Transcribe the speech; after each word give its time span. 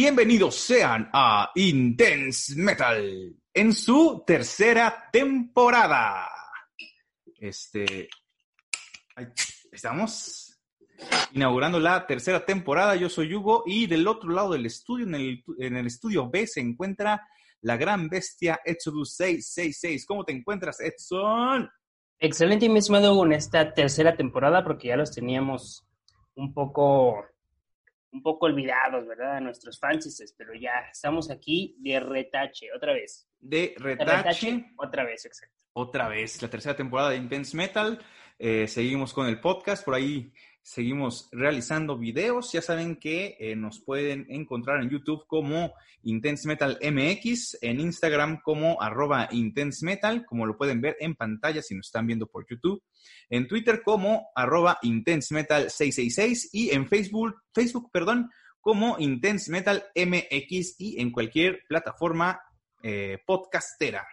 Bienvenidos 0.00 0.54
sean 0.54 1.10
a 1.12 1.50
Intense 1.56 2.54
Metal 2.54 3.34
en 3.52 3.72
su 3.72 4.22
tercera 4.24 5.08
temporada. 5.10 6.28
Este, 7.36 8.08
estamos 9.72 10.56
inaugurando 11.32 11.80
la 11.80 12.06
tercera 12.06 12.46
temporada. 12.46 12.94
Yo 12.94 13.08
soy 13.08 13.34
Hugo 13.34 13.64
y 13.66 13.88
del 13.88 14.06
otro 14.06 14.30
lado 14.30 14.52
del 14.52 14.66
estudio, 14.66 15.04
en 15.04 15.16
el, 15.16 15.44
en 15.58 15.76
el 15.76 15.88
estudio 15.88 16.30
B, 16.30 16.46
se 16.46 16.60
encuentra 16.60 17.28
la 17.62 17.76
gran 17.76 18.08
bestia 18.08 18.60
Exodus 18.64 19.16
666. 19.16 20.06
¿Cómo 20.06 20.24
te 20.24 20.32
encuentras, 20.32 20.78
Edson? 20.78 21.68
Excelente, 22.20 22.68
mi 22.68 22.78
estimado 22.78 23.14
Hugo, 23.14 23.26
en 23.26 23.32
esta 23.32 23.74
tercera 23.74 24.16
temporada, 24.16 24.62
porque 24.62 24.86
ya 24.86 24.96
los 24.96 25.10
teníamos 25.10 25.84
un 26.36 26.54
poco, 26.54 27.24
un 28.12 28.22
poco 28.22 28.46
olvidados, 28.46 29.06
¿verdad? 29.06 29.40
Nuestros 29.40 29.78
fans, 29.78 30.34
pero 30.36 30.54
ya 30.54 30.88
estamos 30.90 31.30
aquí 31.30 31.76
de 31.80 32.00
retache, 32.00 32.66
otra 32.74 32.92
vez. 32.92 33.28
De 33.38 33.58
De 33.58 33.74
retache. 33.78 34.72
otra 34.76 35.04
vez, 35.04 35.24
exacto. 35.26 35.54
otra 35.74 36.08
vez 36.08 36.40
la 36.42 36.48
tercera 36.48 36.74
temporada 36.76 37.10
de 37.10 37.16
Intense 37.16 37.56
Metal. 37.56 37.98
Eh, 38.38 38.68
seguimos 38.68 39.12
con 39.12 39.26
el 39.26 39.40
podcast, 39.40 39.84
por 39.84 39.94
ahí 39.94 40.32
seguimos 40.68 41.30
realizando 41.32 41.96
videos. 41.96 42.52
Ya 42.52 42.60
saben 42.60 42.96
que 42.96 43.36
eh, 43.40 43.56
nos 43.56 43.80
pueden 43.80 44.26
encontrar 44.28 44.82
en 44.82 44.90
YouTube 44.90 45.26
como 45.26 45.72
Intense 46.02 46.46
Metal 46.46 46.78
MX, 46.82 47.56
en 47.62 47.80
Instagram 47.80 48.42
como 48.42 48.80
arroba 48.82 49.28
Intense 49.32 49.84
Metal, 49.84 50.26
como 50.26 50.44
lo 50.44 50.58
pueden 50.58 50.82
ver 50.82 50.98
en 51.00 51.14
pantalla 51.14 51.62
si 51.62 51.74
nos 51.74 51.86
están 51.86 52.06
viendo 52.06 52.26
por 52.26 52.46
YouTube, 52.46 52.82
en 53.30 53.48
Twitter 53.48 53.80
como 53.82 54.28
arroba 54.34 54.78
Intense 54.82 55.32
Metal 55.32 55.70
666 55.70 56.50
y 56.52 56.70
en 56.70 56.86
Facebook, 56.86 57.36
Facebook, 57.54 57.90
perdón, 57.90 58.30
como 58.60 58.96
Intense 58.98 59.50
Metal 59.50 59.86
MX 59.94 60.78
y 60.80 61.00
en 61.00 61.10
cualquier 61.12 61.62
plataforma 61.66 62.42
eh, 62.82 63.16
podcastera. 63.26 64.06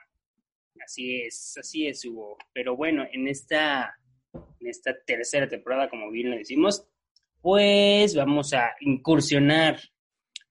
Así 0.82 1.22
es, 1.22 1.58
así 1.60 1.86
es, 1.86 2.06
Hugo. 2.06 2.38
Pero 2.54 2.78
bueno, 2.78 3.04
en 3.12 3.28
esta, 3.28 3.98
en 4.60 4.68
esta 4.68 4.94
tercera 5.06 5.48
temporada, 5.48 5.90
como 5.90 6.10
bien 6.12 6.32
lo 6.32 6.38
decimos, 6.38 6.88
pues 7.42 8.16
vamos 8.16 8.54
a 8.54 8.72
incursionar 8.80 9.80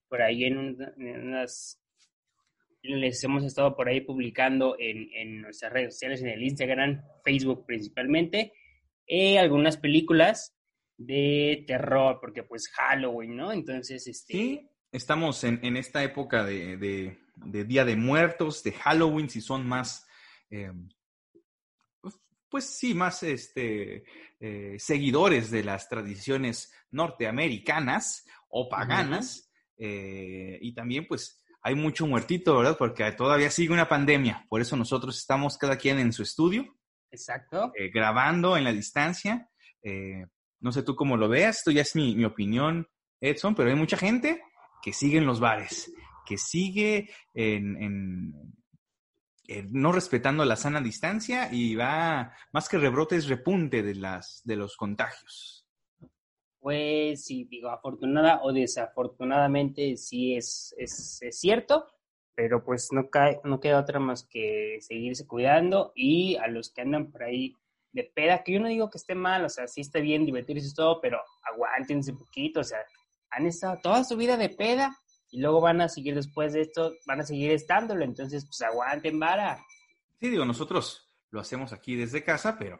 por 0.08 0.22
ahí 0.22 0.44
en, 0.44 0.58
un- 0.58 0.92
en 0.98 1.28
unas... 1.28 1.80
Les 2.82 3.24
hemos 3.24 3.44
estado 3.44 3.74
por 3.74 3.88
ahí 3.88 4.02
publicando 4.02 4.76
en, 4.78 5.08
en 5.14 5.40
nuestras 5.40 5.72
redes 5.72 5.94
sociales, 5.94 6.20
en 6.22 6.28
el 6.28 6.42
Instagram, 6.42 7.02
Facebook 7.24 7.64
principalmente, 7.66 8.52
eh, 9.06 9.38
algunas 9.38 9.78
películas 9.78 10.54
de 10.98 11.64
terror, 11.66 12.18
porque 12.20 12.42
pues 12.42 12.68
Halloween, 12.68 13.36
¿no? 13.36 13.52
Entonces, 13.52 14.06
este... 14.06 14.32
Sí, 14.34 14.68
estamos 14.92 15.42
en, 15.44 15.60
en 15.64 15.76
esta 15.78 16.04
época 16.04 16.44
de, 16.44 16.76
de- 16.76 17.18
de 17.36 17.64
Día 17.64 17.84
de 17.84 17.96
Muertos, 17.96 18.62
de 18.62 18.72
Halloween, 18.72 19.28
si 19.28 19.40
son 19.40 19.66
más, 19.66 20.06
eh, 20.50 20.70
pues- 22.54 22.78
sí, 22.78 22.94
más 22.94 23.22
este, 23.22 24.04
eh, 24.40 24.76
seguidores 24.78 25.50
de 25.50 25.64
las 25.64 25.88
tradiciones 25.88 26.72
norteamericanas 26.90 28.24
o 28.48 28.68
paganas. 28.68 29.50
eh, 29.76 30.56
y 30.62 30.72
también, 30.72 31.06
pues, 31.08 31.42
hay 31.60 31.74
mucho 31.74 32.06
muertito, 32.06 32.56
¿verdad? 32.58 32.76
Porque 32.78 33.10
todavía 33.12 33.50
sigue 33.50 33.72
una 33.72 33.88
pandemia. 33.88 34.46
Por 34.48 34.60
eso 34.60 34.76
nosotros 34.76 35.18
estamos 35.18 35.58
cada 35.58 35.76
quien 35.76 35.98
en 35.98 36.12
su 36.12 36.22
estudio, 36.22 36.76
Exacto. 37.10 37.72
eh, 37.76 37.90
grabando 37.92 38.56
en 38.56 38.62
la 38.64 38.72
distancia. 38.72 39.50
No 40.60 40.70
sé 40.72 40.82
tú 40.84 40.94
cómo 40.94 41.16
lo 41.16 41.28
veas, 41.28 41.58
esto 41.58 41.70
ya 41.72 41.82
es 41.82 41.94
mi, 41.96 42.14
mi 42.14 42.24
opinión, 42.24 42.86
Edson, 43.20 43.54
pero 43.54 43.68
hay 43.70 43.76
mucha 43.76 43.96
gente 43.96 44.40
que 44.82 44.92
sigue 44.92 45.18
en 45.18 45.26
los 45.26 45.40
bares, 45.40 45.92
que 46.24 46.38
sigue 46.38 47.10
en, 47.34 47.82
en- 47.82 48.32
en 49.46 49.72
no 49.72 49.92
respetando 49.92 50.44
la 50.44 50.56
sana 50.56 50.80
distancia 50.80 51.48
y 51.52 51.74
va, 51.74 52.32
más 52.52 52.68
que 52.68 52.78
rebrote, 52.78 53.16
es 53.16 53.28
repunte 53.28 53.82
de, 53.82 53.94
las, 53.94 54.42
de 54.44 54.56
los 54.56 54.76
contagios. 54.76 55.66
Pues 56.60 57.24
sí, 57.24 57.44
digo, 57.44 57.68
afortunada 57.68 58.40
o 58.42 58.52
desafortunadamente 58.52 59.96
sí 59.96 60.34
es, 60.34 60.74
es, 60.78 61.18
es 61.20 61.38
cierto, 61.38 61.86
pero 62.34 62.64
pues 62.64 62.88
no, 62.92 63.10
cae, 63.10 63.40
no 63.44 63.60
queda 63.60 63.80
otra 63.80 64.00
más 64.00 64.24
que 64.24 64.78
seguirse 64.80 65.26
cuidando 65.26 65.92
y 65.94 66.36
a 66.36 66.48
los 66.48 66.70
que 66.70 66.80
andan 66.80 67.10
por 67.10 67.24
ahí 67.24 67.54
de 67.92 68.04
peda, 68.04 68.42
que 68.42 68.52
yo 68.52 68.60
no 68.60 68.68
digo 68.68 68.90
que 68.90 68.98
esté 68.98 69.14
mal, 69.14 69.44
o 69.44 69.48
sea, 69.48 69.68
sí 69.68 69.82
está 69.82 70.00
bien 70.00 70.26
divertirse 70.26 70.68
y 70.68 70.74
todo, 70.74 71.00
pero 71.00 71.20
aguántense 71.42 72.10
un 72.10 72.18
poquito, 72.18 72.60
o 72.60 72.64
sea, 72.64 72.78
han 73.30 73.46
estado 73.46 73.78
toda 73.82 74.02
su 74.02 74.16
vida 74.16 74.36
de 74.36 74.48
peda 74.48 74.96
y 75.34 75.40
luego 75.40 75.60
van 75.60 75.80
a 75.80 75.88
seguir 75.88 76.14
después 76.14 76.52
de 76.52 76.60
esto, 76.60 76.94
van 77.06 77.20
a 77.20 77.24
seguir 77.24 77.50
estándolo, 77.50 78.04
entonces 78.04 78.46
pues 78.46 78.62
aguanten 78.62 79.18
vara. 79.18 79.66
Sí, 80.20 80.28
digo, 80.28 80.44
nosotros 80.44 81.12
lo 81.30 81.40
hacemos 81.40 81.72
aquí 81.72 81.96
desde 81.96 82.22
casa, 82.22 82.56
pero, 82.56 82.78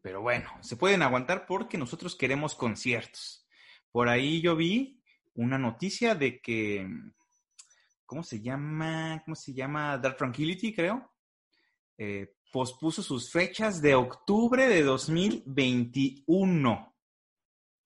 pero 0.00 0.22
bueno, 0.22 0.48
se 0.62 0.76
pueden 0.76 1.02
aguantar 1.02 1.44
porque 1.44 1.76
nosotros 1.76 2.16
queremos 2.16 2.54
conciertos. 2.54 3.46
Por 3.90 4.08
ahí 4.08 4.40
yo 4.40 4.56
vi 4.56 5.02
una 5.34 5.58
noticia 5.58 6.14
de 6.14 6.40
que, 6.40 6.88
¿cómo 8.06 8.22
se 8.22 8.40
llama? 8.40 9.20
¿Cómo 9.26 9.34
se 9.34 9.52
llama? 9.52 9.98
Dark 9.98 10.16
Tranquility, 10.16 10.74
creo. 10.74 11.12
Eh, 11.98 12.36
pospuso 12.50 13.02
sus 13.02 13.30
fechas 13.30 13.82
de 13.82 13.94
octubre 13.94 14.66
de 14.66 14.82
2021. 14.82 16.96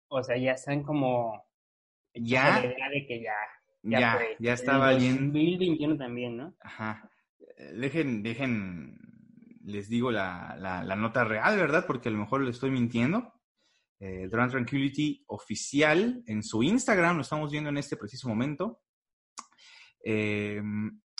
O 0.06 0.22
sea, 0.22 0.36
ya 0.36 0.52
están 0.52 0.84
como... 0.84 1.44
Ya. 2.14 2.54
con 2.54 2.62
la 2.62 2.72
idea 2.72 2.88
de 2.88 3.06
que 3.06 3.20
ya 3.20 3.34
Ya, 3.90 4.00
ya, 4.00 4.12
fue. 4.14 4.52
estaba 4.52 4.92
El 4.92 4.98
bien. 4.98 5.16
2021 5.32 5.96
también, 5.96 6.36
¿no? 6.36 6.56
Ajá. 6.60 7.10
Eh, 7.56 7.72
Dejen, 7.74 8.22
dejen, 8.22 8.98
les 9.64 9.88
digo 9.88 10.10
la, 10.10 10.56
la- 10.58 10.82
la 10.84 10.96
nota 10.96 11.24
real, 11.24 11.56
¿verdad? 11.56 11.84
Porque 11.86 12.08
a 12.08 12.12
lo 12.12 12.18
mejor 12.18 12.42
le 12.42 12.50
estoy 12.50 12.70
mintiendo. 12.70 13.32
Eh, 13.98 14.28
Drone 14.30 14.50
Tranquility 14.50 15.24
oficial 15.28 16.22
en 16.26 16.42
su 16.42 16.62
Instagram, 16.62 17.16
lo 17.16 17.22
estamos 17.22 17.50
viendo 17.50 17.70
en 17.70 17.78
este 17.78 17.96
preciso 17.96 18.28
momento. 18.28 18.82
Eh, 20.04 20.62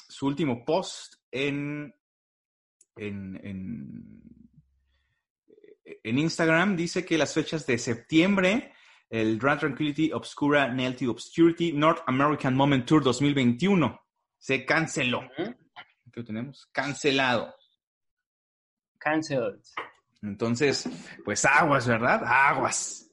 su 0.09 0.27
último 0.27 0.65
post 0.65 1.15
en, 1.31 1.95
en, 2.97 3.41
en, 3.43 4.23
en 5.85 6.19
Instagram 6.19 6.77
dice 6.77 7.05
que 7.05 7.19
las 7.19 7.33
fechas 7.35 7.67
de 7.67 7.79
septiembre, 7.79 8.73
el 9.09 9.39
Drone 9.39 9.59
Tranquility 9.59 10.13
Obscura 10.13 10.69
Nail 10.69 10.97
to 10.97 11.11
Obscurity 11.11 11.73
North 11.73 12.03
American 12.07 12.55
Moment 12.55 12.87
Tour 12.87 13.03
2021 13.03 14.01
se 14.39 14.65
canceló. 14.65 15.21
Ujú. 15.39 15.55
¿Qué 16.13 16.23
tenemos? 16.23 16.69
Cancelado. 16.73 17.55
Cancelled. 18.99 19.61
Entonces, 20.23 20.89
pues 21.25 21.45
aguas, 21.45 21.87
¿verdad? 21.87 22.23
Aguas. 22.25 23.11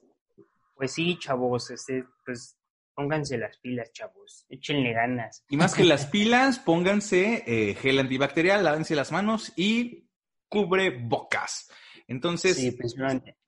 Pues 0.74 0.92
sí, 0.92 1.16
chavos, 1.18 1.70
este, 1.70 2.04
pues 2.24 2.56
pónganse 2.94 3.38
las 3.38 3.58
pilas, 3.58 3.92
chavos. 3.92 4.46
Échenle 4.48 4.92
ganas. 4.92 5.44
Y 5.48 5.56
más 5.56 5.74
que 5.74 5.84
las 5.84 6.06
pilas, 6.06 6.58
pónganse 6.58 7.44
eh, 7.46 7.74
gel 7.74 7.98
antibacterial, 7.98 8.64
lávense 8.64 8.94
las 8.94 9.12
manos 9.12 9.52
y 9.56 10.08
cubre 10.48 10.90
bocas. 10.90 11.70
Entonces, 12.06 12.56
Sí, 12.56 12.76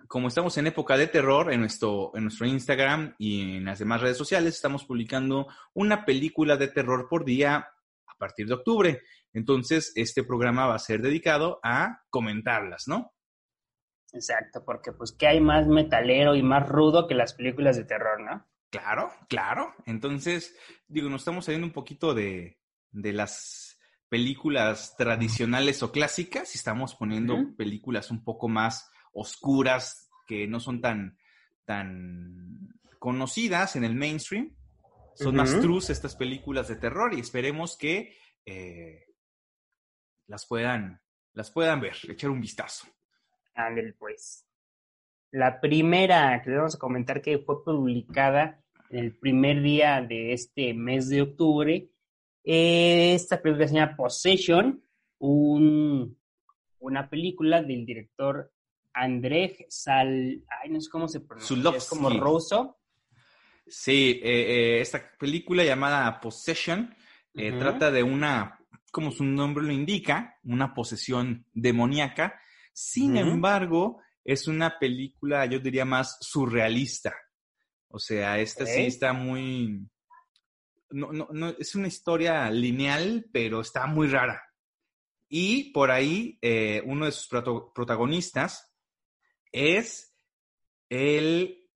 como 0.09 0.29
estamos 0.29 0.57
en 0.57 0.69
época 0.69 0.97
de 0.97 1.09
terror, 1.09 1.53
en 1.53 1.61
nuestro, 1.61 2.13
en 2.15 2.25
nuestro 2.25 2.47
Instagram 2.47 3.15
y 3.19 3.57
en 3.57 3.65
las 3.65 3.79
demás 3.79 4.01
redes 4.01 4.17
sociales, 4.17 4.55
estamos 4.55 4.85
publicando 4.85 5.49
una 5.75 6.05
película 6.05 6.57
de 6.57 6.69
terror 6.69 7.09
por 7.09 7.25
día 7.25 7.57
a 7.57 8.19
partir 8.19 8.47
de 8.47 8.55
octubre. 8.55 9.03
Entonces, 9.33 9.93
este 9.95 10.25
programa 10.25 10.67
va 10.67 10.75
a 10.75 10.79
ser 10.79 11.03
dedicado 11.03 11.61
a 11.63 12.03
comentarlas, 12.09 12.85
¿no? 12.87 13.13
Exacto, 14.13 14.65
porque 14.65 14.93
pues 14.93 15.15
qué 15.19 15.27
hay 15.27 15.41
más 15.41 15.67
metalero 15.67 16.35
y 16.35 16.43
más 16.43 16.67
rudo 16.69 17.07
que 17.07 17.15
las 17.15 17.35
películas 17.35 17.77
de 17.77 17.85
terror, 17.85 18.21
¿no? 18.21 18.47
Claro, 18.71 19.13
claro. 19.29 19.75
Entonces, 19.85 20.57
digo, 20.89 21.11
nos 21.11 21.21
estamos 21.21 21.45
saliendo 21.45 21.67
un 21.67 21.73
poquito 21.73 22.15
de, 22.15 22.59
de 22.91 23.13
las 23.13 23.66
películas 24.09 24.95
tradicionales 24.97 25.83
o 25.83 25.93
clásicas 25.93 26.55
y 26.55 26.59
estamos 26.59 26.95
poniendo 26.95 27.37
películas 27.57 28.11
un 28.11 28.23
poco 28.23 28.49
más 28.49 28.91
oscuras 29.13 30.11
que 30.27 30.47
no 30.47 30.61
son 30.61 30.81
tan, 30.81 31.19
tan 31.65 32.69
conocidas 32.99 33.77
en 33.77 33.85
el 33.85 33.95
mainstream. 33.95 34.55
Son 35.15 35.35
más 35.35 35.59
trus 35.61 35.89
estas 35.89 36.15
películas 36.15 36.69
de 36.69 36.77
terror 36.77 37.15
y 37.15 37.21
esperemos 37.21 37.79
que 37.79 38.15
eh, 38.45 39.07
las 40.27 40.47
puedan, 40.47 41.01
las 41.33 41.51
puedan 41.51 41.81
ver, 41.81 41.97
echar 42.09 42.31
un 42.31 42.41
vistazo. 42.41 42.87
Ángel, 43.55 43.95
pues. 43.99 44.47
La 45.31 45.61
primera 45.61 46.43
que 46.43 46.51
le 46.51 46.57
vamos 46.57 46.75
a 46.75 46.79
comentar 46.79 47.23
que 47.23 47.39
fue 47.39 47.65
publicada 47.65 48.63
el 48.91 49.17
primer 49.17 49.63
día 49.63 50.03
de 50.03 50.33
este 50.33 50.75
mes 50.75 51.09
de 51.09 51.23
octubre, 51.23 51.91
esta 52.47 53.43
película 53.43 53.67
se 53.67 53.75
llama 53.75 53.97
Possession, 53.97 54.81
un, 55.19 56.17
una 56.79 57.11
película 57.11 57.61
del 57.63 57.85
director 57.85 58.53
Andrzej 58.93 59.67
Sal... 59.69 60.45
Ay, 60.63 60.71
no 60.71 60.81
sé 60.81 60.89
cómo 60.89 61.09
se 61.09 61.21
pronuncia. 61.21 61.77
Es 61.77 61.89
como 61.89 62.09
ruso. 62.09 62.79
Sí, 63.67 64.21
eh, 64.23 64.77
eh, 64.77 64.81
esta 64.81 65.11
película 65.19 65.65
llamada 65.65 66.21
Possession 66.21 66.95
eh, 67.35 67.53
trata 67.59 67.91
de 67.91 68.05
una, 68.05 68.61
como 68.93 69.11
su 69.11 69.25
nombre 69.25 69.65
lo 69.65 69.73
indica, 69.73 70.39
una 70.45 70.73
posesión 70.73 71.45
demoníaca. 71.53 72.41
Sin 72.73 73.17
embargo, 73.17 74.01
es 74.25 74.47
una 74.47 74.79
película, 74.79 75.47
yo 75.47 75.59
diría, 75.59 75.85
más 75.85 76.17
surrealista. 76.21 77.13
O 77.89 77.99
sea, 77.99 78.39
esta 78.39 78.67
sí 78.67 78.83
está 78.83 79.13
muy... 79.13 79.81
No, 80.91 81.13
no, 81.13 81.29
no, 81.33 81.49
es 81.59 81.75
una 81.75 81.89
historia 81.89 82.51
lineal, 82.51 83.27
pero 83.33 83.61
está 83.61 83.87
muy 83.87 84.09
rara. 84.09 84.43
Y 85.29 85.73
por 85.73 85.91
ahí, 85.91 86.39
uno 86.85 87.07
de 87.07 87.13
sus 87.13 87.29
protagonistas 87.75 88.73
es 89.51 90.17
el 90.89 91.67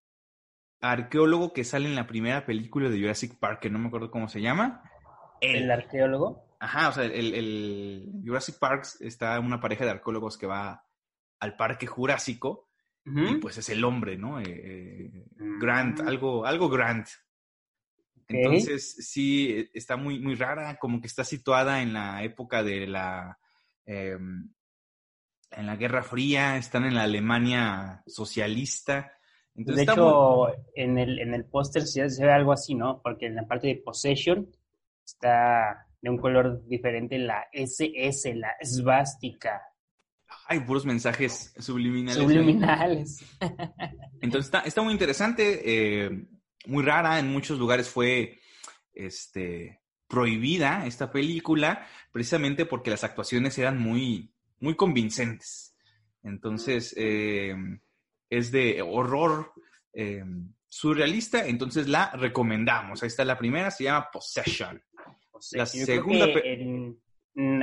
arqueólogo 0.81 1.53
que 1.53 1.65
sale 1.65 1.89
en 1.89 1.97
la 1.97 2.07
primera 2.07 2.47
película 2.47 2.89
de 2.89 3.01
Jurassic 3.01 3.39
Park, 3.39 3.61
que 3.61 3.71
no 3.71 3.79
me 3.79 3.89
acuerdo 3.89 4.11
cómo 4.11 4.29
se 4.29 4.41
llama. 4.41 4.83
¿El, 5.41 5.71
arqueólogo? 5.71 6.45
Ajá, 6.59 6.89
o 6.91 6.93
sea, 6.93 7.05
el, 7.05 7.35
el, 7.35 8.12
Jurassic 8.25 8.59
Park 8.59 8.87
está 9.01 9.39
una 9.41 9.61
pareja 9.61 9.85
de 9.85 9.93
arqueólogos 9.93 10.37
que 10.37 10.47
va 10.47 10.85
al 11.39 11.57
parque 11.57 11.87
jurásico 11.87 12.69
y 13.05 13.37
pues 13.37 13.59
es 13.59 13.69
el 13.71 13.83
hombre, 13.85 14.17
¿no? 14.17 14.41
Eh, 14.41 14.45
eh, 14.47 15.27
Grant, 15.59 16.01
mm. 16.01 16.09
algo, 16.09 16.47
algo 16.47 16.69
Grant. 16.69 17.09
Entonces, 18.31 18.97
sí, 19.00 19.69
está 19.75 19.97
muy, 19.97 20.21
muy 20.21 20.35
rara, 20.35 20.79
como 20.79 21.00
que 21.00 21.06
está 21.06 21.25
situada 21.25 21.82
en 21.82 21.93
la 21.93 22.23
época 22.23 22.62
de 22.62 22.87
la... 22.87 23.38
Em, 23.85 24.50
en 25.50 25.67
la 25.67 25.77
Guerra 25.77 26.03
Fría, 26.03 26.56
están 26.56 26.85
en 26.85 26.94
la 26.94 27.03
Alemania 27.03 28.03
socialista. 28.06 29.12
de 29.55 29.82
hecho, 29.82 30.47
en 30.75 30.97
el, 30.97 31.19
en 31.19 31.35
el 31.35 31.44
póster 31.44 31.82
se, 31.82 32.05
ve 32.25 32.32
algo 32.32 32.53
así, 32.53 32.75
¿no? 32.75 33.00
Porque 33.03 33.27
en 33.27 33.35
la 33.35 33.49
parte 33.49 33.67
de 33.67 33.77
Possession 33.77 34.49
está 35.05 35.88
de 36.00 36.11
un 36.11 36.19
color 36.19 36.65
diferente 36.67 37.19
la 37.19 37.49
SS, 37.53 38.35
la 38.37 38.55
svástica. 38.62 39.61
Hay 40.47 40.61
puros 40.61 40.87
mensajes 40.87 41.53
subliminales. 41.59 42.23
Subliminales. 42.23 43.25
Entonces 44.21 44.47
está, 44.47 44.61
está, 44.61 44.83
muy 44.83 44.93
interesante, 44.93 45.62
eh, 45.65 46.29
muy 46.67 46.85
rara, 46.85 47.19
en 47.19 47.29
muchos 47.33 47.59
lugares 47.59 47.89
fue 47.89 48.41
este, 48.93 49.81
prohibida 50.09 50.87
esta 50.87 51.11
película, 51.11 51.87
precisamente 52.12 52.67
porque 52.67 52.91
las 52.91 53.05
actuaciones 53.05 53.57
eran 53.59 53.79
muy, 53.79 54.35
muy 54.59 54.75
convincentes. 54.77 55.77
Entonces, 56.23 56.95
eh, 56.99 57.55
es 58.29 58.53
de 58.53 58.83
horror 58.83 59.53
eh, 59.93 60.25
surrealista, 60.69 61.47
entonces 61.47 61.89
la 61.89 62.11
recomendamos. 62.12 63.03
Ahí 63.03 63.09
está 63.09 63.25
la 63.25 63.39
primera, 63.39 63.71
se 63.71 63.85
llama 63.85 64.09
Possession. 64.12 64.83
La 65.53 65.67
segunda... 65.67 66.27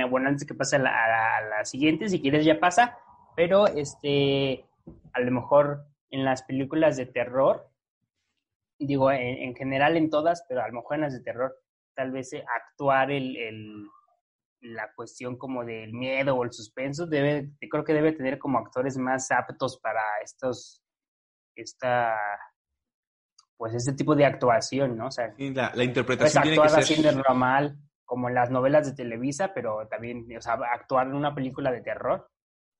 bueno, 0.08 0.28
antes 0.28 0.46
que 0.46 0.54
pase 0.54 0.76
a 0.76 0.78
la, 0.78 1.64
siguiente, 1.64 2.08
si 2.08 2.20
quieres 2.20 2.44
ya 2.44 2.58
pasa, 2.58 2.98
pero 3.36 3.66
este, 3.66 4.64
a 5.12 5.20
lo 5.20 5.30
mejor 5.30 5.84
en 6.10 6.24
las 6.24 6.42
películas 6.42 6.96
de 6.96 7.06
terror, 7.06 7.70
digo, 8.78 9.10
en, 9.10 9.54
general 9.54 9.96
en 9.96 10.10
todas, 10.10 10.44
pero 10.48 10.62
a 10.62 10.68
lo 10.68 10.74
mejor 10.74 10.96
en 10.96 11.02
las 11.02 11.12
de 11.12 11.22
terror, 11.22 11.56
tal 11.94 12.12
vez 12.12 12.32
eh, 12.32 12.44
actuar 12.54 13.10
el, 13.10 13.86
la 14.60 14.92
cuestión 14.94 15.36
como 15.36 15.64
del 15.64 15.92
miedo 15.92 16.36
o 16.36 16.44
el 16.44 16.52
suspenso, 16.52 17.06
debe, 17.06 17.50
creo 17.70 17.84
que 17.84 17.94
debe 17.94 18.12
tener 18.12 18.38
como 18.38 18.58
actores 18.58 18.96
más 18.96 19.30
aptos 19.30 19.78
para 19.80 20.02
estos, 20.22 20.82
esta, 21.56 22.16
pues 23.56 23.74
este 23.74 23.92
tipo 23.92 24.14
de 24.14 24.24
actuación, 24.24 24.96
¿no? 24.96 25.06
O 25.06 25.10
sea, 25.10 25.34
la, 25.36 25.72
la, 25.74 25.84
interpretación 25.84 26.42
tiene 26.42 26.62
que 26.62 26.82
ser... 26.82 27.16
normal, 27.16 27.76
como 28.04 28.28
en 28.28 28.34
las 28.34 28.50
novelas 28.50 28.86
de 28.86 28.94
Televisa, 28.94 29.52
pero 29.52 29.86
también, 29.88 30.26
o 30.36 30.40
sea, 30.40 30.54
actuar 30.72 31.08
en 31.08 31.14
una 31.14 31.34
película 31.34 31.70
de 31.70 31.82
terror, 31.82 32.30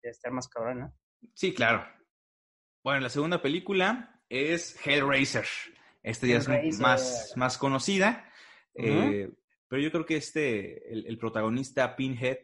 debe 0.02 0.12
estar 0.12 0.32
más 0.32 0.48
cabrón, 0.48 0.80
¿no? 0.80 0.94
Sí, 1.34 1.52
claro. 1.52 1.84
Bueno, 2.84 3.00
la 3.00 3.08
segunda 3.08 3.42
película 3.42 4.22
es 4.28 4.74
Hellraiser. 4.86 5.46
Esta 6.02 6.26
ya 6.26 6.38
es 6.38 6.78
más, 6.80 7.32
más 7.36 7.58
conocida. 7.58 8.30
Pero 9.68 9.82
yo 9.82 9.92
creo 9.92 10.06
que 10.06 10.16
este, 10.16 10.90
el, 10.92 11.18
protagonista 11.18 11.94
Pinhead 11.94 12.38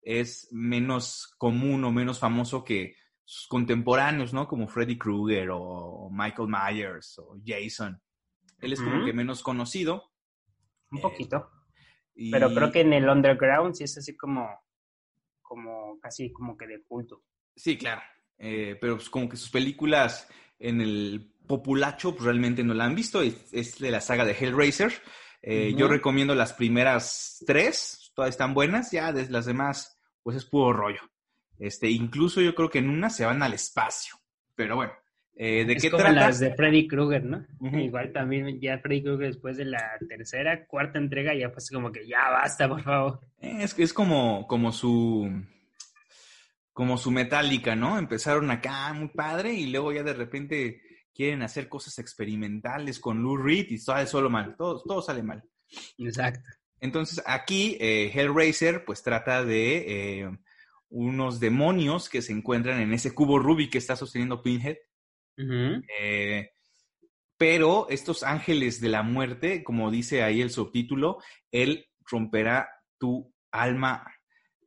es 0.00 0.48
menos 0.50 1.34
común 1.38 1.84
o 1.84 1.92
menos 1.92 2.18
famoso 2.18 2.64
que 2.64 2.96
sus 3.24 3.46
contemporáneos, 3.48 4.32
¿no? 4.32 4.48
Como 4.48 4.66
Freddy 4.66 4.96
Krueger 4.96 5.50
o 5.52 6.08
Michael 6.10 6.48
Myers 6.48 7.18
o 7.18 7.38
Jason. 7.44 8.00
Él 8.60 8.72
es 8.72 8.80
como 8.80 9.04
que 9.04 9.12
menos 9.12 9.42
conocido. 9.42 10.10
Un 10.90 11.00
poquito. 11.00 11.50
Pero 12.14 12.54
creo 12.54 12.72
que 12.72 12.80
en 12.80 12.92
el 12.92 13.08
underground 13.08 13.74
sí 13.74 13.84
es 13.84 13.98
así 13.98 14.16
como, 14.16 14.48
como 15.42 15.98
casi 16.00 16.32
como 16.32 16.56
que 16.56 16.66
de 16.66 16.82
culto. 16.82 17.24
Sí, 17.54 17.76
claro. 17.76 18.02
Eh, 18.38 18.76
pero 18.80 18.96
pues 18.96 19.10
como 19.10 19.28
que 19.28 19.36
sus 19.36 19.50
películas 19.50 20.30
en 20.58 20.80
el 20.80 21.33
populacho 21.46 22.12
pues, 22.12 22.24
realmente 22.24 22.62
no 22.64 22.74
la 22.74 22.84
han 22.84 22.94
visto. 22.94 23.22
Es, 23.22 23.52
es 23.52 23.78
de 23.78 23.90
la 23.90 24.00
saga 24.00 24.24
de 24.24 24.32
Hellraiser. 24.32 24.92
Eh, 25.46 25.74
yo 25.76 25.88
recomiendo 25.88 26.34
las 26.34 26.54
primeras 26.54 27.44
tres, 27.46 28.12
todas 28.14 28.30
están 28.30 28.54
buenas, 28.54 28.90
ya 28.90 29.12
las 29.12 29.44
demás, 29.44 30.00
pues 30.22 30.38
es 30.38 30.46
puro 30.46 30.72
rollo. 30.72 31.02
Este, 31.58 31.90
incluso 31.90 32.40
yo 32.40 32.54
creo 32.54 32.70
que 32.70 32.78
en 32.78 32.88
una 32.88 33.10
se 33.10 33.26
van 33.26 33.42
al 33.42 33.52
espacio. 33.52 34.14
Pero 34.54 34.76
bueno, 34.76 34.92
eh, 35.36 35.66
¿de 35.66 35.74
es 35.74 35.82
qué 35.82 35.90
como 35.90 36.04
las 36.04 36.40
de 36.40 36.54
Freddy 36.54 36.88
Krueger, 36.88 37.24
¿no? 37.24 37.44
Igual 37.78 38.12
también 38.12 38.58
ya 38.58 38.78
Freddy 38.78 39.02
Krueger 39.02 39.26
después 39.26 39.58
de 39.58 39.66
la 39.66 39.82
tercera, 40.08 40.64
cuarta 40.64 40.98
entrega 40.98 41.34
ya 41.34 41.52
pues 41.52 41.70
como 41.70 41.92
que 41.92 42.06
ya 42.06 42.30
basta, 42.30 42.66
por 42.66 42.82
favor. 42.82 43.20
Es, 43.38 43.78
es 43.78 43.92
como, 43.92 44.46
como 44.46 44.72
su 44.72 45.30
como 46.72 46.96
su 46.96 47.10
metálica, 47.10 47.76
¿no? 47.76 47.98
Empezaron 47.98 48.50
acá 48.50 48.92
muy 48.94 49.08
padre 49.08 49.52
y 49.52 49.70
luego 49.70 49.92
ya 49.92 50.02
de 50.02 50.14
repente 50.14 50.80
quieren 51.14 51.42
hacer 51.42 51.68
cosas 51.68 51.98
experimentales 51.98 52.98
con 52.98 53.22
Lou 53.22 53.36
Reed 53.36 53.70
y 53.70 53.78
sale 53.78 54.06
solo 54.06 54.28
mal, 54.28 54.56
todo, 54.56 54.82
todo 54.82 55.00
sale 55.00 55.22
mal. 55.22 55.42
Exacto. 55.98 56.50
Entonces 56.80 57.22
aquí 57.24 57.78
eh, 57.80 58.10
Hellraiser 58.12 58.84
pues 58.84 59.02
trata 59.02 59.44
de 59.44 60.20
eh, 60.20 60.38
unos 60.90 61.40
demonios 61.40 62.08
que 62.08 62.20
se 62.20 62.32
encuentran 62.32 62.80
en 62.80 62.92
ese 62.92 63.14
cubo 63.14 63.38
Rubik 63.38 63.72
que 63.72 63.78
está 63.78 63.96
sosteniendo 63.96 64.42
Pinhead. 64.42 64.76
Eh, 65.98 66.50
pero 67.36 67.88
estos 67.88 68.22
ángeles 68.22 68.80
de 68.80 68.88
la 68.88 69.02
muerte, 69.02 69.64
como 69.64 69.90
dice 69.90 70.22
ahí 70.22 70.40
el 70.40 70.50
subtítulo, 70.50 71.18
él 71.50 71.86
romperá 72.00 72.68
tu 72.98 73.32
alma 73.50 74.06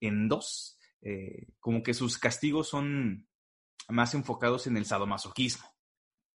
en 0.01 0.27
dos. 0.27 0.77
como 1.59 1.83
que 1.83 1.93
sus 1.93 2.17
castigos 2.17 2.67
son 2.67 3.27
más 3.89 4.13
enfocados 4.13 4.67
en 4.67 4.75
el 4.75 4.85
sadomasoquismo. 4.85 5.76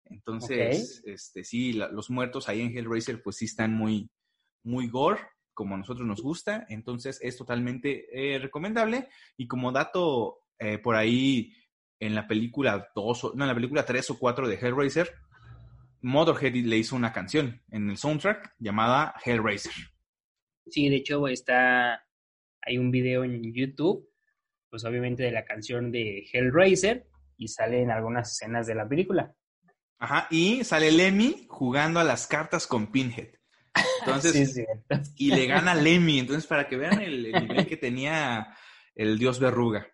Entonces, 0.10 1.02
este, 1.06 1.44
sí, 1.44 1.74
los 1.74 2.10
muertos 2.10 2.50
ahí 2.50 2.62
en 2.62 2.76
Hellraiser, 2.76 3.22
pues 3.22 3.38
sí 3.38 3.46
están 3.46 3.74
muy, 3.74 4.10
muy 4.64 4.88
gore, 4.88 5.22
como 5.54 5.76
a 5.76 5.78
nosotros 5.78 6.08
nos 6.08 6.22
gusta. 6.22 6.66
Entonces, 6.70 7.20
es 7.22 7.38
totalmente 7.38 8.08
eh, 8.12 8.40
recomendable. 8.40 9.10
Y 9.38 9.48
como 9.48 9.72
dato 9.72 10.40
eh, 10.58 10.78
por 10.80 10.96
ahí 10.96 11.54
en 12.00 12.16
la 12.16 12.28
película 12.28 12.90
2, 12.96 13.36
no, 13.36 13.44
en 13.44 13.48
la 13.48 13.56
película 13.56 13.86
3 13.86 14.10
o 14.12 14.20
4 14.20 14.48
de 14.48 14.56
Hellraiser, 14.56 15.14
Motorhead 16.02 16.54
le 16.54 16.78
hizo 16.78 16.96
una 16.96 17.12
canción 17.12 17.62
en 17.72 17.90
el 17.90 17.98
soundtrack 17.98 18.56
llamada 18.58 19.14
Hellraiser. 19.24 19.74
Sí, 20.68 20.88
de 20.88 20.98
hecho 20.98 21.28
está, 21.28 22.06
hay 22.62 22.78
un 22.78 22.92
video 22.92 23.24
en 23.24 23.54
YouTube, 23.54 24.10
pues 24.70 24.86
obviamente 24.86 25.24
de 25.24 25.32
la 25.32 25.44
canción 25.44 25.92
de 25.92 26.26
Hellraiser 26.32 27.08
y 27.38 27.48
salen 27.48 27.92
algunas 27.92 28.32
escenas 28.32 28.68
de 28.68 28.76
la 28.76 28.88
película. 28.88 29.34
Ajá, 30.00 30.28
y 30.32 30.64
sale 30.64 30.92
Lemmy 30.92 31.46
jugando 31.50 32.00
a 32.00 32.04
las 32.04 32.26
cartas 32.26 32.66
con 32.66 32.92
Pinhead. 32.92 33.30
Entonces, 34.06 34.56
Sí, 34.56 34.66
y 35.18 35.32
le 35.32 35.46
gana 35.46 35.76
Lemmy. 35.76 36.20
Entonces, 36.20 36.48
para 36.48 36.68
que 36.68 36.78
vean 36.78 37.02
el, 37.02 37.28
el 37.28 37.48
nivel 37.48 37.68
que 37.68 37.78
tenía 37.78 38.56
el 38.96 39.20
dios 39.20 39.40
verruga. 39.40 39.88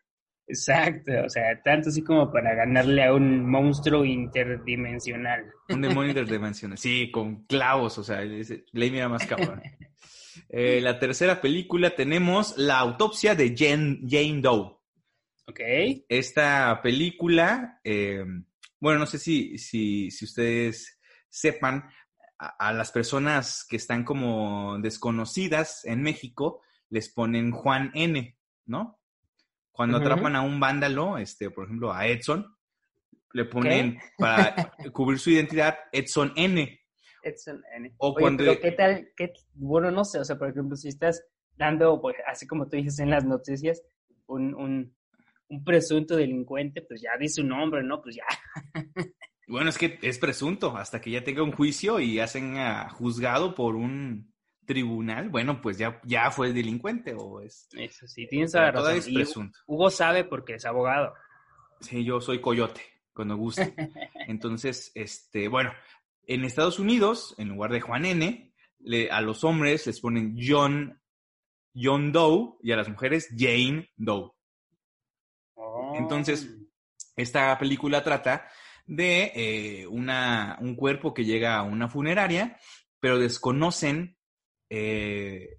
Exacto, 0.48 1.12
o 1.26 1.30
sea, 1.30 1.60
tanto 1.64 1.90
así 1.90 2.04
como 2.04 2.32
para 2.32 2.54
ganarle 2.54 3.04
a 3.04 3.14
un 3.14 3.50
monstruo 3.50 4.06
interdimensional. 4.06 5.52
Un 5.70 5.82
demonio 5.82 6.10
interdimensional. 6.10 6.78
Sí, 6.78 7.10
con 7.12 7.46
clavos, 7.46 7.98
o 7.98 8.04
sea, 8.04 8.22
Lemmy 8.22 8.98
era 8.98 9.10
más 9.10 9.26
cabrón. 9.26 9.62
Eh, 10.50 10.82
la 10.82 11.00
tercera 11.00 11.40
película 11.40 11.96
tenemos 11.96 12.58
La 12.58 12.80
autopsia 12.80 13.36
de 13.36 13.56
Jane, 13.58 14.02
Jane 14.06 14.42
Doe. 14.42 14.78
¿Ok? 15.48 15.60
Esta 16.10 16.82
película, 16.84 17.80
eh, 17.86 18.26
bueno, 18.86 19.00
no 19.00 19.08
sé 19.08 19.18
si, 19.18 19.58
si, 19.58 20.12
si 20.12 20.26
ustedes 20.26 21.00
sepan, 21.28 21.90
a, 22.38 22.68
a 22.68 22.72
las 22.72 22.92
personas 22.92 23.66
que 23.68 23.78
están 23.78 24.04
como 24.04 24.78
desconocidas 24.80 25.84
en 25.86 26.04
México 26.04 26.62
les 26.90 27.12
ponen 27.12 27.50
Juan 27.50 27.90
N, 27.96 28.38
¿no? 28.68 29.00
Cuando 29.72 29.98
atrapan 29.98 30.36
a 30.36 30.44
un 30.44 30.60
vándalo, 30.60 31.18
este, 31.18 31.50
por 31.50 31.66
ejemplo, 31.66 31.92
a 31.92 32.06
Edson, 32.06 32.46
le 33.34 33.46
ponen 33.46 33.98
para 34.20 34.54
cubrir 34.94 35.18
su 35.18 35.32
identidad 35.32 35.80
Edson 35.92 36.32
N. 36.36 36.80
Edson 37.24 37.64
N. 37.76 37.92
O 37.98 38.10
Oye, 38.10 38.22
cuando- 38.22 38.44
pero 38.44 38.60
¿qué 38.62 38.72
tal? 38.74 39.10
qué- 39.18 39.34
bueno, 39.56 39.90
no 39.90 40.06
sé, 40.06 40.20
o 40.20 40.26
sea, 40.26 40.38
por 40.38 40.50
ejemplo, 40.50 40.78
si 40.78 40.90
estás 40.90 41.24
dando, 41.58 42.00
pues, 42.00 42.18
así 42.28 42.46
como 42.46 42.68
tú 42.68 42.78
dices 42.78 43.00
en 43.00 43.10
las 43.10 43.26
noticias, 43.26 43.82
un, 44.28 44.54
un, 44.54 44.96
un 45.58 45.64
presunto 45.64 46.16
delincuente, 46.16 46.82
pues 46.82 47.02
ya 47.02 47.12
di 47.20 47.28
su 47.30 47.44
nombre, 47.44 47.84
¿no? 47.84 48.02
Pues 48.02 48.16
ya. 48.16 48.24
Bueno, 49.48 49.70
es 49.70 49.78
que 49.78 50.00
es 50.02 50.18
presunto, 50.18 50.76
hasta 50.76 51.00
que 51.00 51.12
ya 51.12 51.24
tenga 51.24 51.44
un 51.44 51.52
juicio 51.52 52.00
y 52.00 52.20
hacen 52.20 52.58
ah, 52.58 52.90
juzgado 52.90 53.54
por 53.54 53.76
un 53.76 54.34
tribunal, 54.66 55.30
bueno, 55.30 55.62
pues 55.62 55.78
ya, 55.78 56.02
ya 56.04 56.32
fue 56.32 56.48
el 56.48 56.56
delincuente 56.56 57.14
o 57.16 57.40
es... 57.42 57.68
Eso 57.74 58.08
sí, 58.08 58.26
tienes 58.28 58.54
la 58.56 58.72
razón. 58.72 58.96
es 58.98 59.08
Y 59.08 59.14
presunto. 59.14 59.60
Hugo 59.68 59.92
sabe 59.92 60.24
porque 60.24 60.56
es 60.56 60.66
abogado. 60.66 61.14
Sí, 61.82 62.04
yo 62.04 62.20
soy 62.20 62.42
coyote, 62.42 62.82
cuando 63.14 63.36
guste. 63.38 63.76
Entonces, 64.28 64.92
este, 64.96 65.48
bueno, 65.48 65.72
en 66.26 66.44
Estados 66.44 66.80
Unidos, 66.80 67.36
en 67.38 67.50
lugar 67.50 67.72
de 67.72 67.82
Juan 67.82 68.06
N, 68.06 68.52
le- 68.80 69.12
a 69.12 69.22
los 69.22 69.44
hombres 69.44 69.86
les 69.86 70.00
ponen 70.02 70.36
John, 70.42 71.00
John 71.76 72.12
Doe 72.12 72.56
y 72.64 72.72
a 72.72 72.78
las 72.78 72.90
mujeres 72.90 73.30
Jane 73.38 73.92
Doe. 73.96 74.32
Entonces, 75.98 76.50
Esta 77.16 77.58
película 77.58 78.04
trata 78.04 78.50
de 78.86 79.32
eh, 79.36 79.88
una, 79.88 80.58
un 80.60 80.76
cuerpo 80.76 81.14
que 81.14 81.24
llega 81.24 81.56
a 81.58 81.64
una 81.64 81.88
funeraria, 81.88 82.58
pero 83.00 83.18
desconocen 83.18 84.18
eh, 84.70 85.58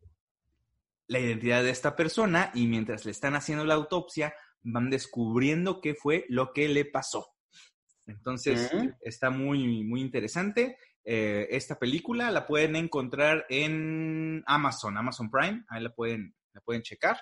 la 1.07 1.19
identidad 1.19 1.63
de 1.63 1.71
esta 1.71 1.97
persona 1.97 2.51
y 2.55 2.67
mientras 2.67 3.05
le 3.05 3.13
están 3.13 3.35
haciendo 3.35 3.65
la 3.65 3.75
autopsia 3.75 4.35
van 4.63 4.91
descubriendo 4.91 5.81
qué 5.81 5.95
fue 5.95 6.27
lo 6.29 6.53
que 6.53 6.69
le 6.69 6.85
pasó. 6.85 7.29
Entonces, 8.07 8.71
está 9.01 9.31
muy, 9.31 9.83
muy 9.83 10.01
interesante. 10.01 10.77
Eh, 11.05 11.47
esta 11.51 11.79
película 11.79 12.31
la 12.31 12.47
pueden 12.47 12.77
encontrar 12.77 13.47
en 13.49 14.43
Amazon, 14.47 14.99
Amazon 14.99 15.31
Prime, 15.31 15.65
ahí 15.69 15.83
la 15.83 15.95
pueden, 15.95 16.35
la 16.53 16.61
pueden 16.61 16.83
checar. 16.83 17.17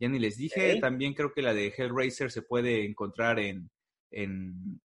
Ya 0.00 0.08
ni 0.08 0.18
les 0.18 0.38
dije, 0.38 0.80
también 0.80 1.12
creo 1.12 1.32
que 1.32 1.42
la 1.42 1.52
de 1.52 1.72
Hellraiser 1.76 2.30
se 2.30 2.40
puede 2.40 2.86
encontrar 2.86 3.38
en, 3.38 3.70
en, 4.10 4.80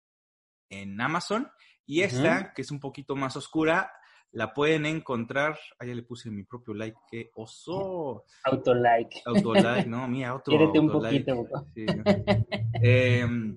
en 0.69 1.01
Amazon. 1.01 1.49
Y 1.87 2.01
esta, 2.01 2.53
que 2.53 2.63
es 2.63 2.71
un 2.73 2.81
poquito 2.81 3.15
más 3.15 3.37
oscura, 3.37 3.93
la 4.33 4.53
pueden 4.53 4.87
encontrar. 4.87 5.57
Ah, 5.79 5.87
ya 5.87 5.95
le 5.95 6.03
puse 6.03 6.31
mi 6.31 6.43
propio 6.43 6.75
like, 6.75 6.99
qué 7.09 7.31
oso. 7.35 8.25
Autolike. 8.43 9.23
Autolike, 9.25 9.87
no, 9.89 10.09
mira, 10.09 10.35
otro. 10.35 10.57
Quiérete 10.57 10.81
un 10.81 10.91
poquito. 10.91 11.47
Sí, 11.75 11.87
¿no? 11.87 12.03
Em, 12.83 13.57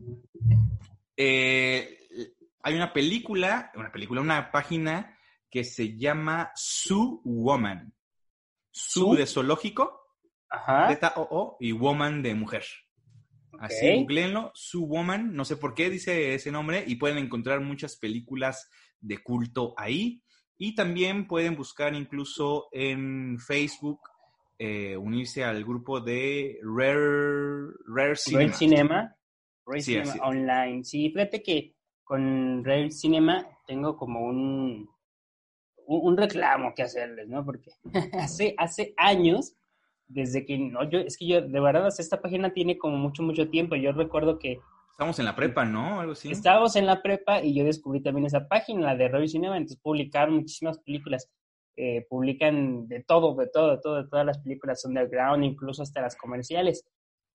eh, 1.15 1.97
hay 2.61 2.75
una 2.75 2.93
película, 2.93 3.71
una 3.75 3.91
película, 3.91 4.21
una 4.21 4.51
página 4.51 5.17
que 5.49 5.63
se 5.63 5.97
llama 5.97 6.51
Zoo 6.55 7.21
Woman. 7.23 7.91
Zoo 8.71 9.05
Zoo. 9.05 9.15
de 9.15 9.25
zoológico, 9.25 10.06
Z-O-O, 10.51 11.57
y 11.59 11.71
Woman 11.71 12.21
de 12.23 12.35
mujer. 12.35 12.63
Así, 13.59 13.87
Ok. 13.89 13.95
googleenlo, 14.01 14.51
Sue 14.53 14.85
Woman, 14.85 15.35
no 15.35 15.43
sé 15.45 15.57
por 15.57 15.73
qué 15.73 15.89
dice 15.89 16.33
ese 16.35 16.51
nombre, 16.51 16.83
y 16.85 16.95
pueden 16.95 17.17
encontrar 17.17 17.59
muchas 17.61 17.97
películas 17.97 18.69
de 18.99 19.17
culto 19.23 19.73
ahí. 19.77 20.21
Y 20.57 20.75
también 20.75 21.27
pueden 21.27 21.55
buscar 21.55 21.93
incluso 21.95 22.67
en 22.71 23.37
Facebook, 23.39 23.99
eh, 24.59 24.97
unirse 24.97 25.43
al 25.43 25.63
grupo 25.63 25.99
de 26.01 26.57
Rare, 26.63 27.73
Rare 27.87 28.15
Cinema. 28.15 28.43
Rare 28.45 28.53
Cinema. 28.57 29.15
Rare 29.65 29.81
Sí, 29.81 29.91
Cinema 29.93 30.11
así. 30.11 30.19
Online. 30.23 30.83
Sí, 30.83 31.09
fíjate 31.11 31.43
que 31.43 31.75
con 32.03 32.63
Rare 32.63 32.89
Cinema 32.89 33.45
tengo 33.67 33.97
como 33.97 34.21
un, 34.21 34.89
un, 35.85 36.07
un 36.07 36.17
reclamo 36.17 36.73
que 36.75 36.83
hacerles, 36.83 37.27
¿no? 37.27 37.45
Porque 37.45 37.71
hace, 38.19 38.55
hace 38.57 38.93
años, 38.97 39.55
desde 40.07 40.45
que, 40.45 40.57
no, 40.57 40.89
yo, 40.89 40.99
es 40.99 41.17
que 41.17 41.27
yo, 41.27 41.41
de 41.41 41.59
verdad, 41.59 41.87
esta 41.87 42.21
página 42.21 42.53
tiene 42.53 42.77
como 42.77 42.97
mucho, 42.97 43.23
mucho 43.23 43.49
tiempo. 43.49 43.75
Yo 43.75 43.91
recuerdo 43.91 44.39
que 44.39 44.59
Estamos 44.91 45.19
en 45.19 45.25
la 45.25 45.35
prepa, 45.35 45.63
¿no? 45.63 45.99
Algo 45.99 46.13
así. 46.13 46.31
estábamos 46.31 46.75
en 46.75 46.87
la 46.87 47.03
prepa 47.03 47.43
y 47.43 47.53
yo 47.53 47.63
descubrí 47.63 48.01
también 48.01 48.25
esa 48.25 48.47
página, 48.47 48.81
la 48.81 48.95
de 48.95 49.07
Rare 49.07 49.27
Cinema, 49.27 49.55
entonces 49.55 49.79
publicaron 49.79 50.35
muchísimas 50.37 50.79
películas. 50.79 51.29
Eh, 51.75 52.07
publican 52.09 52.87
de 52.87 53.03
todo, 53.03 53.35
de 53.35 53.47
todo, 53.47 53.69
de 53.75 53.77
todo, 53.79 54.01
de 54.01 54.09
todas 54.09 54.25
las 54.25 54.39
películas 54.39 54.83
underground, 54.85 55.43
incluso 55.43 55.83
hasta 55.83 56.01
las 56.01 56.15
comerciales. 56.15 56.83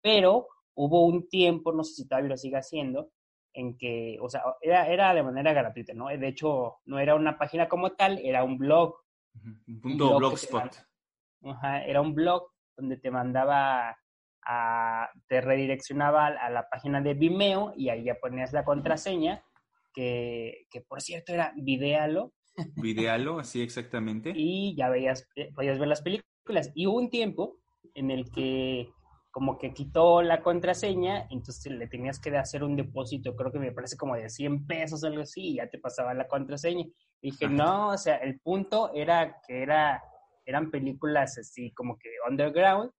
Pero 0.03 0.49
hubo 0.75 1.07
un 1.07 1.29
tiempo, 1.29 1.73
no 1.73 1.85
sé 1.85 1.95
si 1.95 2.09
todavía 2.09 2.31
lo 2.31 2.37
sigue 2.37 2.57
haciendo, 2.57 3.11
en 3.55 3.79
que, 3.79 4.19
o 4.21 4.29
sea, 4.29 4.43
era, 4.61 4.89
era 4.89 5.15
de 5.15 5.23
manera 5.23 5.53
gratuita, 5.53 5.95
¿no? 5.95 6.09
De 6.09 6.27
hecho, 6.27 6.79
no 6.87 6.99
era 6.99 7.15
una 7.15 7.39
página 7.39 7.69
como 7.69 7.93
tal, 7.93 8.19
era 8.19 8.43
un 8.43 8.59
blog. 8.59 8.97
Ujú, 9.37 9.49
Un 9.69 9.75
un 9.75 9.81
punto 9.81 10.17
blog 10.17 10.35
te 10.41 10.49
Ajá, 11.49 11.85
era 11.85 12.01
un 12.01 12.13
blog 12.15 12.51
donde 12.83 12.99
te 12.99 13.11
mandaba 13.11 13.97
a, 14.45 15.11
te 15.29 15.41
redireccionaba 15.41 16.27
a 16.27 16.51
la 16.51 16.69
página 16.69 17.01
de 17.01 17.15
Vimeo 17.15 17.73
y 17.77 17.89
ahí 17.89 18.05
ya 18.05 18.17
ponías 18.17 18.53
la 18.53 18.65
contraseña, 18.65 19.43
que, 19.95 20.67
que 20.71 20.81
por 20.81 21.01
cierto 21.01 21.33
era 21.33 21.53
Videalo, 21.57 22.33
Videalo, 22.77 23.39
así 23.39 23.63
exactamente. 23.63 24.33
y 24.35 24.75
ya 24.77 24.91
veías, 24.91 25.27
eh, 25.37 25.51
podías 25.55 25.79
ver 25.79 25.89
las 25.89 26.03
películas. 26.03 26.71
Y 26.75 26.87
hubo 26.87 26.99
un 26.99 27.11
tiempo 27.11 27.57
en 27.95 28.11
el 28.11 28.31
que 28.31 28.89
como 29.31 29.57
que 29.57 29.73
quitó 29.73 30.21
la 30.21 30.43
contraseña, 30.43 31.27
entonces 31.31 31.73
le 31.73 31.87
tenías 31.87 32.21
que 32.21 32.37
hacer 32.37 32.63
un 32.63 32.77
depósito, 32.77 33.35
creo 33.35 33.51
que 33.51 33.59
me 33.59 33.73
parece 33.73 33.97
como 33.97 34.15
de 34.15 34.29
100 34.29 34.67
pesos 34.67 35.03
o 35.03 35.07
algo 35.07 35.23
así, 35.23 35.53
y 35.53 35.55
ya 35.57 35.71
te 35.71 35.79
pasaba 35.79 36.13
la 36.13 36.29
contraseña. 36.29 36.85
Y 37.23 37.31
dije, 37.31 37.47
Ajá. 37.47 37.55
no, 37.55 37.89
o 37.89 37.97
sea, 37.97 38.17
el 38.17 38.39
punto 38.41 38.93
era 38.95 39.41
que 39.47 39.63
era, 39.63 40.03
eran 40.45 40.71
películas 40.71 41.39
así 41.39 41.73
como 41.73 41.99
que 41.99 42.09
underground, 42.29 42.91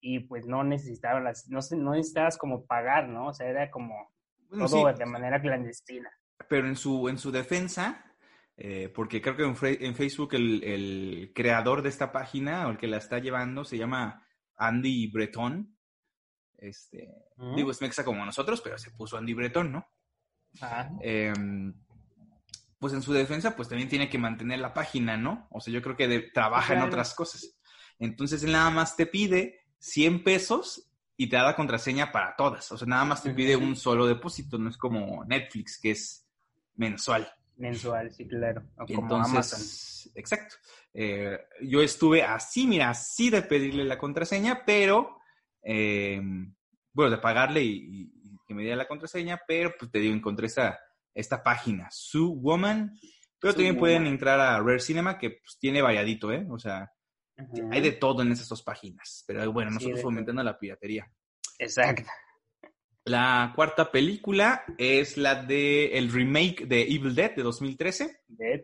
y 0.00 0.20
pues 0.20 0.46
no 0.46 0.62
necesitaban 0.62 1.24
las, 1.24 1.48
no, 1.48 1.58
no 1.76 1.92
necesitabas 1.92 2.38
como 2.38 2.64
pagar, 2.66 3.08
¿no? 3.08 3.28
O 3.28 3.34
sea, 3.34 3.48
era 3.48 3.70
como 3.70 4.12
Bueno, 4.48 4.66
todo 4.68 4.92
sí, 4.92 4.98
de 4.98 5.06
manera 5.06 5.40
clandestina. 5.40 6.10
pero 6.48 6.68
en 6.68 6.76
su, 6.76 7.08
en 7.08 7.18
su 7.18 7.32
defensa, 7.32 8.04
eh, 8.56 8.88
porque 8.94 9.20
creo 9.20 9.36
que 9.36 9.44
en, 9.44 9.94
Facebook 9.96 10.34
el, 10.34 10.62
el 10.64 11.32
creador 11.34 11.82
de 11.82 11.88
esta 11.88 12.12
página 12.12 12.66
o 12.66 12.70
el 12.70 12.78
que 12.78 12.86
la 12.86 12.98
está 12.98 13.18
llevando 13.18 13.64
se 13.64 13.76
llama 13.78 14.24
Andy 14.56 15.08
Breton. 15.10 15.76
Este, 16.56 17.14
Ujú. 17.36 17.54
Digo, 17.56 17.70
es 17.70 17.80
mexa 17.80 18.04
como 18.04 18.24
nosotros, 18.24 18.60
pero 18.60 18.78
se 18.78 18.90
puso 18.92 19.16
Andy 19.16 19.34
Breton, 19.34 19.70
¿no? 19.72 19.86
Ajá. 20.60 20.90
Em, 21.00 21.72
pues 22.78 22.92
en 22.92 23.02
su 23.02 23.12
defensa, 23.12 23.56
pues 23.56 23.68
también 23.68 23.88
tiene 23.88 24.08
que 24.08 24.18
mantener 24.18 24.60
la 24.60 24.72
página, 24.74 25.16
¿no? 25.16 25.48
O 25.50 25.60
sea, 25.60 25.72
yo 25.72 25.82
creo 25.82 25.96
que 25.96 26.08
de- 26.08 26.30
trabaja 26.32 26.74
en 26.74 26.82
otras 26.82 27.14
cosas. 27.14 27.58
Entonces 27.98 28.42
él 28.44 28.52
nada 28.52 28.70
más 28.70 28.96
te 28.96 29.06
pide 29.06 29.60
100 29.78 30.22
pesos 30.22 30.88
y 31.16 31.28
te 31.28 31.36
da 31.36 31.42
la 31.44 31.56
contraseña 31.56 32.12
para 32.12 32.36
todas. 32.36 32.70
O 32.70 32.78
sea, 32.78 32.86
nada 32.86 33.04
más 33.04 33.22
te 33.24 33.30
pide 33.34 33.56
un 33.56 33.74
solo 33.74 34.06
depósito, 34.06 34.58
no 34.58 34.70
es 34.70 34.76
como 34.76 35.24
Netflix, 35.24 35.78
que 35.80 35.90
es 35.90 36.28
mensual. 36.76 37.28
Mensual, 37.56 38.12
sí, 38.12 38.28
claro. 38.28 38.62
O 38.78 38.86
como 38.86 39.16
Amazon. 39.16 39.34
entonces, 39.58 40.10
exacto. 40.14 40.54
Eh, 40.94 41.36
yo 41.62 41.82
estuve 41.82 42.22
así, 42.22 42.68
mira, 42.68 42.90
así 42.90 43.30
de 43.30 43.42
pedirle 43.42 43.84
la 43.84 43.98
contraseña, 43.98 44.62
pero, 44.64 45.18
eh, 45.64 46.20
bueno, 46.92 47.10
de 47.10 47.18
pagarle 47.18 47.62
y, 47.64 47.72
y- 48.12 48.12
que 48.46 48.54
me 48.54 48.62
diera 48.62 48.76
la 48.76 48.88
contraseña, 48.88 49.40
pero 49.46 49.74
pues 49.78 49.90
te 49.90 49.98
digo, 49.98 50.14
encontré 50.14 50.46
esta, 50.46 50.78
esta 51.18 51.42
página, 51.42 51.88
Sue 51.90 52.32
Woman, 52.34 52.98
pero 53.40 53.54
también 53.54 53.76
pueden 53.76 54.06
entrar 54.06 54.40
a 54.40 54.58
Rare 54.60 54.80
Cinema, 54.80 55.18
que 55.18 55.30
pues, 55.30 55.58
tiene 55.58 55.82
variadito, 55.82 56.32
¿eh? 56.32 56.46
O 56.50 56.58
sea, 56.58 56.90
hay 57.70 57.80
de 57.80 57.92
todo 57.92 58.22
en 58.22 58.32
esas 58.32 58.48
dos 58.48 58.62
páginas, 58.62 59.24
pero 59.26 59.52
bueno, 59.52 59.70
nosotros 59.70 60.00
fomentando 60.00 60.42
la 60.42 60.58
piratería. 60.58 61.10
Exacto. 61.58 62.04
La 63.04 63.52
cuarta 63.54 63.90
película 63.90 64.64
es 64.76 65.16
la 65.16 65.42
de 65.42 65.96
el 65.96 66.12
remake 66.12 66.66
de 66.66 66.82
Evil 66.82 67.14
Dead 67.14 67.34
de 67.34 67.42
2013. 67.42 68.20
Dead. 68.26 68.60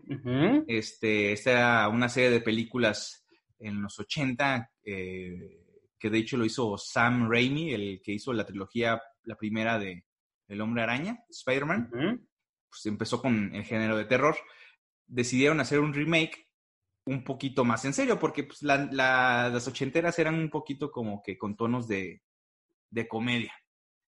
Este, 0.68 1.32
esta 1.32 1.50
era 1.50 1.88
una 1.88 2.08
serie 2.08 2.30
de 2.30 2.40
películas 2.40 3.26
en 3.58 3.80
los 3.80 3.98
80 3.98 4.70
eh, 4.84 5.64
que 5.98 6.10
de 6.10 6.18
hecho 6.18 6.36
lo 6.36 6.44
hizo 6.44 6.76
Sam 6.76 7.30
Raimi, 7.30 7.72
el 7.72 8.02
que 8.04 8.12
hizo 8.12 8.32
la 8.34 8.44
trilogía, 8.44 9.00
la 9.22 9.36
primera 9.36 9.78
de 9.78 10.04
El 10.46 10.60
Hombre 10.60 10.82
Araña, 10.82 11.24
Spider-Man. 11.30 12.28
Pues 12.74 12.86
empezó 12.86 13.22
con 13.22 13.54
el 13.54 13.62
género 13.64 13.96
de 13.96 14.04
terror. 14.04 14.36
Decidieron 15.06 15.60
hacer 15.60 15.78
un 15.78 15.94
remake 15.94 16.48
un 17.06 17.22
poquito 17.22 17.64
más 17.64 17.84
en 17.84 17.92
serio, 17.92 18.18
porque 18.18 18.42
pues, 18.44 18.62
la- 18.62 18.88
la- 18.90 19.48
las 19.52 19.68
ochenteras 19.68 20.18
eran 20.18 20.34
un 20.34 20.50
poquito 20.50 20.90
como 20.90 21.22
que 21.22 21.38
con 21.38 21.54
tonos 21.54 21.86
de, 21.86 22.22
de 22.90 23.06
comedia. 23.06 23.52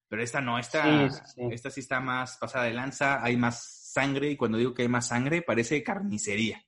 Pero 0.08 0.22
esta 0.22 0.40
no, 0.40 0.58
esta 0.58 1.08
Sí, 1.08 1.46
esta 1.50 1.70
sí 1.70 1.80
está 1.80 2.00
más 2.00 2.38
pasada 2.38 2.64
de 2.64 2.72
lanza, 2.74 3.22
hay 3.22 3.36
más 3.36 3.90
sangre, 3.92 4.30
y 4.30 4.36
cuando 4.36 4.58
digo 4.58 4.74
que 4.74 4.82
hay 4.82 4.88
más 4.88 5.08
sangre, 5.08 5.42
parece 5.42 5.82
carnicería. 5.82 6.62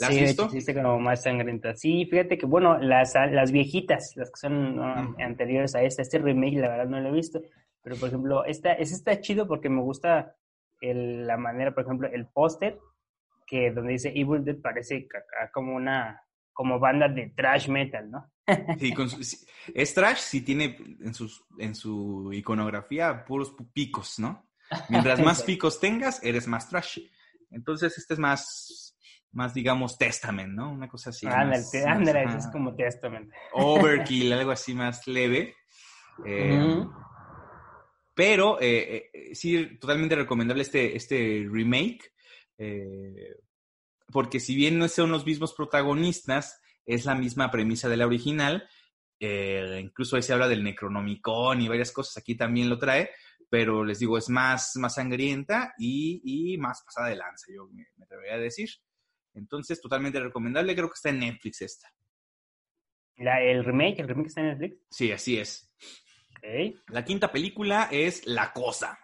¿La 0.00 0.08
has 0.08 0.12
sí, 0.14 0.20
de 0.20 0.26
visto? 0.26 0.42
hecho, 0.42 0.50
sí, 0.52 0.58
está 0.58 0.74
como 0.74 0.98
más 0.98 1.22
sangrienta. 1.22 1.74
Sí, 1.76 2.06
fíjate 2.10 2.36
que, 2.36 2.46
bueno, 2.46 2.78
las, 2.78 3.14
las 3.14 3.52
viejitas, 3.52 4.12
las 4.16 4.30
que 4.30 4.40
son 4.40 4.76
¿no? 4.76 4.94
Mm. 4.94 5.20
anteriores 5.20 5.74
a 5.74 5.82
esta, 5.82 6.02
este 6.02 6.18
remake, 6.18 6.56
la 6.56 6.68
verdad 6.68 6.86
no 6.86 7.00
lo 7.00 7.10
he 7.10 7.12
visto. 7.12 7.40
Pero, 7.82 7.96
por 7.98 8.08
ejemplo, 8.08 8.44
esta, 8.44 8.72
esta 8.72 8.96
está 8.96 9.20
chido 9.20 9.46
porque 9.46 9.68
me 9.68 9.82
gusta 9.82 10.34
el- 10.80 11.26
la 11.26 11.36
manera, 11.36 11.74
por 11.74 11.84
ejemplo, 11.84 12.08
el 12.12 12.26
póster, 12.28 12.78
que 13.46 13.70
donde 13.70 13.92
dice 13.92 14.12
Evil 14.14 14.44
Dead 14.44 14.56
parece 14.60 15.06
como 15.52 15.74
una, 15.74 16.22
como 16.52 16.78
banda 16.78 17.08
de 17.08 17.30
trash 17.36 17.68
metal, 17.68 18.10
¿no? 18.10 18.30
Sí, 18.78 18.92
con 18.92 19.08
su- 19.08 19.20
es 19.74 19.94
trash, 19.94 20.18
sí 20.18 20.42
tiene 20.42 20.76
en, 21.00 21.14
sus, 21.14 21.44
en 21.58 21.74
su 21.74 22.30
iconografía 22.32 23.24
puros 23.24 23.54
pu- 23.56 23.70
picos, 23.72 24.18
¿no? 24.18 24.48
Mientras 24.88 25.20
más 25.20 25.42
picos 25.44 25.80
tengas, 25.80 26.22
eres 26.22 26.46
más 26.46 26.68
trash. 26.68 26.98
Entonces, 27.50 27.96
este 27.98 28.14
es 28.14 28.20
más, 28.20 28.96
más 29.32 29.54
digamos, 29.54 29.96
testament, 29.98 30.52
¿no? 30.52 30.72
Una 30.72 30.88
cosa 30.88 31.10
así. 31.10 31.26
ándale, 31.26 31.50
más- 31.50 31.70
te- 31.70 31.84
más, 31.86 31.96
ándale, 31.98 32.24
eso 32.24 32.38
es 32.38 32.46
como 32.48 32.74
Testament. 32.74 33.30
Overkill, 33.52 34.32
algo 34.32 34.50
así 34.50 34.74
más 34.74 35.06
leve. 35.06 35.54
Eh, 36.24 36.60
Ujú. 36.62 36.92
Pero 38.14 38.60
eh, 38.60 39.10
eh, 39.12 39.34
sí, 39.34 39.76
totalmente 39.78 40.14
recomendable 40.14 40.62
este, 40.62 40.96
este 40.96 41.46
remake. 41.50 42.12
eh, 42.58 43.36
porque 44.12 44.38
si 44.38 44.54
bien 44.54 44.78
no 44.78 44.86
son 44.88 45.10
los 45.10 45.26
mismos 45.26 45.54
protagonistas, 45.54 46.60
es 46.86 47.04
la 47.04 47.14
misma 47.14 47.50
premisa 47.50 47.88
de 47.88 47.96
la 47.96 48.06
original. 48.06 48.68
incluso 49.18 50.16
ahí 50.16 50.22
se 50.22 50.32
habla 50.32 50.48
del 50.48 50.62
Necronomicon 50.62 51.60
y 51.60 51.68
varias 51.68 51.90
cosas. 51.90 52.18
Aquí 52.18 52.36
también 52.36 52.68
lo 52.68 52.78
trae. 52.78 53.10
Pero 53.50 53.84
les 53.84 53.98
digo, 53.98 54.18
es 54.18 54.28
más, 54.28 54.72
más 54.76 54.94
sangrienta 54.94 55.74
y, 55.78 56.20
y 56.24 56.58
más 56.58 56.82
pasada 56.84 57.08
de 57.08 57.16
lanza, 57.16 57.46
yo 57.54 57.66
me, 57.68 57.86
me 57.96 58.04
atrevería 58.04 58.34
a 58.34 58.38
decir. 58.38 58.68
Entonces, 59.34 59.80
totalmente 59.80 60.20
recomendable. 60.20 60.74
Creo 60.74 60.88
que 60.88 60.94
está 60.94 61.10
en 61.10 61.20
Netflix 61.20 61.62
esta. 61.62 61.92
La, 63.16 63.40
el 63.42 63.64
remake, 63.64 64.00
el 64.00 64.08
remake 64.08 64.26
está 64.28 64.40
en 64.40 64.48
Netflix. 64.48 64.76
Sí, 64.90 65.12
así 65.12 65.38
es. 65.38 65.72
La 66.88 67.04
quinta 67.04 67.32
película 67.32 67.88
es 67.90 68.26
La 68.26 68.52
Cosa. 68.52 68.98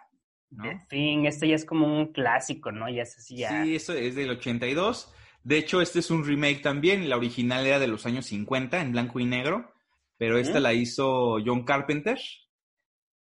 ¿no? 0.49 0.69
En 0.69 0.85
fin, 0.87 1.25
este 1.25 1.47
ya 1.47 1.55
es 1.55 1.65
como 1.65 1.87
un 1.87 2.11
clásico, 2.11 2.71
¿no? 2.71 2.89
Ya 2.89 3.03
es 3.03 3.17
así, 3.17 3.37
ya. 3.37 3.63
Sí, 3.63 3.75
eso 3.75 3.93
es 3.93 4.15
del 4.15 4.31
82. 4.31 5.13
De 5.43 5.57
hecho, 5.57 5.81
este 5.81 5.99
es 5.99 6.11
un 6.11 6.25
remake 6.25 6.61
también. 6.61 7.09
La 7.09 7.17
original 7.17 7.65
era 7.65 7.79
de 7.79 7.87
los 7.87 8.05
años 8.05 8.25
50, 8.27 8.81
en 8.81 8.91
blanco 8.91 9.19
y 9.19 9.25
negro. 9.25 9.73
Pero 10.17 10.37
esta 10.37 10.59
la 10.59 10.73
hizo 10.73 11.37
John 11.43 11.63
Carpenter. 11.63 12.19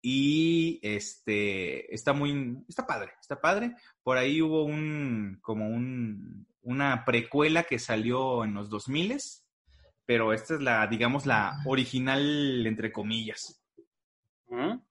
Y 0.01 0.79
este 0.81 1.93
está 1.93 2.11
muy. 2.11 2.57
Está 2.67 2.85
padre, 2.85 3.13
está 3.21 3.39
padre. 3.39 3.75
Por 4.01 4.17
ahí 4.17 4.41
hubo 4.41 4.65
un. 4.65 5.39
como 5.41 5.69
un. 5.69 6.45
una 6.61 7.05
precuela 7.05 7.63
que 7.63 7.79
salió 7.79 8.43
en 8.43 8.53
los 8.53 8.69
2000 8.69 9.17
pero 10.05 10.33
esta 10.33 10.55
es 10.55 10.61
la, 10.61 10.85
digamos, 10.87 11.25
la 11.25 11.61
original, 11.65 12.65
entre 12.67 12.91
comillas. 12.91 13.62
Ujú. 14.53 14.81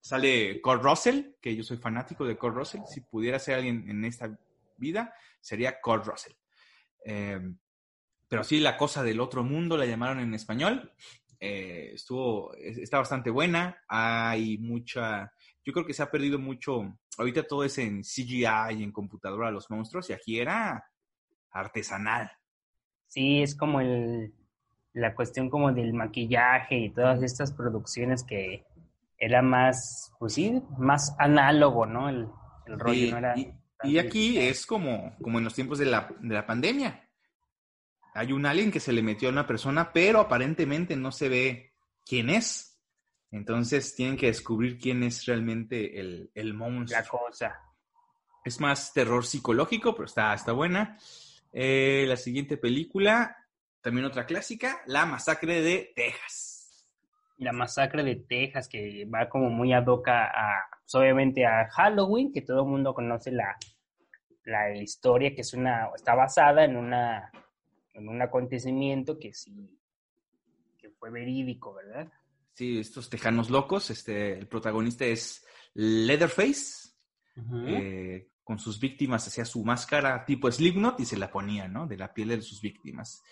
Sale 0.00 0.60
Kurt 0.60 0.82
Russell, 0.82 1.34
que 1.40 1.54
yo 1.54 1.62
soy 1.62 1.76
fanático 1.76 2.24
de 2.26 2.36
Kurt 2.36 2.56
Russell. 2.56 2.80
Si 2.86 3.02
pudiera 3.02 3.38
ser 3.38 3.56
alguien 3.56 3.88
en 3.88 4.04
esta 4.04 4.36
vida, 4.76 5.14
sería 5.40 5.80
Kurt 5.80 6.06
Russell. 6.06 6.32
Eh, 7.04 7.40
pero 8.28 8.42
sí, 8.42 8.58
La 8.60 8.76
Cosa 8.76 9.02
del 9.02 9.20
Otro 9.20 9.44
Mundo 9.44 9.76
la 9.76 9.86
llamaron 9.86 10.18
en 10.20 10.34
español. 10.34 10.92
Eh, 11.38 11.90
estuvo, 11.94 12.54
es- 12.54 12.78
está 12.78 12.98
bastante 12.98 13.30
buena. 13.30 13.78
Hay 13.88 14.58
mucha. 14.58 15.32
Yo 15.64 15.72
creo 15.72 15.84
que 15.86 15.92
se 15.94 16.02
ha 16.02 16.10
perdido 16.10 16.38
mucho. 16.38 16.96
Ahorita 17.18 17.42
todo 17.44 17.62
es 17.64 17.78
en 17.78 18.02
CGI 18.02 18.74
y 18.78 18.82
en 18.82 18.90
computadora 18.92 19.50
los 19.50 19.70
monstruos, 19.70 20.08
y 20.10 20.14
aquí 20.14 20.40
era 20.40 20.84
artesanal. 21.50 22.30
Sí, 23.06 23.42
es 23.42 23.54
como 23.54 23.80
el, 23.82 24.32
la 24.94 25.14
cuestión 25.14 25.50
como 25.50 25.70
del 25.72 25.92
maquillaje 25.92 26.78
y 26.78 26.90
todas 26.90 27.22
estas 27.22 27.52
producciones 27.52 28.24
que 28.24 28.64
era 29.24 29.40
más, 29.40 30.12
pues 30.18 30.34
sí, 30.34 30.60
más 30.78 31.14
análogo, 31.16 31.86
¿no? 31.86 32.08
El, 32.08 32.26
el 32.66 32.80
rollo 32.80 33.06
Y, 33.06 33.10
no 33.12 33.18
era... 33.18 33.34
y- 33.84 33.98
aquí 33.98 34.36
es 34.38 34.66
como, 34.66 35.16
como 35.22 35.38
en 35.38 35.44
los 35.44 35.54
tiempos 35.54 35.78
de 35.78 35.86
la, 35.86 36.08
de 36.20 36.34
la 36.34 36.44
pandemia. 36.44 37.08
Hay 38.14 38.32
un 38.32 38.46
alien 38.46 38.72
que 38.72 38.80
se 38.80 38.92
le 38.92 39.00
metió 39.02 39.28
a 39.28 39.32
una 39.32 39.46
persona, 39.46 39.92
pero 39.92 40.20
aparentemente 40.20 40.96
no 40.96 41.12
se 41.12 41.28
ve 41.28 41.72
quién 42.04 42.30
es. 42.30 42.80
Entonces 43.30 43.94
tienen 43.94 44.16
que 44.16 44.26
descubrir 44.26 44.76
quién 44.78 45.02
es 45.04 45.24
realmente 45.24 46.00
el, 46.00 46.30
el 46.34 46.52
monstruo. 46.52 47.00
La 47.00 47.08
cosa. 47.08 47.60
Es 48.44 48.60
más 48.60 48.92
terror 48.92 49.24
psicológico, 49.24 49.94
pero 49.94 50.06
está, 50.06 50.34
está 50.34 50.50
buena. 50.50 50.98
Eh, 51.52 52.04
la 52.08 52.16
siguiente 52.16 52.56
película, 52.56 53.36
también 53.80 54.04
otra 54.04 54.26
clásica, 54.26 54.82
La 54.86 55.06
Masacre 55.06 55.62
de 55.62 55.92
Texas. 55.94 56.51
La 57.42 57.52
masacre 57.52 58.02
de 58.02 58.16
Texas, 58.16 58.68
que 58.68 59.04
va 59.04 59.28
como 59.28 59.50
muy 59.50 59.72
ad 59.72 59.86
hoc 59.86 60.08
a, 60.08 60.30
pues, 60.82 60.94
obviamente, 60.94 61.44
a 61.44 61.68
Halloween, 61.70 62.32
que 62.32 62.42
todo 62.42 62.62
el 62.62 62.68
mundo 62.68 62.94
conoce 62.94 63.32
la, 63.32 63.56
la 64.44 64.74
historia, 64.76 65.34
que 65.34 65.40
es 65.42 65.52
una, 65.54 65.88
está 65.94 66.14
basada 66.14 66.64
en 66.64 66.76
una, 66.76 67.30
en 67.94 68.08
un 68.08 68.22
acontecimiento 68.22 69.18
que 69.18 69.32
sí, 69.32 69.78
que 70.78 70.90
fue 70.90 71.10
verídico, 71.10 71.74
¿verdad? 71.74 72.10
Sí, 72.54 72.78
estos 72.78 73.08
tejanos 73.10 73.50
locos. 73.50 73.90
Este, 73.90 74.38
el 74.38 74.46
protagonista 74.46 75.04
es 75.04 75.44
Leatherface. 75.74 76.90
eh, 77.66 78.28
con 78.44 78.58
sus 78.58 78.78
víctimas 78.80 79.26
hacía 79.26 79.44
su 79.44 79.64
máscara 79.64 80.24
tipo 80.24 80.50
Slipknot 80.50 81.00
y 81.00 81.06
se 81.06 81.16
la 81.16 81.30
ponía, 81.30 81.68
¿no? 81.68 81.86
De 81.86 81.96
la 81.96 82.12
piel 82.12 82.28
de 82.28 82.42
sus 82.42 82.60
víctimas. 82.60 83.22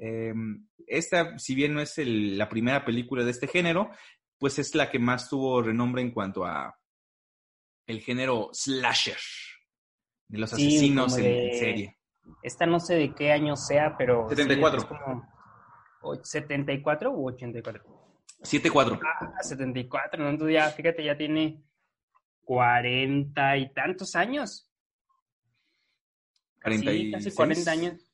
Eh, 0.00 0.32
esta, 0.86 1.38
si 1.38 1.54
bien 1.54 1.74
no 1.74 1.80
es 1.80 1.98
el- 1.98 2.36
la 2.38 2.48
primera 2.48 2.84
película 2.84 3.24
de 3.24 3.30
este 3.30 3.46
género, 3.48 3.90
pues 4.38 4.58
es 4.58 4.74
la 4.74 4.90
que 4.90 4.98
más 4.98 5.28
tuvo 5.28 5.62
renombre 5.62 6.02
en 6.02 6.10
cuanto 6.12 6.44
a 6.44 6.76
el 7.86 8.00
género 8.00 8.50
slasher, 8.52 9.18
de 10.28 10.38
los 10.38 10.50
Sí, 10.50 10.66
asesinos 10.66 11.16
en, 11.18 11.24
de- 11.24 11.46
en 11.52 11.58
serie. 11.58 11.98
Esta 12.42 12.66
no 12.66 12.80
sé 12.80 12.94
de 12.96 13.14
qué 13.14 13.30
año 13.32 13.54
sea, 13.56 13.96
pero... 13.96 14.28
sí, 14.28 14.34
74. 14.36 14.78
es 14.80 14.84
como, 14.84 15.28
o- 16.02 16.14
¿74 16.16 17.12
u 17.12 17.28
84? 17.28 17.84
7-4. 18.42 19.00
Ah, 19.02 19.42
74, 19.42 20.22
¿no? 20.22 20.30
Entonces 20.30 20.54
ya, 20.54 20.68
fíjate, 20.70 21.02
ya 21.04 21.16
tiene 21.16 21.62
40 22.44 23.56
y 23.56 23.72
tantos 23.72 24.14
años. 24.14 24.70
Sí, 26.54 26.60
46. 26.62 27.12
casi 27.14 27.34
40 27.34 27.70
años. 27.70 28.05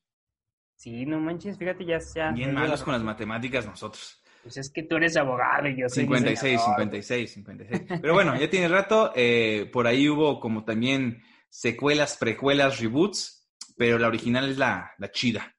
Sí, 0.83 1.07
no 1.07 1.21
manches, 1.21 1.57
fíjate, 1.57 1.85
ya 1.85 2.01
sea. 2.01 2.33
Bien 2.33 2.53
malos 2.53 2.83
con 2.83 2.93
las 2.93 3.05
matemáticas 3.05 3.65
nosotros. 3.65 4.21
Pues 4.43 4.57
es 4.57 4.69
que 4.69 4.83
tú 4.83 4.97
eres 4.97 5.17
abogado 5.17 5.69
y 5.69 5.81
yo 5.81 5.89
soy 5.89 6.03
56, 6.03 6.41
diseñador. 6.41 6.75
56, 6.75 7.33
56. 7.35 8.01
Pero 8.03 8.15
bueno, 8.15 8.37
ya 8.37 8.51
tiene 8.51 8.67
rato. 8.67 9.13
eh, 9.15 9.71
por 9.73 9.87
ahí 9.87 10.09
hubo 10.09 10.41
como 10.41 10.65
también 10.65 11.23
secuelas, 11.49 12.17
precuelas, 12.17 12.81
reboots, 12.81 13.49
pero 13.77 13.97
la 13.97 14.09
original 14.09 14.51
es 14.51 14.59
la, 14.59 14.91
la 14.99 15.13
chida. 15.13 15.55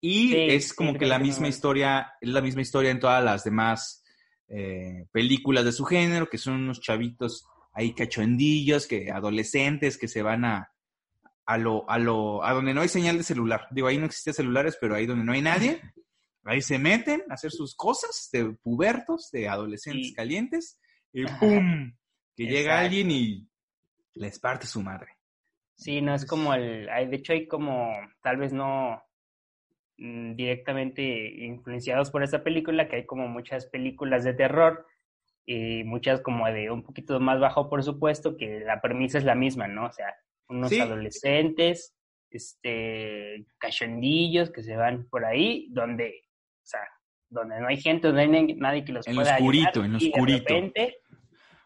Y 0.00 0.28
Sí, 0.30 0.36
es 0.48 0.68
sí, 0.68 0.74
como 0.76 0.94
que 0.94 1.04
la 1.04 1.18
misma 1.18 1.48
historia, 1.48 2.14
es 2.18 2.30
la 2.30 2.40
misma 2.40 2.62
historia 2.62 2.90
en 2.90 3.00
todas 3.00 3.22
las 3.22 3.44
demás 3.44 4.02
eh, 4.48 5.08
películas 5.12 5.66
de 5.66 5.72
su 5.72 5.84
género, 5.84 6.30
que 6.30 6.38
son 6.38 6.54
unos 6.54 6.80
chavitos 6.80 7.44
ahí 7.74 7.94
cachondillos, 7.94 8.86
que 8.86 9.10
adolescentes 9.10 9.98
que 9.98 10.08
se 10.08 10.22
van 10.22 10.46
a, 10.46 10.72
a 11.52 11.58
lo, 11.58 11.88
a 11.88 11.98
lo, 11.98 12.44
a 12.44 12.52
donde 12.52 12.74
no 12.74 12.80
hay 12.80 12.88
señal 12.88 13.16
de 13.18 13.24
celular. 13.24 13.66
Digo, 13.70 13.88
ahí 13.88 13.98
no 13.98 14.06
existen 14.06 14.34
celulares, 14.34 14.76
pero 14.80 14.94
ahí 14.94 15.06
donde 15.06 15.24
no 15.24 15.32
hay 15.32 15.42
nadie, 15.42 15.80
ahí 16.44 16.60
se 16.60 16.78
meten 16.78 17.22
a 17.30 17.34
hacer 17.34 17.50
sus 17.50 17.74
cosas 17.76 18.28
de 18.32 18.52
pubertos, 18.62 19.30
de 19.30 19.48
adolescentes 19.48 20.08
Sí. 20.08 20.14
calientes, 20.14 20.78
y 21.12 21.24
¡pum! 21.26 21.92
Que 22.36 22.46
llega 22.46 22.80
alguien 22.80 23.10
y 23.10 23.48
les 24.14 24.38
parte 24.38 24.66
su 24.66 24.82
madre. 24.82 25.08
Sí, 25.76 26.00
no 26.00 26.14
es 26.14 26.24
como 26.26 26.54
el. 26.54 26.88
hay- 26.88 27.06
De 27.08 27.16
hecho, 27.16 27.32
hay 27.32 27.46
como, 27.48 27.92
tal 28.22 28.36
vez 28.36 28.52
no 28.52 29.02
mm, 29.98 30.34
directamente 30.34 31.02
influenciados 31.44 32.10
por 32.10 32.22
esa 32.22 32.42
película, 32.42 32.88
que 32.88 32.96
hay 32.96 33.06
como 33.06 33.28
muchas 33.28 33.66
películas 33.66 34.24
de 34.24 34.34
terror 34.34 34.86
y 35.46 35.84
muchas 35.84 36.20
como 36.20 36.46
de 36.46 36.70
un 36.70 36.82
poquito 36.82 37.18
más 37.20 37.40
bajo 37.40 37.68
por 37.68 37.82
supuesto, 37.82 38.36
que 38.36 38.60
la 38.60 38.80
premisa 38.80 39.18
es 39.18 39.24
la 39.24 39.34
misma, 39.34 39.68
¿no? 39.68 39.86
O 39.86 39.92
sea, 39.92 40.06
unos 40.56 40.72
adolescentes, 40.72 41.94
este, 42.30 43.46
cachondillos 43.58 44.50
que 44.50 44.62
se 44.62 44.76
van 44.76 45.08
por 45.08 45.24
ahí, 45.24 45.68
donde, 45.70 46.24
o 46.62 46.64
sea, 46.64 46.80
donde 47.28 47.60
no 47.60 47.68
hay 47.68 47.80
gente, 47.80 48.08
donde 48.08 48.26
no 48.26 48.36
hay 48.38 48.54
nadie 48.54 48.84
que 48.84 48.92
los 48.92 49.06
en 49.06 49.14
pueda 49.14 49.36
En 49.36 49.44
lo 49.44 49.48
oscurito, 49.48 49.84
en 49.84 49.92
lo 49.92 49.98
oscurito. 49.98 50.54
de 50.54 50.60
repente, 50.60 50.96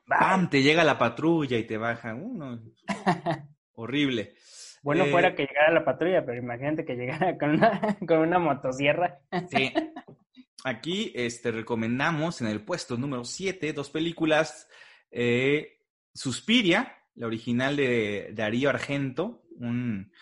¡Bam! 0.07 0.49
Te 0.49 0.63
llega 0.63 0.85
la 0.85 0.99
patrulla 0.99 1.59
y 1.59 1.65
te 1.65 1.77
baja 1.77 2.15
uno. 2.15 2.63
Horrible. 3.75 4.35
Bueno, 4.83 5.07
fuera 5.07 5.29
eh, 5.29 5.35
que 5.35 5.47
llegara 5.47 5.73
la 5.73 5.85
patrulla, 5.85 6.25
pero 6.25 6.39
imagínate 6.39 6.85
que 6.85 6.95
llegara 6.95 7.37
con 7.37 7.51
una, 7.51 7.81
con 8.07 8.19
una 8.19 8.39
motosierra. 8.39 9.19
Sí. 9.51 9.73
Aquí 10.65 11.13
este, 11.15 11.51
recomendamos 11.51 12.41
en 12.41 12.47
el 12.49 12.65
puesto 12.65 12.97
número 12.97 13.25
7 13.25 13.73
dos 13.73 13.91
películas. 13.91 14.69
Eh, 15.11 15.81
Suspiria, 16.15 16.96
la 17.17 17.27
original 17.27 17.77
de 17.77 18.31
Darío 18.33 18.71
Argento, 18.71 19.45
un 19.59 20.13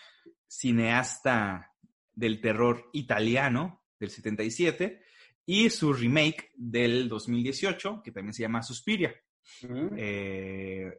cineasta 0.47 1.73
del 2.13 2.41
terror 2.41 2.89
italiano 2.93 3.83
del 3.99 4.09
77, 4.09 5.01
y 5.45 5.69
su 5.69 5.93
remake 5.93 6.51
del 6.55 7.07
2018, 7.07 8.01
que 8.03 8.11
también 8.11 8.33
se 8.33 8.43
llama 8.43 8.63
Suspiria. 8.63 9.13
Mm. 9.61 9.87
Eh, 9.97 10.91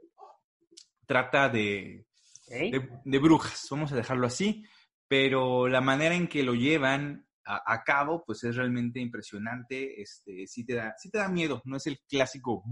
trata 1.07 1.49
de, 1.49 2.07
de, 2.49 3.19
brujas, 3.19 3.67
vamos 3.71 3.93
a 3.93 3.97
dejarlo 3.97 4.27
así, 4.27 4.65
pero 5.09 5.69
la 5.69 5.81
manera 5.81 6.15
en 6.15 6.29
que 6.29 6.43
lo 6.43 6.55
llevan 6.55 7.27
a, 7.45 7.85
cabo, 7.85 8.25
pues 8.25 8.43
es 8.43 8.57
realmente 8.57 8.99
impresionante, 8.99 10.03
este, 10.03 10.49
sí 10.49 10.67
te 10.67 10.75
da, 10.75 10.95
sí 10.99 11.11
te 11.11 11.19
da 11.19 11.29
miedo, 11.29 11.63
no 11.65 11.77
es 11.77 11.87
el 11.87 12.01
clásico 12.09 12.65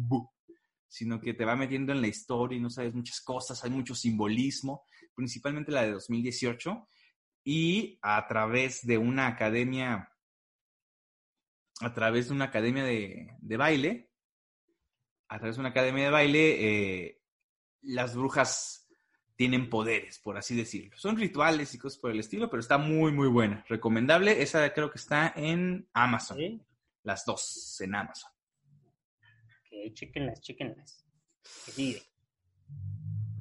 sino 0.95 1.21
que 1.21 1.35
te 1.35 1.45
va 1.45 1.57
metiendo 1.57 1.91
en 1.91 2.01
la 2.01 2.07
historia 2.07 2.57
y 2.57 2.61
no 2.61 2.71
sabes 2.71 2.95
muchas 2.95 3.21
cosas, 3.21 3.65
hay 3.65 3.71
mucho 3.71 3.97
simbolismo, 3.97 4.85
principalmente 5.13 5.73
la 5.73 5.83
de 5.83 5.91
2018, 5.91 6.87
y 7.43 7.99
a 8.01 8.25
través 8.29 8.87
de 8.87 8.97
una 8.97 9.27
academia, 9.27 10.09
a 11.81 11.93
través 11.93 12.29
de 12.29 12.35
una 12.35 12.45
academia 12.45 12.85
de, 12.85 13.37
de 13.41 13.57
baile, 13.57 14.13
a 15.27 15.39
través 15.39 15.57
de 15.57 15.61
una 15.63 15.71
academia 15.71 16.05
de 16.05 16.11
baile, 16.11 16.59
eh, 16.61 17.23
las 17.83 18.15
brujas 18.15 18.89
tienen 19.35 19.69
poderes, 19.69 20.21
por 20.21 20.39
así 20.39 20.55
decirlo. 20.55 20.97
Son 20.97 21.17
rituales 21.17 21.75
y 21.75 21.79
cosas 21.79 21.99
por 21.99 22.13
el 22.13 22.21
estilo, 22.21 22.49
pero 22.49 22.61
está 22.61 22.79
muy, 22.79 23.11
muy 23.11 23.27
buena. 23.27 23.65
Recomendable. 23.69 24.43
Esa 24.43 24.73
creo 24.73 24.93
que 24.93 24.99
está 24.99 25.33
en 25.35 25.89
Amazon. 25.93 26.65
Las 27.03 27.25
dos 27.25 27.81
en 27.81 27.97
Amazon. 27.97 28.34
Ok, 29.75 29.95
chequenlas, 29.95 30.41
chequenlas. 30.41 31.05
sigue? 31.43 32.03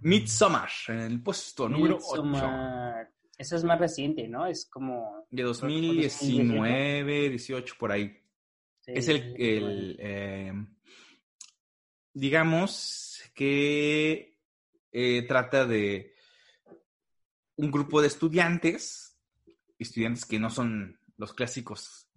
Midsommar, 0.02 0.70
en 0.90 1.00
el 1.00 1.22
puesto 1.22 1.70
número 1.70 1.98
8. 2.02 2.24
Eso 3.38 3.56
es 3.56 3.64
más 3.64 3.80
reciente, 3.80 4.28
¿no? 4.28 4.46
Es 4.46 4.66
como... 4.66 5.26
De 5.32 5.44
2019, 5.44 7.30
18, 7.30 7.76
por 7.80 7.92
ahí. 7.92 8.16
es 8.86 9.08
el, 9.08 9.36
el 9.38 9.98
eh, 10.00 10.54
digamos 12.14 13.24
que 13.34 14.40
eh, 14.92 15.26
trata 15.28 15.66
de 15.66 16.14
un 17.56 17.72
grupo 17.72 18.02
de 18.02 18.08
estudiantes, 18.08 19.18
estudiantes 19.80 20.26
que 20.26 20.40
no 20.40 20.50
son 20.50 21.00
los 21.18 21.34
clásicos 21.34 22.08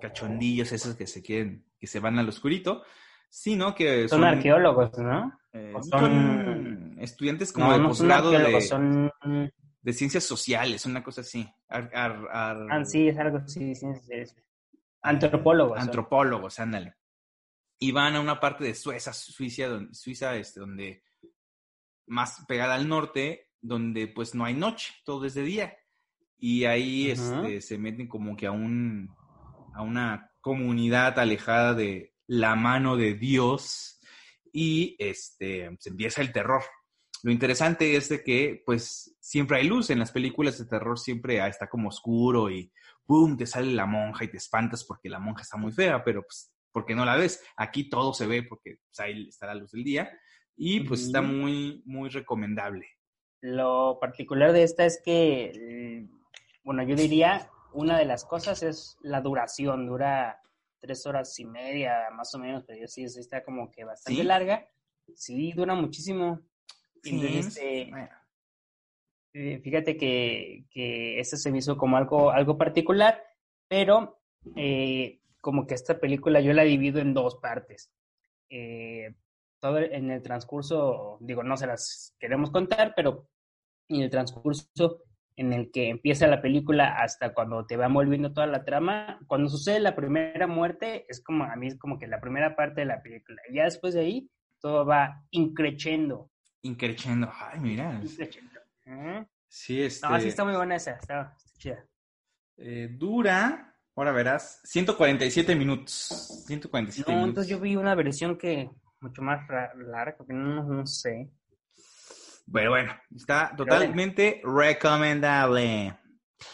cachondillos, 0.00 0.72
esos 0.72 0.94
que 0.96 1.06
se 1.06 1.22
quieren, 1.22 1.64
que 1.78 1.86
se 1.86 2.00
van 2.00 2.18
al 2.18 2.28
oscurito, 2.28 2.82
sino 3.28 3.74
que 3.74 4.08
son, 4.08 4.24
arqueólogos, 4.24 4.98
¿no? 4.98 5.38
Eh, 5.52 5.74
son... 5.90 6.96
estudiantes 7.00 7.52
como 7.52 7.72
de 7.72 7.80
posgrado 7.80 8.30
de, 8.30 9.10
de, 9.82 9.92
ciencias 9.92 10.24
sociales, 10.24 10.86
una 10.86 11.02
cosa 11.02 11.20
así. 11.20 11.48
Ah, 11.68 12.82
sí, 12.84 13.08
es 13.08 13.18
algo 13.18 13.38
así, 13.38 13.72
Antropólogos. 15.02 15.78
Antropólogos, 15.78 16.58
ándale 16.58 16.96
y 17.78 17.92
van 17.92 18.16
a 18.16 18.20
una 18.20 18.40
parte 18.40 18.64
de 18.64 18.74
Suiza, 18.74 19.12
Suiza, 19.12 19.68
donde, 19.68 19.94
Suiza 19.94 20.36
este, 20.36 20.60
donde 20.60 21.02
más 22.06 22.44
pegada 22.46 22.74
al 22.74 22.88
norte, 22.88 23.50
donde 23.60 24.06
pues 24.08 24.34
no 24.34 24.44
hay 24.44 24.54
noche, 24.54 24.94
todo 25.04 25.26
es 25.26 25.34
de 25.34 25.42
día. 25.42 25.76
Y 26.38 26.64
ahí 26.64 27.10
este, 27.10 27.60
se 27.60 27.78
meten 27.78 28.08
como 28.08 28.36
que 28.36 28.46
a 28.46 28.50
un 28.50 29.14
a 29.74 29.82
una 29.82 30.30
comunidad 30.40 31.18
alejada 31.18 31.74
de 31.74 32.14
la 32.26 32.54
mano 32.56 32.96
de 32.96 33.14
Dios 33.14 34.00
y 34.52 34.96
este 34.98 35.70
se 35.78 35.90
empieza 35.90 36.22
el 36.22 36.32
terror. 36.32 36.62
Lo 37.22 37.30
interesante 37.32 37.96
es 37.96 38.08
de 38.08 38.22
que 38.22 38.62
pues 38.64 39.16
siempre 39.20 39.58
hay 39.58 39.66
luz 39.66 39.90
en 39.90 39.98
las 39.98 40.12
películas 40.12 40.58
de 40.58 40.66
terror, 40.66 40.98
siempre 40.98 41.46
está 41.46 41.68
como 41.68 41.88
oscuro 41.88 42.50
y 42.50 42.72
¡pum! 43.04 43.36
te 43.36 43.46
sale 43.46 43.72
la 43.72 43.86
monja 43.86 44.24
y 44.24 44.28
te 44.28 44.36
espantas 44.36 44.84
porque 44.84 45.08
la 45.08 45.18
monja 45.18 45.42
está 45.42 45.56
muy 45.56 45.72
fea, 45.72 46.04
pero 46.04 46.22
pues 46.22 46.52
porque 46.72 46.94
no 46.94 47.06
la 47.06 47.16
ves. 47.16 47.42
Aquí 47.56 47.88
todo 47.88 48.12
se 48.12 48.26
ve 48.26 48.42
porque 48.42 48.76
pues, 48.86 49.00
ahí 49.00 49.28
está 49.28 49.46
la 49.46 49.54
luz 49.54 49.72
del 49.72 49.82
día 49.82 50.10
y 50.56 50.80
pues 50.80 51.02
está 51.02 51.22
muy, 51.22 51.82
muy 51.86 52.08
recomendable. 52.10 52.86
Lo 53.40 53.98
particular 54.00 54.52
de 54.52 54.62
esta 54.62 54.84
es 54.84 55.00
que, 55.02 55.52
mm, 55.54 56.62
bueno, 56.64 56.82
yo 56.82 56.96
diría, 56.96 57.50
una 57.72 57.98
de 57.98 58.04
las 58.04 58.24
cosas 58.24 58.62
es 58.62 58.96
la 59.00 59.20
duración, 59.20 59.86
dura 59.86 60.40
tres 60.86 61.04
horas 61.06 61.38
y 61.38 61.44
media 61.44 62.08
más 62.12 62.34
o 62.34 62.38
menos, 62.38 62.64
pero 62.64 62.80
yo 62.80 62.86
sí, 62.86 63.04
está 63.04 63.42
como 63.44 63.70
que 63.70 63.84
bastante 63.84 64.22
larga. 64.24 64.68
Sí, 65.14 65.52
dura 65.52 65.74
muchísimo. 65.74 66.40
Este, 67.02 67.90
eh, 69.32 69.60
fíjate 69.60 69.96
que, 69.96 70.64
que 70.70 71.20
este 71.20 71.36
se 71.36 71.50
me 71.50 71.58
hizo 71.58 71.76
como 71.76 71.96
algo, 71.96 72.30
algo 72.30 72.56
particular, 72.56 73.22
pero 73.68 74.20
eh, 74.54 75.20
como 75.40 75.66
que 75.66 75.74
esta 75.74 75.98
película 75.98 76.40
yo 76.40 76.52
la 76.52 76.62
divido 76.62 77.00
en 77.00 77.14
dos 77.14 77.36
partes. 77.36 77.92
Eh, 78.48 79.14
todo 79.58 79.78
en 79.78 80.10
el 80.10 80.22
transcurso, 80.22 81.18
digo, 81.20 81.42
no 81.42 81.56
se 81.56 81.66
las 81.66 82.14
queremos 82.18 82.50
contar, 82.50 82.92
pero 82.94 83.28
en 83.88 84.02
el 84.02 84.10
transcurso 84.10 85.02
en 85.36 85.52
el 85.52 85.70
que 85.70 85.90
empieza 85.90 86.26
la 86.26 86.40
película 86.40 86.96
hasta 86.98 87.34
cuando 87.34 87.66
te 87.66 87.76
va 87.76 87.88
volviendo 87.88 88.32
toda 88.32 88.46
la 88.46 88.64
trama, 88.64 89.20
cuando 89.26 89.48
sucede 89.48 89.80
la 89.80 89.94
primera 89.94 90.46
muerte, 90.46 91.04
es 91.08 91.22
como, 91.22 91.44
a 91.44 91.54
mí 91.56 91.68
es 91.68 91.78
como 91.78 91.98
que 91.98 92.06
la 92.06 92.20
primera 92.20 92.56
parte 92.56 92.80
de 92.80 92.86
la 92.86 93.02
película. 93.02 93.40
Y 93.48 93.56
ya 93.56 93.64
después 93.64 93.94
de 93.94 94.00
ahí, 94.00 94.30
todo 94.60 94.86
va 94.86 95.22
increchendo. 95.30 96.30
Increchendo, 96.62 97.30
ay, 97.32 97.60
mira. 97.60 98.00
Increchendo. 98.02 98.60
Sí, 99.48 99.82
este... 99.82 100.08
No, 100.08 100.18
sí 100.20 100.28
está 100.28 100.44
muy 100.44 100.54
buena 100.54 100.76
esa, 100.76 100.92
está, 100.92 101.36
chida. 101.58 101.84
Eh, 102.56 102.88
dura 102.90 103.76
Ahora 103.96 104.12
verás, 104.12 104.60
147 104.64 105.56
minutos. 105.56 106.44
147 106.46 107.10
no, 107.10 107.24
entonces 107.24 107.50
yo 107.50 107.58
vi 107.58 107.76
una 107.76 107.94
versión 107.94 108.36
que 108.36 108.70
mucho 109.00 109.22
más 109.22 109.48
larga, 109.48 110.14
porque 110.18 110.34
no, 110.34 110.62
no 110.64 110.86
sé. 110.86 111.30
Bueno, 112.46 112.70
bueno, 112.70 112.92
está 113.14 113.54
totalmente 113.56 114.40
recomendable. 114.44 115.96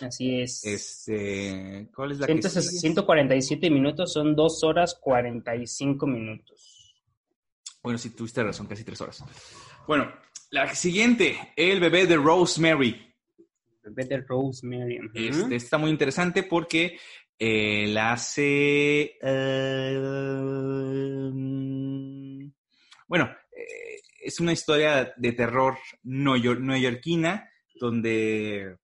Así 0.01 0.41
es. 0.41 0.65
Este, 0.65 1.89
¿cuál 1.95 2.13
es 2.13 2.19
la 2.19 2.27
que 2.27 2.41
147 2.43 3.71
minutos 3.71 4.13
son 4.13 4.35
2 4.35 4.65
horas 4.65 4.99
45 5.01 6.07
minutos. 6.07 6.95
Bueno, 7.83 7.99
sí, 7.99 8.11
tuviste 8.11 8.43
razón, 8.43 8.67
casi 8.67 8.85
3 8.85 9.01
horas. 9.01 9.25
Bueno, 9.87 10.13
la 10.51 10.75
siguiente, 10.75 11.53
El 11.57 11.81
bebé 11.81 12.07
de 12.07 12.17
Rosemary. 12.17 13.15
El 13.85 13.93
bebé 13.93 14.05
de 14.09 14.21
Rosemary. 14.21 15.01
Este, 15.15 15.57
está 15.57 15.79
muy 15.79 15.91
interesante 15.91 16.45
porque 16.45 16.99
eh, 17.39 17.87
la 17.89 18.13
hace... 18.13 19.19
Eh, 19.21 19.99
bueno, 23.09 23.25
eh, 23.25 23.42
es 24.23 24.41
una 24.41 24.53
historia 24.53 25.13
de 25.17 25.33
terror 25.33 25.77
neoyorquina 26.03 27.51
donde 27.81 28.79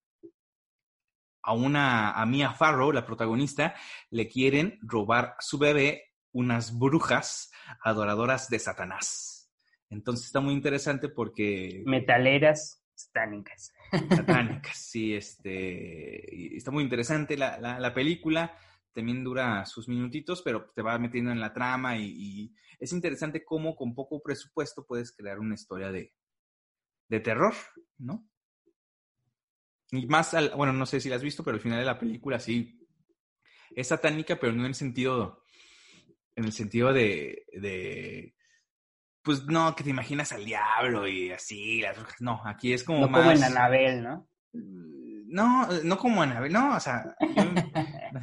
a 1.41 1.53
una 1.53 2.11
a 2.11 2.25
Mia 2.25 2.51
Farrow, 2.51 2.91
la 2.91 3.05
protagonista, 3.05 3.75
le 4.09 4.27
quieren 4.27 4.77
robar 4.81 5.35
a 5.37 5.41
su 5.41 5.57
bebé 5.57 6.03
unas 6.31 6.77
brujas 6.77 7.51
adoradoras 7.81 8.49
de 8.49 8.59
Satanás. 8.59 9.49
Entonces 9.89 10.27
está 10.27 10.39
muy 10.39 10.53
interesante 10.53 11.09
porque... 11.09 11.81
Metaleras 11.85 12.83
satánicas. 12.93 13.73
Satánicas, 14.09 14.77
sí, 14.77 15.15
este, 15.15 16.55
está 16.55 16.69
muy 16.71 16.83
interesante 16.83 17.37
la, 17.37 17.93
película, 17.93 18.55
también 18.93 19.23
dura 19.23 19.65
sus 19.65 19.87
minutitos, 19.87 20.41
pero 20.41 20.71
te 20.75 20.81
va 20.81 20.97
metiendo 20.99 21.31
en 21.31 21.39
la 21.39 21.53
trama 21.53 21.97
y, 21.97 22.53
es 22.79 22.93
interesante 22.93 23.43
cómo 23.43 23.75
con 23.75 23.93
poco 23.93 24.21
presupuesto 24.21 24.85
puedes 24.85 25.11
crear 25.11 25.37
una 25.37 25.55
historia 25.55 25.91
de, 25.91 26.13
de 27.09 27.19
terror, 27.19 27.53
¿no? 27.97 28.25
Y 29.91 30.07
más, 30.07 30.33
al, 30.33 30.51
bueno, 30.51 30.71
no 30.71 30.85
sé 30.85 31.01
si 31.01 31.09
la 31.09 31.17
has 31.17 31.23
visto, 31.23 31.43
pero 31.43 31.55
al 31.55 31.61
final 31.61 31.79
de 31.79 31.85
la 31.85 31.99
película 31.99 32.39
sí 32.39 32.79
es 33.75 33.87
satánica, 33.87 34.39
pero 34.39 34.53
no 34.53 34.61
en 34.61 34.67
el 34.67 34.75
sentido, 34.75 35.43
en 36.35 36.45
el 36.45 36.53
sentido 36.53 36.93
de, 36.93 37.43
de 37.51 38.33
pues 39.21 39.43
no, 39.45 39.75
que 39.75 39.83
te 39.83 39.89
imaginas 39.89 40.31
al 40.31 40.45
diablo 40.45 41.07
y 41.07 41.31
así, 41.31 41.81
las 41.81 41.97
brujas. 41.97 42.21
No, 42.21 42.41
aquí 42.45 42.73
es 42.73 42.83
como 42.83 43.01
no 43.01 43.09
más... 43.09 43.21
como 43.21 43.31
en 43.31 43.43
Anabel, 43.43 44.03
¿no? 44.03 44.29
No, 45.29 45.67
no 45.83 45.97
como 45.97 46.21
Anabel, 46.21 46.51
no, 46.51 46.75
o 46.75 46.79
sea, 46.79 47.15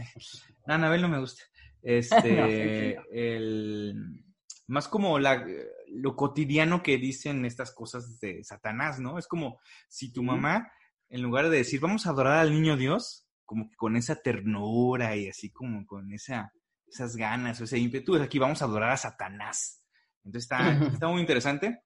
no, 0.67 0.75
Anabel 0.75 1.03
no 1.03 1.09
me 1.09 1.21
gusta. 1.21 1.43
Este, 1.83 2.99
el... 3.13 4.23
Más 4.69 4.89
como 4.89 5.21
la, 5.21 5.47
lo 5.89 6.17
cotidiano 6.17 6.83
que 6.83 6.99
dicen 6.99 7.45
estas 7.45 7.73
cosas 7.73 8.19
de 8.19 8.43
Satanás, 8.43 8.99
¿no? 8.99 9.17
Es 9.19 9.29
como 9.29 9.61
si 9.89 10.13
tu 10.13 10.25
mamá, 10.25 10.73
en 11.09 11.23
lugar 11.23 11.49
de 11.49 11.59
decir, 11.59 11.79
vamos 11.79 12.07
a 12.07 12.11
adorar 12.11 12.39
al 12.39 12.51
niño 12.53 12.77
Dios, 12.77 13.29
como 13.45 13.71
que 13.71 13.77
con 13.77 13.97
esa 13.97 14.17
ternura 14.17 15.15
y 15.15 15.29
así 15.29 15.53
como 15.53 15.87
con 15.87 16.13
esa, 16.13 16.53
esas 16.89 17.15
ganas 17.15 17.61
o 17.61 17.65
ese 17.65 17.79
ímpetu, 17.79 18.17
aquí 18.17 18.41
vamos 18.41 18.61
a 18.61 18.65
adorar 18.65 18.91
a 18.91 18.97
Satanás. 18.97 19.85
Entonces 20.25 20.51
está, 20.51 20.85
está 20.93 21.07
muy 21.07 21.21
interesante. 21.21 21.83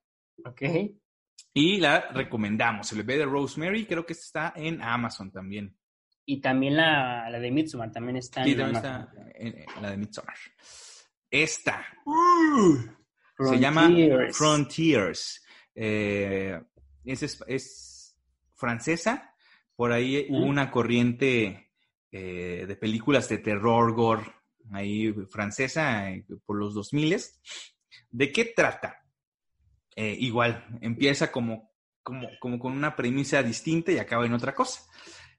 Ok. 0.47 0.63
Y 1.53 1.79
la 1.79 2.09
recomendamos. 2.13 2.91
El 2.93 2.99
bebé 2.99 3.19
de 3.19 3.25
Rosemary, 3.27 3.87
creo 3.87 4.07
que 4.07 4.13
está 4.13 4.53
en 4.57 4.81
Amazon 4.83 5.31
también. 5.33 5.77
Y 6.25 6.41
también 6.41 6.77
la, 6.77 7.29
la 7.29 7.39
de 7.41 7.51
Midsommar 7.51 7.91
también 7.91 8.17
está 8.19 8.45
Sí, 8.45 8.53
en 8.53 8.59
también 8.59 8.77
Amazon. 8.87 9.09
está 9.27 9.31
en, 9.39 9.83
la 9.83 9.91
de 9.91 9.97
Midsommar. 9.97 10.37
Esta. 11.31 11.85
Se 13.39 13.59
llama 13.59 13.91
Frontiers. 14.33 15.45
Eh, 15.75 16.61
es, 17.05 17.23
es- 17.23 17.45
es 17.47 18.17
francesa. 18.55 19.35
Por 19.75 19.93
ahí 19.93 20.27
hubo 20.29 20.45
una 20.45 20.71
corriente 20.71 21.73
eh, 22.13 22.65
de 22.69 22.77
películas 22.77 23.29
de 23.29 23.39
terror, 23.39 23.95
gore, 23.95 24.31
ahí 24.73 25.13
francesa, 25.31 26.11
eh, 26.11 26.25
por 26.45 26.57
los 26.59 26.75
2000 26.75 27.17
¿De 28.11 28.31
qué 28.31 28.45
trata? 28.55 29.00
Eh, 30.03 30.17
igual, 30.19 30.65
empieza 30.81 31.31
como, 31.31 31.71
como, 32.03 32.27
como 32.41 32.59
con 32.59 32.73
una 32.73 32.97
premisa 32.97 33.43
distinta 33.43 33.93
y 33.93 33.99
acaba 33.99 34.25
en 34.25 34.33
otra 34.33 34.55
cosa. 34.55 34.81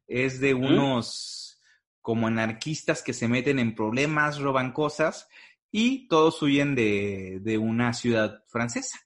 Es 0.05 0.39
de 0.39 0.53
unos 0.53 1.59
como 1.99 2.27
anarquistas 2.27 3.01
que 3.01 3.13
se 3.13 3.27
meten 3.27 3.57
en 3.57 3.73
problemas, 3.73 4.37
roban 4.39 4.71
cosas 4.71 5.27
y 5.71 6.07
todos 6.07 6.39
huyen 6.43 6.75
de, 6.75 7.39
de 7.41 7.57
una 7.57 7.93
ciudad 7.93 8.43
francesa 8.49 8.99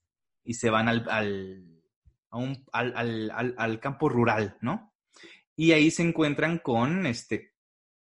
y 0.43 0.55
se 0.55 0.69
van 0.69 0.89
al, 0.89 1.07
al, 1.09 1.81
a 2.31 2.37
un- 2.37 2.65
al, 2.73 2.93
al- 2.97 3.31
al- 3.31 3.55
al 3.57 3.79
campo 3.79 4.09
rural, 4.09 4.57
¿no? 4.59 4.93
Y 5.55 5.71
ahí 5.71 5.89
se 5.89 6.03
encuentran 6.03 6.57
con 6.59 7.05
este, 7.05 7.53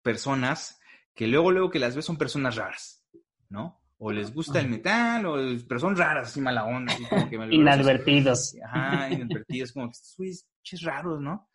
personas 0.00 0.80
que 1.14 1.26
luego, 1.26 1.50
luego 1.50 1.68
que 1.70 1.78
las 1.80 1.94
ves 1.96 2.06
son 2.06 2.16
personas 2.16 2.56
raras, 2.56 3.04
¿no? 3.50 3.81
O 4.04 4.10
les 4.10 4.34
gusta 4.34 4.58
el 4.58 4.68
metal, 4.68 5.24
o 5.26 5.36
pero 5.68 5.78
son 5.78 5.96
raras, 5.96 6.28
así 6.28 6.40
mala 6.40 6.64
onda, 6.64 6.92
así 6.92 7.04
como 7.04 7.30
que. 7.30 7.36
Inadvertidos. 7.50 8.56
Ajá, 8.64 9.10
inadvertidos, 9.10 9.72
como 9.72 9.86
que 9.86 9.92
estos 9.92 10.46
ches 10.62 10.82
raros, 10.82 11.20
¿no? 11.20 11.48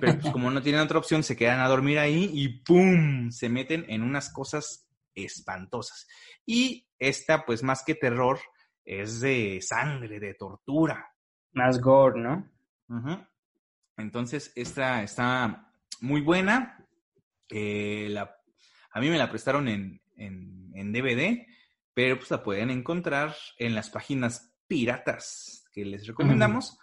Pero 0.00 0.18
pues 0.18 0.32
como 0.32 0.50
no 0.50 0.62
tienen 0.62 0.80
otra 0.80 0.98
opción, 0.98 1.22
se 1.22 1.36
quedan 1.36 1.60
a 1.60 1.68
dormir 1.68 1.98
ahí 1.98 2.28
y 2.32 2.48
¡pum! 2.64 3.30
Se 3.30 3.48
meten 3.48 3.84
en 3.88 4.02
unas 4.02 4.32
cosas 4.32 4.88
espantosas. 5.14 6.08
Y 6.46 6.88
esta, 6.98 7.44
pues 7.44 7.62
más 7.62 7.84
que 7.84 7.94
terror, 7.94 8.40
es 8.84 9.20
de 9.20 9.60
sangre, 9.62 10.18
de 10.18 10.34
tortura. 10.34 11.08
Más 11.52 11.78
gore, 11.80 12.20
¿no? 12.20 12.50
Entonces, 13.96 14.52
esta 14.56 15.02
está 15.02 15.70
muy 16.00 16.20
buena. 16.20 16.84
Eh, 17.50 18.08
la- 18.10 18.34
a 18.92 19.00
mí 19.00 19.08
me 19.10 19.18
la 19.18 19.28
prestaron 19.30 19.68
en, 19.68 20.00
en- 20.16 20.70
en 20.74 20.92
DVD, 20.92 21.46
pero 21.94 22.16
pues 22.18 22.30
la 22.30 22.42
pueden 22.42 22.70
encontrar 22.70 23.34
en 23.58 23.74
las 23.74 23.90
páginas 23.90 24.52
piratas 24.66 25.64
que 25.72 25.84
les 25.84 26.06
recomendamos. 26.06 26.78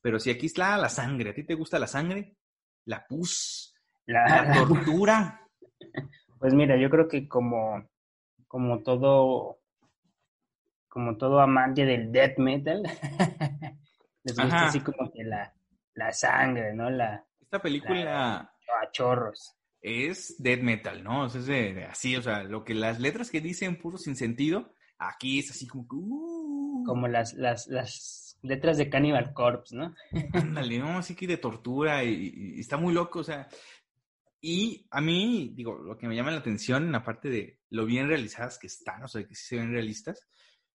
Pero 0.00 0.18
si 0.20 0.30
aquí 0.30 0.46
está 0.46 0.76
la 0.76 0.88
sangre, 0.88 1.30
¿a 1.30 1.34
ti 1.34 1.44
te 1.44 1.54
gusta 1.54 1.78
la 1.78 1.86
sangre? 1.86 2.36
La 2.84 3.06
pus, 3.06 3.74
la 4.06 4.44
La- 4.44 4.52
tortura. 4.54 5.40
Pues 6.38 6.52
mira, 6.54 6.76
yo 6.76 6.90
creo 6.90 7.08
que 7.08 7.26
como, 7.26 7.88
como 8.46 8.82
todo, 8.82 9.60
como 10.88 11.16
todo 11.16 11.40
amante 11.40 11.84
del 11.86 12.12
death 12.12 12.38
metal, 12.38 12.82
les 14.24 14.36
gusta 14.38 14.56
Ajá. 14.56 14.66
así 14.66 14.80
como 14.80 15.10
que 15.10 15.24
la, 15.24 15.52
la 15.94 16.12
sangre, 16.12 16.74
¿no? 16.74 16.90
La, 16.90 17.24
Esta 17.40 17.60
película 17.62 18.40
a 18.40 18.90
chorros. 18.92 19.56
Es 19.86 20.36
death 20.42 20.62
metal, 20.62 21.04
¿no? 21.04 21.24
O 21.24 21.28
sea, 21.28 21.40
es 21.42 21.46
de, 21.46 21.74
de 21.74 21.84
así, 21.84 22.16
o 22.16 22.22
sea, 22.22 22.42
lo 22.42 22.64
que 22.64 22.74
las 22.74 22.98
letras 23.00 23.30
que 23.30 23.42
dicen 23.42 23.76
puro 23.78 23.98
sin 23.98 24.16
sentido, 24.16 24.74
aquí 24.96 25.40
es 25.40 25.50
así 25.50 25.66
como 25.66 25.86
que... 25.86 25.96
uh, 25.96 26.84
Como 26.86 27.06
las, 27.06 27.34
las, 27.34 27.66
las 27.66 28.38
letras 28.42 28.78
de 28.78 28.88
Cannibal 28.88 29.34
Corpse, 29.34 29.76
¿no? 29.76 29.94
Ándale, 30.32 30.78
¿no? 30.78 30.96
Así 30.98 31.14
que 31.14 31.26
de 31.26 31.36
tortura 31.36 32.02
y, 32.02 32.32
y 32.56 32.60
está 32.60 32.78
muy 32.78 32.94
loco, 32.94 33.18
o 33.18 33.24
sea. 33.24 33.46
Y 34.40 34.86
a 34.90 35.00
mí, 35.02 35.52
digo, 35.54 35.76
lo 35.78 35.96
que 35.98 36.08
me 36.08 36.16
llama 36.16 36.30
la 36.30 36.38
atención, 36.38 36.94
aparte 36.94 37.28
de 37.28 37.60
lo 37.70 37.84
bien 37.84 38.08
realizadas 38.08 38.58
que 38.58 38.66
están, 38.68 39.02
o 39.02 39.08
sea, 39.08 39.26
que 39.26 39.34
sí 39.34 39.48
se 39.48 39.56
ven 39.56 39.70
realistas, 39.72 40.26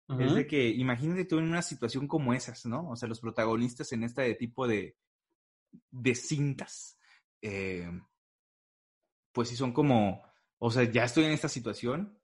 es 0.08 0.18
Ujú. 0.28 0.36
de 0.36 0.48
que 0.48 0.70
imagínate 0.70 1.26
tú 1.26 1.38
en 1.39 1.46
una 1.46 1.62
situación 1.62 2.08
como 2.08 2.34
esas, 2.34 2.65
¿no? 2.65 2.89
O 2.89 2.96
sea, 2.96 3.08
los 3.10 3.20
protagonistas 3.20 3.91
en 3.91 4.04
este 4.04 4.34
tipo 4.36 4.68
de, 4.68 4.96
de 5.91 6.15
cintas, 6.15 6.98
eh, 7.41 7.89
pues 9.36 9.50
sí 9.50 9.58
son 9.58 9.74
como, 9.74 10.24
o 10.58 10.71
sea, 10.71 10.84
ya 10.84 11.04
estoy 11.04 11.26
en 11.26 11.32
esta 11.32 11.50
situación 11.50 12.17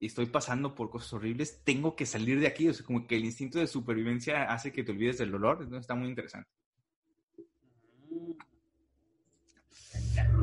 y 0.00 0.06
estoy 0.06 0.26
pasando 0.26 0.74
por 0.74 0.90
cosas 0.90 1.12
horribles, 1.12 1.62
tengo 1.64 1.94
que 1.94 2.06
salir 2.06 2.40
de 2.40 2.48
aquí, 2.48 2.68
o 2.68 2.74
sea, 2.74 2.84
como 2.84 3.06
que 3.06 3.16
el 3.16 3.24
instinto 3.24 3.60
de 3.60 3.68
supervivencia 3.68 4.52
hace 4.52 4.72
que 4.72 4.82
te 4.82 4.90
olvides 4.90 5.18
del 5.18 5.30
dolor, 5.30 5.58
entonces 5.62 5.82
está 5.82 5.94
muy 5.94 6.08
interesante. 6.08 6.50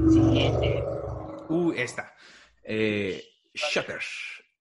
Siguiente. 0.10 0.84
Uh, 1.50 1.74
esta. 1.76 2.14
Eh, 2.64 3.22
Shutter. 3.54 4.00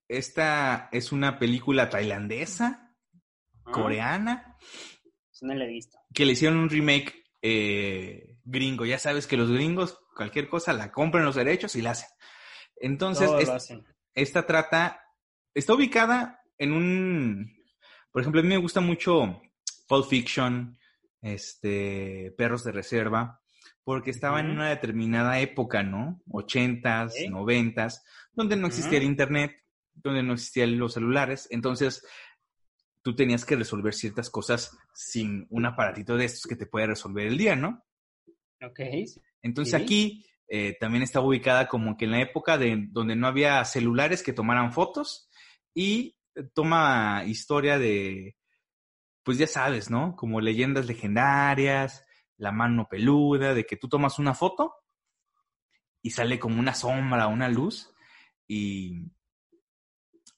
Esta 0.09 0.88
es 0.90 1.12
una 1.12 1.38
película 1.38 1.88
tailandesa, 1.88 2.96
coreana, 3.62 4.56
eso 5.32 5.46
no 5.46 5.54
la 5.54 5.64
he 5.64 5.68
visto. 5.68 5.98
que 6.12 6.24
le 6.24 6.32
hicieron 6.32 6.59
un 6.59 6.70
remake 6.70 7.24
eh, 7.42 8.38
gringo. 8.44 8.85
Ya 8.85 8.98
sabes 8.98 9.26
que 9.26 9.37
los 9.37 9.50
gringos, 9.50 9.98
cualquier 10.16 10.48
cosa, 10.48 10.72
la 10.72 10.90
compran 10.90 11.24
los 11.24 11.37
derechos 11.37 11.76
y 11.76 11.83
la 11.83 11.90
hacen. 11.92 12.09
Entonces, 12.81 13.31
es- 13.38 13.48
hacen. 13.48 13.85
esta 14.14 14.46
trata, 14.46 15.00
está 15.55 15.74
ubicada 15.74 16.40
en 16.59 16.72
un, 16.72 17.55
por 18.11 18.22
ejemplo, 18.22 18.40
a 18.40 18.42
mí 18.42 18.48
me 18.48 18.57
gusta 18.57 18.81
mucho 18.81 19.40
Pulp 19.87 20.09
Fiction, 20.09 20.76
este, 21.20 22.35
Perros 22.37 22.64
de 22.64 22.72
Reserva, 22.72 23.40
porque 23.85 24.11
estaba 24.11 24.40
en 24.40 24.50
una 24.50 24.68
determinada 24.68 25.38
época, 25.38 25.83
¿no? 25.83 26.20
Ochentas, 26.31 27.14
Ok. 27.24 27.31
noventas, 27.31 28.05
donde 28.33 28.57
no 28.57 28.66
existía 28.66 28.98
el 28.98 29.05
internet, 29.05 29.52
donde 29.94 30.22
no 30.22 30.33
existían 30.35 30.79
los 30.79 30.94
celulares, 30.94 31.46
entonces 31.50 32.05
tú 33.02 33.14
tenías 33.14 33.44
que 33.44 33.55
resolver 33.57 33.94
ciertas 33.94 34.29
cosas 34.31 34.76
sin 34.92 35.46
un 35.50 35.64
aparatito 35.66 36.16
de 36.16 36.24
estos 36.24 36.46
que 36.48 36.57
te 36.57 36.66
puede 36.66 36.88
resolver 36.88 37.26
el 37.29 37.38
día, 37.38 37.55
¿no? 37.55 37.85
Ok. 38.61 38.81
Entonces 39.42 39.75
Sí. 39.75 39.83
aquí 39.83 40.27
eh, 40.49 40.77
también 40.79 41.03
está 41.03 41.20
ubicada 41.20 41.66
como 41.68 41.96
que 41.96 42.05
en 42.05 42.12
la 42.12 42.20
época 42.20 42.57
de 42.59 42.87
donde 42.90 43.16
no 43.16 43.27
había 43.27 43.64
celulares 43.64 44.22
que 44.22 44.33
tomaran 44.33 44.72
fotos 44.72 45.29
y 45.75 46.16
eh, 46.35 46.44
toma 46.55 47.25
historia 47.27 47.79
de, 47.79 48.37
pues 49.25 49.38
ya 49.38 49.46
sabes, 49.46 49.90
¿no? 49.90 50.14
Como 50.16 50.40
leyendas 50.40 50.87
legendarias, 50.87 52.05
la 52.37 52.53
mano 52.53 52.87
peluda, 52.88 53.55
de 53.55 53.64
que 53.64 53.77
tú 53.77 53.88
tomas 53.88 54.18
una 54.18 54.35
foto 54.35 54.72
y 56.03 56.11
sale 56.11 56.38
como 56.38 56.61
una 56.61 56.75
sombra, 56.75 57.27
una 57.27 57.49
luz 57.49 57.92
y 58.46 59.11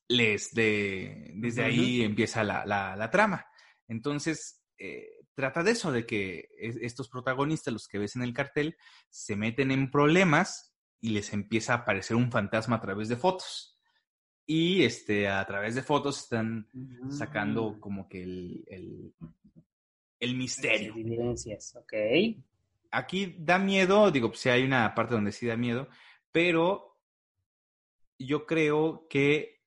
les 0.09 0.55
de, 0.55 1.33
desde 1.35 1.65
ahí 1.65 2.03
empieza 2.03 2.43
la, 2.43 2.65
la- 2.65 2.97
la 2.97 3.11
trama. 3.11 3.45
Entonces, 3.89 4.63
eh, 4.79 5.07
trata 5.39 5.63
de 5.63 5.71
eso, 5.71 5.93
de 5.93 6.05
que 6.05 6.49
es- 6.59 6.79
estos 6.83 7.09
protagonistas, 7.09 7.73
los 7.73 7.87
que 7.87 7.99
ves 7.99 8.17
en 8.17 8.23
el 8.25 8.33
cartel, 8.35 8.77
se 9.09 9.37
meten 9.37 9.71
en 9.71 9.89
problemas 9.89 10.75
y 11.01 11.11
les 11.11 11.33
empieza 11.33 11.75
a 11.75 11.77
aparecer 11.77 12.17
un 12.17 12.33
fantasma 12.33 12.75
a 12.77 12.81
través 12.81 13.09
de 13.09 13.15
fotos. 13.17 13.79
Y 14.47 14.83
este, 14.83 15.29
a 15.29 15.47
través 15.47 15.77
de 15.77 15.83
fotos 15.85 16.19
están 16.25 16.67
sacando 17.09 17.75
Mm. 17.75 17.81
como 17.81 18.09
que 18.09 18.23
el, 18.25 18.65
el, 18.67 19.15
el 20.19 20.35
misterio. 20.37 20.93
Evidencias, 20.97 21.77
ok. 21.77 21.93
Aquí 22.91 23.37
da 23.39 23.61
miedo, 23.61 24.11
digo, 24.11 24.31
pues 24.31 24.41
sí 24.41 24.49
hay 24.49 24.65
una 24.65 24.93
parte 24.93 25.15
donde 25.15 25.31
sí 25.31 25.47
da 25.47 25.57
miedo, 25.57 25.89
pero 26.33 26.99
yo 28.19 28.45
creo 28.45 29.07
que 29.09 29.63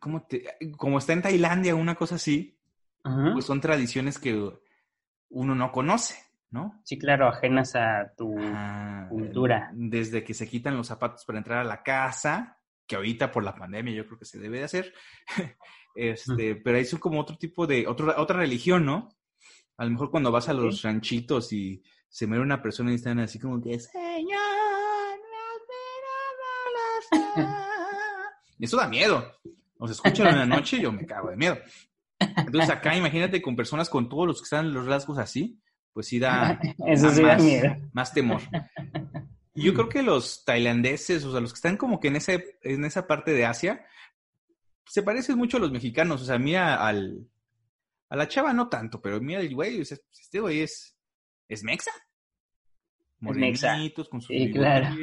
como, 0.00 0.26
te, 0.26 0.44
como 0.76 0.98
está 0.98 1.12
en 1.12 1.22
Tailandia, 1.22 1.76
una 1.76 1.94
cosa 1.94 2.16
así, 2.16 2.58
Ajá. 3.04 3.32
pues 3.32 3.44
son 3.44 3.60
tradiciones 3.60 4.18
que 4.18 4.50
uno 5.30 5.54
no 5.54 5.72
conoce, 5.72 6.16
¿no? 6.50 6.80
Sí, 6.84 6.98
claro, 6.98 7.28
ajenas 7.28 7.74
a 7.74 8.12
tu... 8.16 8.34
Ah, 8.38 9.06
cultura. 9.08 9.70
Desde 9.74 10.22
que 10.22 10.34
se 10.34 10.48
quitan 10.48 10.76
los 10.76 10.86
zapatos 10.86 11.24
para 11.24 11.38
entrar 11.38 11.58
a 11.58 11.64
la 11.64 11.82
casa, 11.82 12.58
que 12.86 12.96
ahorita 12.96 13.30
por 13.30 13.42
la 13.42 13.54
pandemia 13.54 13.94
yo 13.94 14.06
creo 14.06 14.18
que 14.18 14.24
se 14.24 14.38
debe 14.38 14.58
de 14.58 14.64
hacer, 14.64 14.92
Este, 15.94 16.56
pero 16.56 16.78
ahí 16.78 16.84
son 16.84 17.00
como 17.00 17.20
otro 17.20 17.36
tipo 17.36 17.66
de, 17.66 17.86
otra 17.86 18.18
otra 18.18 18.38
religión, 18.38 18.84
¿no? 18.86 19.10
A 19.76 19.84
lo 19.84 19.90
mejor 19.90 20.10
cuando 20.10 20.30
vas 20.30 20.48
a 20.48 20.54
los 20.54 20.82
ranchitos 20.82 21.52
y 21.52 21.82
se 22.08 22.26
muere 22.26 22.42
una 22.42 22.62
persona 22.62 22.92
y 22.92 22.96
están 22.96 23.18
así 23.18 23.38
como 23.38 23.60
que, 23.60 23.78
Señor, 23.78 24.40
y 28.58 28.64
eso 28.64 28.76
da 28.76 28.88
miedo. 28.88 29.32
O 29.78 29.86
se 29.86 29.94
escuchan 29.94 30.28
en 30.28 30.38
la 30.38 30.46
noche 30.46 30.76
y 30.76 30.82
yo 30.82 30.92
me 30.92 31.04
cago 31.04 31.30
de 31.30 31.36
miedo. 31.36 31.58
Entonces 32.36 32.70
acá 32.70 32.96
imagínate 32.96 33.42
con 33.42 33.56
personas 33.56 33.88
con 33.88 34.08
todos 34.08 34.26
los 34.26 34.38
que 34.38 34.44
están 34.44 34.72
los 34.72 34.86
rasgos 34.86 35.18
así, 35.18 35.60
pues 35.92 36.06
sí 36.06 36.18
da, 36.18 36.60
Eso 36.86 37.10
sí 37.10 37.22
da 37.22 37.34
más, 37.34 37.42
miedo. 37.42 37.76
más 37.92 38.12
temor. 38.12 38.40
Yo 39.54 39.74
creo 39.74 39.88
que 39.88 40.02
los 40.02 40.44
tailandeses, 40.44 41.24
o 41.24 41.32
sea, 41.32 41.40
los 41.40 41.52
que 41.52 41.58
están 41.58 41.76
como 41.76 42.00
que 42.00 42.08
en, 42.08 42.16
ese, 42.16 42.58
en 42.62 42.84
esa 42.84 43.06
parte 43.06 43.32
de 43.32 43.44
Asia, 43.44 43.84
se 44.86 45.02
parecen 45.02 45.36
mucho 45.36 45.58
a 45.58 45.60
los 45.60 45.72
mexicanos. 45.72 46.22
O 46.22 46.24
sea, 46.24 46.38
mira 46.38 46.86
al, 46.86 47.28
a 48.08 48.16
la 48.16 48.28
chava 48.28 48.52
no 48.52 48.68
tanto, 48.68 49.00
pero 49.00 49.20
mira 49.20 49.40
el 49.40 49.54
güey, 49.54 49.80
este 49.80 50.40
güey 50.40 50.60
es, 50.60 50.96
es 51.48 51.62
mexa. 51.62 51.92
Morenitos, 53.20 54.08
con 54.08 54.20
sus 54.20 54.34
Sí, 54.36 54.50
claro. 54.50 54.96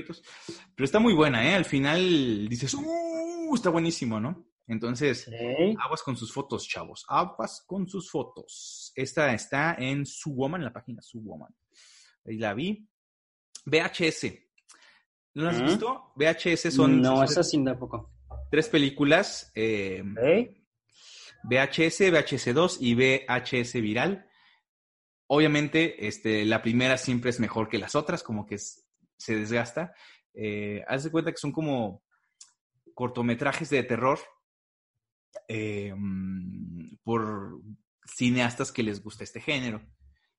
Pero 0.76 0.86
está 0.86 1.00
muy 1.00 1.14
buena, 1.14 1.48
¿eh? 1.48 1.56
Al 1.56 1.64
final 1.64 2.50
dices, 2.50 2.74
¡uh! 2.74 3.56
Está 3.56 3.70
buenísimo, 3.70 4.20
¿no? 4.20 4.46
Entonces. 4.70 5.30
Aguas 5.84 6.02
con 6.04 6.16
sus 6.16 6.32
fotos, 6.32 6.66
chavos. 6.68 7.06
Aguas 7.10 7.64
con 7.68 7.88
sus 7.90 8.10
fotos. 8.10 8.94
Esta 8.96 9.34
está 9.34 9.76
en 9.78 10.06
Su 10.06 10.34
Woman, 10.34 10.64
la 10.64 10.72
página 10.72 11.02
Su 11.02 11.20
Woman. 11.22 11.54
Ahí 12.26 12.38
la 12.38 12.54
vi. 12.54 12.88
VHS. 13.66 14.32
¿No 15.34 15.44
la 15.44 15.50
has 15.52 15.62
¿Mm? 15.62 15.66
visto? 15.66 16.14
VHS 16.16 16.72
son, 16.72 17.02
No, 17.02 17.26
sí 17.28 17.64
tampoco. 17.64 18.12
tres 18.50 18.70
películas. 18.70 19.52
eh, 19.56 20.04
Ok. 20.04 20.56
VHS, 21.44 22.12
VHS2 22.12 22.78
y 22.82 22.96
VHS 22.96 23.82
viral. 23.82 24.28
Obviamente, 25.28 26.08
este, 26.08 26.44
la 26.46 26.62
primera 26.62 26.98
siempre 26.98 27.30
es 27.30 27.40
mejor 27.40 27.70
que 27.70 27.78
las 27.78 27.96
otras, 27.96 28.24
como 28.24 28.46
que 28.46 28.56
es- 28.56 28.86
se 29.18 29.36
desgasta. 29.36 29.94
Eh, 30.34 30.84
haz 30.88 31.04
de 31.06 31.12
cuenta 31.12 31.32
que 31.32 31.38
son 31.38 31.52
como 31.52 32.04
cortometrajes 32.94 33.70
de 33.70 33.84
terror 33.84 34.20
eh, 35.48 35.94
mm, 35.96 36.98
por 37.04 37.60
cineastas 38.06 38.72
que 38.72 38.84
les 38.84 39.04
gusta 39.04 39.24
este 39.24 39.42
género. 39.42 39.82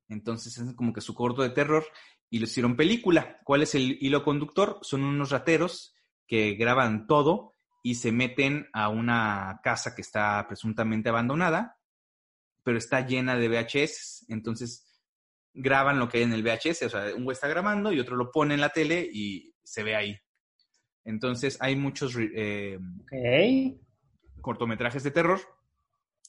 Entonces 0.08 0.58
es 0.58 0.74
como 0.74 0.92
que 0.92 1.00
su 1.00 1.14
corto 1.14 1.42
de 1.42 1.50
terror 1.50 1.84
y 2.28 2.38
lo 2.38 2.44
hicieron 2.44 2.76
película. 2.76 3.38
¿Cuál 3.44 3.62
es 3.62 3.74
el 3.74 3.98
hilo 4.00 4.24
conductor? 4.24 4.78
Son 4.82 5.02
unos 5.02 5.30
rateros 5.30 5.94
que 6.26 6.54
graban 6.54 7.06
todo 7.06 7.54
y 7.82 7.94
se 7.94 8.12
meten 8.12 8.68
a 8.72 8.88
una 8.88 9.60
casa 9.62 9.94
que 9.94 10.02
está 10.02 10.44
presuntamente 10.46 11.08
abandonada, 11.08 11.78
pero 12.62 12.78
está 12.78 13.06
llena 13.06 13.36
de 13.36 13.48
VHS. 13.48 14.26
Entonces 14.28 15.02
graban 15.54 15.98
lo 15.98 16.08
que 16.08 16.18
hay 16.18 16.24
en 16.24 16.32
el 16.32 16.42
VHS. 16.42 16.82
O 16.82 16.88
sea, 16.90 17.14
un 17.16 17.24
güey 17.24 17.34
está 17.34 17.48
grabando 17.48 17.92
y 17.92 18.00
otro 18.00 18.16
lo 18.16 18.30
pone 18.30 18.54
en 18.54 18.60
la 18.60 18.70
tele 18.70 19.08
y 19.12 19.54
se 19.62 19.82
ve 19.82 19.96
ahí. 19.96 20.16
Entonces 21.04 21.56
hay 21.60 21.76
muchos 21.76 22.14
eh, 22.16 22.78
Ok. 23.00 23.80
Cortometrajes 24.40 25.02
de 25.02 25.10
terror 25.10 25.40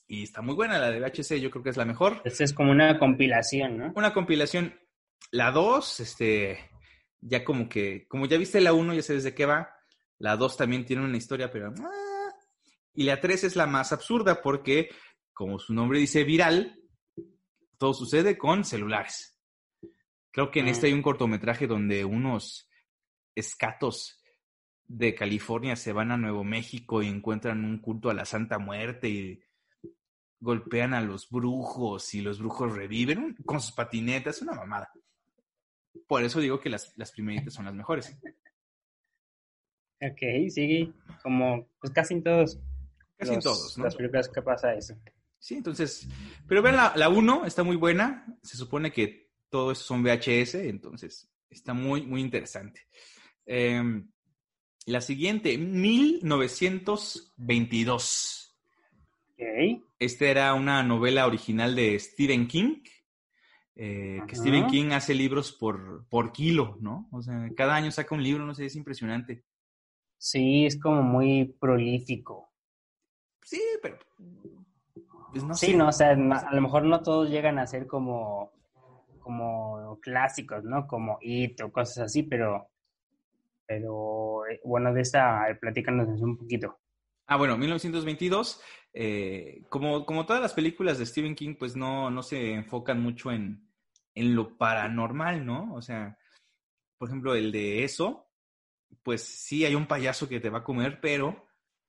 y 0.07 0.23
está 0.23 0.41
muy 0.41 0.55
buena 0.55 0.77
la 0.79 0.89
de 0.91 0.99
VHS. 0.99 1.39
Yo 1.41 1.49
creo 1.51 1.63
que 1.63 1.69
es 1.69 1.77
la 1.77 1.85
mejor. 1.85 2.21
Esta 2.25 2.43
es 2.43 2.53
como 2.53 2.71
una 2.71 2.99
compilación, 2.99 3.77
¿no? 3.77 3.93
Una 3.95 4.13
compilación. 4.13 4.77
La 5.31 5.51
2, 5.51 5.99
este, 6.01 6.69
ya 7.21 7.43
como 7.45 7.69
que, 7.69 8.07
como 8.07 8.25
ya 8.25 8.37
viste 8.37 8.59
la 8.59 8.73
1, 8.73 8.93
ya 8.93 9.01
sabes 9.03 9.23
de 9.23 9.33
qué 9.33 9.45
va. 9.45 9.73
La 10.17 10.35
2 10.35 10.57
también 10.57 10.85
tiene 10.85 11.03
una 11.03 11.17
historia, 11.17 11.49
pero... 11.51 11.73
ah. 11.79 12.33
Y 12.93 13.03
la 13.03 13.21
3 13.21 13.45
es 13.45 13.55
la 13.55 13.67
más 13.67 13.93
absurda 13.93 14.41
porque, 14.41 14.89
como 15.33 15.59
su 15.59 15.73
nombre 15.73 15.99
dice, 15.99 16.23
viral, 16.25 16.77
todo 17.77 17.93
sucede 17.93 18.37
con 18.37 18.65
celulares. 18.65 19.37
Creo 20.31 20.51
que 20.51 20.59
en 20.59 20.67
Ah. 20.67 20.71
este 20.71 20.87
hay 20.87 20.93
un 20.93 21.01
cortometraje 21.01 21.67
donde 21.67 22.03
unos 22.03 22.69
escatos 23.35 24.20
de 24.97 25.15
California 25.15 25.75
se 25.75 25.93
van 25.93 26.11
a 26.11 26.17
Nuevo 26.17 26.43
México 26.43 27.01
y 27.01 27.07
encuentran 27.07 27.63
un 27.63 27.79
culto 27.79 28.09
a 28.09 28.13
la 28.13 28.25
Santa 28.25 28.59
Muerte 28.59 29.09
y 29.09 29.43
golpean 30.39 30.93
a 30.93 31.01
los 31.01 31.29
brujos 31.29 32.13
y 32.13 32.21
los 32.21 32.39
brujos 32.39 32.75
reviven 32.75 33.35
con 33.45 33.61
sus 33.61 33.71
patinetas, 33.71 34.41
una 34.41 34.53
mamada. 34.53 34.91
Por 36.07 36.23
eso 36.23 36.39
digo 36.39 36.59
que 36.59 36.69
las, 36.69 36.93
las 36.97 37.11
primeritas 37.11 37.53
son 37.53 37.65
las 37.65 37.73
mejores. 37.73 38.17
Ok, 40.01 40.49
sigue. 40.49 40.91
Como, 41.21 41.69
pues 41.79 41.93
casi 41.93 42.15
en 42.15 42.23
todos. 42.23 42.59
Casi 43.17 43.33
en 43.33 43.39
todos, 43.39 43.77
¿no? 43.77 43.85
Las 43.85 43.95
películas 43.95 44.29
que 44.29 44.41
pasa 44.41 44.73
eso. 44.73 44.95
Sí, 45.37 45.55
entonces, 45.55 46.07
pero 46.47 46.61
vean 46.61 46.75
la, 46.75 46.93
la 46.95 47.09
1, 47.09 47.45
está 47.45 47.63
muy 47.63 47.75
buena. 47.75 48.25
Se 48.41 48.57
supone 48.57 48.91
que 48.91 49.31
todo 49.49 49.71
eso 49.71 49.83
son 49.83 50.03
VHS, 50.03 50.55
entonces 50.55 51.29
está 51.49 51.73
muy, 51.73 52.05
muy 52.05 52.21
interesante. 52.21 52.87
Eh, 53.45 54.03
la 54.85 55.01
siguiente, 55.01 55.57
1922. 55.57 58.55
Ok. 59.33 59.81
Esta 59.99 60.25
era 60.25 60.53
una 60.53 60.83
novela 60.83 61.25
original 61.27 61.75
de 61.75 61.99
Stephen 61.99 62.47
King. 62.47 62.81
eh, 63.75 64.19
que. 64.27 64.35
Stephen 64.35 64.67
King 64.67 64.91
hace 64.91 65.13
libros 65.13 65.51
por, 65.51 66.07
por 66.09 66.31
kilo, 66.31 66.77
¿no? 66.79 67.07
O 67.11 67.21
sea, 67.21 67.49
cada 67.55 67.75
año 67.75 67.91
saca 67.91 68.15
un 68.15 68.23
libro, 68.23 68.45
no 68.45 68.53
sé, 68.53 68.65
es 68.65 68.75
impresionante. 68.75 69.43
Sí, 70.17 70.65
es 70.65 70.79
como 70.79 71.01
muy 71.01 71.45
prolífico. 71.59 72.51
Sí, 73.43 73.61
pero. 73.81 73.97
pues, 75.31 75.43
no 75.43 75.53
sí, 75.55 75.67
sé. 75.67 75.73
no, 75.75 75.87
o 75.87 75.91
sea, 75.91 76.11
a 76.11 76.55
lo 76.55 76.61
mejor 76.61 76.83
no 76.85 77.01
todos 77.01 77.29
llegan 77.29 77.57
a 77.57 77.67
ser 77.67 77.87
como, 77.87 78.51
como 79.19 79.97
clásicos, 80.01 80.63
¿no? 80.63 80.87
Como 80.87 81.17
It 81.21 81.59
o 81.61 81.71
cosas 81.71 82.05
así, 82.05 82.23
pero, 82.23 82.67
pero 83.71 84.45
eh, 84.47 84.59
bueno, 84.65 84.93
de 84.93 84.99
esta, 85.01 85.49
eh, 85.49 85.55
platícanos 85.55 86.19
un 86.19 86.37
poquito. 86.37 86.81
Ah, 87.27 87.37
bueno, 87.37 87.57
1922. 87.57 88.61
eh, 88.93 89.63
como, 89.69 90.05
como 90.05 90.25
todas 90.25 90.41
las 90.41 90.53
películas 90.53 90.99
de 90.99 91.05
Stephen 91.05 91.35
King, 91.35 91.55
pues 91.57 91.77
no, 91.77 92.11
no 92.11 92.21
se 92.21 92.51
enfocan 92.51 93.01
mucho 93.01 93.31
en, 93.31 93.65
en 94.13 94.35
lo 94.35 94.57
paranormal, 94.57 95.45
¿no? 95.45 95.73
O 95.73 95.81
sea, 95.81 96.17
por 96.97 97.07
ejemplo, 97.07 97.33
el 97.33 97.53
de 97.53 97.85
eso, 97.85 98.27
pues 99.03 99.23
sí 99.23 99.63
hay 99.63 99.75
un 99.75 99.87
payaso 99.87 100.27
que 100.27 100.41
te 100.41 100.49
va 100.49 100.59
a 100.59 100.63
comer, 100.65 100.99
pero 100.99 101.47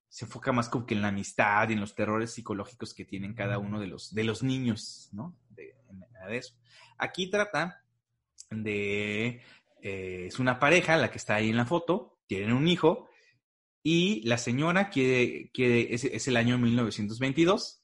se 0.08 0.26
enfoca 0.26 0.52
más 0.52 0.68
como 0.68 0.86
que 0.86 0.94
en 0.94 1.02
la 1.02 1.08
amistad 1.08 1.68
y 1.68 1.72
en 1.72 1.80
los 1.80 1.96
terrores 1.96 2.30
psicológicos 2.30 2.94
que 2.94 3.04
tienen 3.04 3.34
cada 3.34 3.58
uno 3.58 3.80
de 3.80 3.88
los, 3.88 4.14
de 4.14 4.22
los 4.22 4.44
niños, 4.44 5.08
¿no? 5.10 5.36
De, 5.50 5.74
de 6.28 6.36
eso. 6.36 6.54
Aquí 6.96 7.28
trata 7.28 7.82
de... 8.50 9.42
eh, 9.82 10.26
es 10.28 10.38
una 10.38 10.58
pareja, 10.58 10.96
la 10.96 11.10
que 11.10 11.18
está 11.18 11.34
ahí 11.34 11.50
en 11.50 11.56
la 11.56 11.66
foto, 11.66 12.20
tienen 12.26 12.52
un 12.52 12.68
hijo, 12.68 13.08
y 13.82 14.22
la 14.26 14.38
señora 14.38 14.90
quiere, 14.90 15.50
quiere 15.52 15.92
es, 15.92 16.04
es 16.04 16.28
el 16.28 16.36
año 16.36 16.56
1922, 16.56 17.82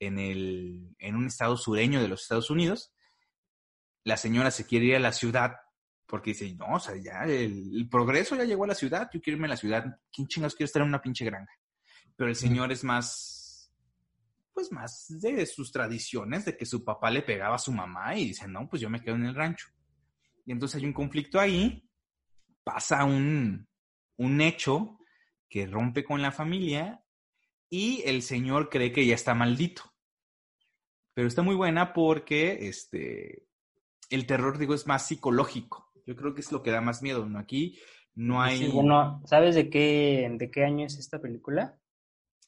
en, 0.00 0.18
el, 0.18 0.96
en 0.98 1.14
un 1.14 1.26
estado 1.26 1.56
sureño 1.56 2.00
de 2.00 2.08
los 2.08 2.22
Estados 2.22 2.50
Unidos. 2.50 2.92
La 4.02 4.16
señora 4.16 4.50
se 4.50 4.66
quiere 4.66 4.86
ir 4.86 4.96
a 4.96 5.00
la 5.00 5.12
ciudad 5.12 5.52
porque 6.06 6.30
dice, 6.30 6.54
no, 6.54 6.76
o 6.76 6.80
sea, 6.80 6.96
ya 6.96 7.24
el, 7.24 7.74
el 7.74 7.88
progreso 7.88 8.36
ya 8.36 8.44
llegó 8.44 8.64
a 8.64 8.68
la 8.68 8.74
ciudad, 8.74 9.10
yo 9.12 9.20
quiero 9.20 9.36
irme 9.36 9.46
a 9.46 9.50
la 9.50 9.56
ciudad. 9.56 9.84
¿Quién 10.12 10.28
chingados 10.28 10.54
quiere 10.54 10.66
estar 10.66 10.82
en 10.82 10.88
una 10.88 11.02
pinche 11.02 11.24
granja? 11.24 11.52
Pero 12.14 12.30
el 12.30 12.36
señor 12.36 12.72
es 12.72 12.84
más, 12.84 13.70
pues 14.52 14.72
más 14.72 15.06
de 15.08 15.44
sus 15.44 15.70
tradiciones, 15.70 16.44
de 16.46 16.56
que 16.56 16.64
su 16.64 16.84
papá 16.84 17.10
le 17.10 17.22
pegaba 17.22 17.56
a 17.56 17.58
su 17.58 17.72
mamá 17.72 18.16
y 18.16 18.28
dice, 18.28 18.48
no, 18.48 18.68
pues 18.68 18.80
yo 18.80 18.88
me 18.88 19.02
quedo 19.02 19.16
en 19.16 19.26
el 19.26 19.34
rancho. 19.34 19.68
Y 20.46 20.52
entonces 20.52 20.80
hay 20.80 20.86
un 20.86 20.92
conflicto 20.92 21.40
ahí, 21.40 21.86
pasa 22.64 23.04
un, 23.04 23.68
un 24.16 24.40
hecho 24.40 24.98
que 25.48 25.66
rompe 25.66 26.04
con 26.04 26.22
la 26.22 26.32
familia 26.32 27.04
y 27.68 28.02
el 28.06 28.22
señor 28.22 28.70
cree 28.70 28.92
que 28.92 29.04
ya 29.04 29.14
está 29.14 29.34
maldito. 29.34 29.82
Pero 31.14 31.28
está 31.28 31.42
muy 31.42 31.56
buena 31.56 31.92
porque 31.92 32.68
este, 32.68 33.46
el 34.10 34.26
terror, 34.26 34.58
digo, 34.58 34.74
es 34.74 34.86
más 34.86 35.06
psicológico. 35.06 35.90
Yo 36.06 36.14
creo 36.14 36.34
que 36.34 36.40
es 36.40 36.52
lo 36.52 36.62
que 36.62 36.70
da 36.70 36.80
más 36.80 37.02
miedo, 37.02 37.26
¿no? 37.26 37.38
Aquí 37.38 37.78
no 38.14 38.40
hay... 38.40 38.58
Sí, 38.58 38.68
bueno, 38.68 39.22
¿sabes 39.24 39.56
de 39.56 39.68
qué, 39.68 40.30
de 40.30 40.50
qué 40.50 40.64
año 40.64 40.86
es 40.86 40.96
esta 40.98 41.20
película? 41.20 41.78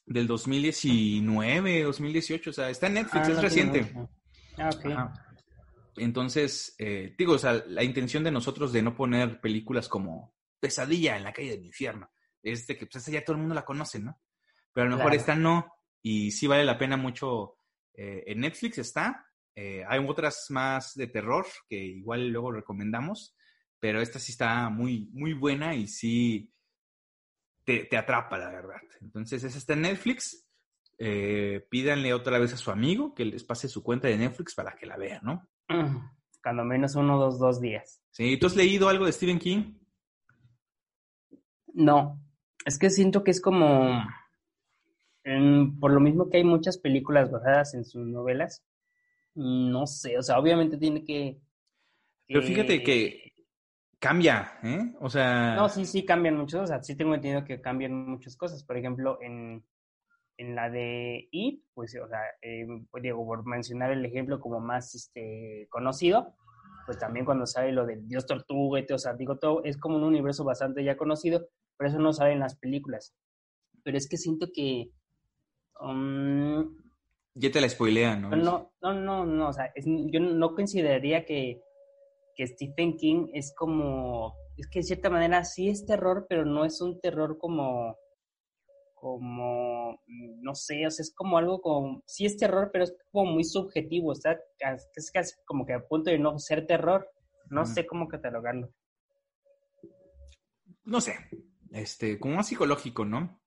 Del 0.05 0.25
2019, 0.27 1.83
2018, 1.83 2.49
o 2.49 2.53
sea, 2.53 2.69
está 2.69 2.87
en 2.87 2.93
Netflix, 2.93 3.27
Ah, 3.27 3.31
es 3.31 3.35
no 3.35 3.41
reciente. 3.41 3.93
Ah, 4.57 4.69
ok. 4.73 4.85
Ajá. 4.85 5.28
Entonces, 5.97 6.75
eh, 6.77 7.15
digo, 7.17 7.33
o 7.33 7.37
sea, 7.39 7.63
la 7.67 7.83
intención 7.83 8.23
de 8.23 8.31
nosotros 8.31 8.71
de 8.73 8.81
no 8.81 8.95
poner 8.95 9.39
películas 9.41 9.87
como 9.89 10.35
Pesadilla 10.59 11.17
en 11.17 11.23
la 11.23 11.33
calle 11.33 11.51
del 11.51 11.65
infierno, 11.65 12.09
es 12.43 12.67
de 12.67 12.77
que 12.77 12.85
pues 12.85 13.03
esa 13.03 13.11
ya 13.11 13.23
todo 13.23 13.35
el 13.35 13.41
mundo 13.41 13.55
la 13.55 13.65
conoce, 13.65 13.99
¿no? 13.99 14.21
Pero 14.73 14.87
a 14.87 14.89
lo 14.89 14.95
mejor 14.97 15.11
Claro. 15.11 15.21
esta 15.21 15.35
no, 15.35 15.73
y 16.01 16.31
sí 16.31 16.47
vale 16.47 16.63
la 16.65 16.77
pena 16.77 16.97
mucho. 16.97 17.55
eh, 17.93 18.23
en 18.27 18.39
Netflix 18.41 18.77
está, 18.77 19.25
eh, 19.55 19.83
hay 19.87 19.99
otras 20.07 20.45
más 20.49 20.95
de 20.95 21.07
terror 21.07 21.45
que 21.67 21.75
igual 21.75 22.29
luego 22.29 22.51
recomendamos, 22.53 23.35
pero 23.79 24.01
esta 24.01 24.19
sí 24.19 24.31
está 24.31 24.69
muy, 24.69 25.09
muy 25.11 25.33
buena 25.33 25.75
y 25.75 25.87
sí 25.87 26.53
te, 27.65 27.85
te 27.85 27.97
atrapa, 27.97 28.37
la 28.37 28.49
verdad. 28.51 28.81
Entonces, 29.01 29.43
esa 29.43 29.57
está 29.57 29.73
en 29.73 29.81
Netflix. 29.81 30.45
eh, 31.01 31.65
pídanle 31.69 32.13
otra 32.13 32.39
vez 32.39 32.53
a 32.53 32.57
su 32.57 32.71
amigo 32.71 33.13
que 33.15 33.23
les 33.25 33.43
pase 33.45 33.69
su 33.69 33.81
cuenta 33.83 34.07
de 34.09 34.17
Netflix 34.17 34.53
para 34.53 34.75
que 34.75 34.85
la 34.85 34.97
vean, 34.97 35.21
¿no? 35.23 35.49
Cuando 36.43 36.63
menos 36.63 36.95
uno, 36.95 37.17
dos, 37.19 37.39
dos 37.39 37.61
días. 37.61 38.01
Sí, 38.11 38.37
¿tú 38.37 38.47
has 38.47 38.55
leído 38.55 38.89
algo 38.89 39.05
de 39.05 39.11
Stephen 39.11 39.39
King? 39.39 39.75
No, 41.73 42.19
es 42.65 42.77
que 42.79 42.89
siento 42.89 43.23
que 43.23 43.31
es 43.31 43.41
como, 43.41 44.03
por 45.79 45.91
lo 45.91 45.99
mismo 45.99 46.29
que 46.29 46.37
hay 46.37 46.43
muchas 46.43 46.77
películas 46.77 47.31
basadas 47.31 47.73
en 47.73 47.85
sus 47.85 48.05
novelas, 48.05 48.65
no 49.35 49.85
sé, 49.85 50.17
o 50.17 50.23
sea, 50.23 50.39
obviamente 50.39 50.77
tiene 50.77 51.05
que... 51.05 51.39
Pero 52.27 52.41
fíjate 52.41 52.83
que 52.83 53.31
cambia, 53.99 54.59
¿eh? 54.63 54.93
O 54.99 55.09
sea... 55.09 55.55
No, 55.55 55.69
sí, 55.69 55.85
sí, 55.85 56.03
cambian 56.03 56.37
muchas, 56.37 56.61
o 56.61 56.67
sea, 56.67 56.83
sí 56.83 56.95
tengo 56.95 57.15
entendido 57.15 57.43
que 57.43 57.61
cambian 57.61 58.09
muchas 58.09 58.35
cosas. 58.35 58.63
Por 58.63 58.77
ejemplo, 58.77 59.19
en, 59.21 59.63
en 60.39 60.55
la 60.55 60.69
de 60.69 61.27
It, 61.31 61.63
pues, 61.73 61.93
o 62.01 62.07
sea, 62.07 62.21
eh, 62.41 62.65
digo, 63.01 63.25
por 63.25 63.45
mencionar 63.45 63.91
el 63.91 64.05
ejemplo 64.05 64.39
como 64.39 64.61
más 64.61 64.95
este, 64.95 65.67
conocido, 65.69 66.33
pues 66.85 66.97
también 66.97 67.25
cuando 67.25 67.45
sale 67.45 67.73
lo 67.73 67.85
del 67.85 68.07
Dios 68.07 68.25
Tortuga, 68.25 68.81
o 68.89 68.97
sea, 68.97 69.13
digo, 69.15 69.37
todo 69.37 69.61
es 69.65 69.77
como 69.77 69.97
un 69.97 70.03
universo 70.03 70.45
bastante 70.45 70.81
ya 70.83 70.95
conocido, 70.95 71.49
por 71.77 71.87
eso 71.87 71.99
no 71.99 72.13
sale 72.13 72.31
en 72.31 72.39
las 72.39 72.57
películas. 72.57 73.13
Pero 73.83 73.97
es 73.97 74.07
que 74.07 74.15
siento 74.15 74.47
que... 74.53 74.91
Um, 75.81 76.73
ya 77.35 77.51
te 77.51 77.59
la 77.59 77.67
spoilean, 77.67 78.21
¿no? 78.21 78.29
No, 78.29 78.71
no, 78.81 78.93
no, 78.93 79.25
no, 79.25 79.49
o 79.49 79.53
sea, 79.53 79.73
yo 79.75 80.21
no 80.21 80.55
consideraría 80.55 81.25
que, 81.25 81.61
que 82.33 82.47
Stephen 82.47 82.95
King 82.95 83.27
es 83.33 83.53
como, 83.53 84.35
es 84.55 84.67
que 84.67 84.79
de 84.79 84.83
cierta 84.83 85.09
manera 85.09 85.43
sí 85.43 85.67
es 85.67 85.85
terror, 85.85 86.27
pero 86.29 86.45
no 86.45 86.63
es 86.63 86.79
un 86.79 87.01
terror 87.01 87.37
como, 87.37 87.97
como, 88.99 90.01
no 90.07 90.55
sé, 90.55 90.85
o 90.85 90.91
sea, 90.91 91.03
es 91.03 91.13
como 91.15 91.37
algo 91.37 91.61
como, 91.61 92.03
sí 92.05 92.25
es 92.25 92.37
terror, 92.37 92.69
pero 92.71 92.83
es 92.83 92.95
como 93.11 93.31
muy 93.31 93.43
subjetivo, 93.43 94.13
está 94.13 94.37
es 94.95 95.11
casi 95.11 95.35
como 95.45 95.65
que 95.65 95.73
a 95.73 95.87
punto 95.87 96.09
de 96.09 96.19
no 96.19 96.37
ser 96.39 96.67
terror, 96.67 97.09
no 97.49 97.65
sé 97.65 97.85
cómo 97.85 98.07
catalogarlo. 98.07 98.69
No 100.83 101.01
sé, 101.01 101.15
este, 101.71 102.19
como 102.19 102.35
más 102.35 102.47
psicológico, 102.47 103.05
¿no? 103.05 103.41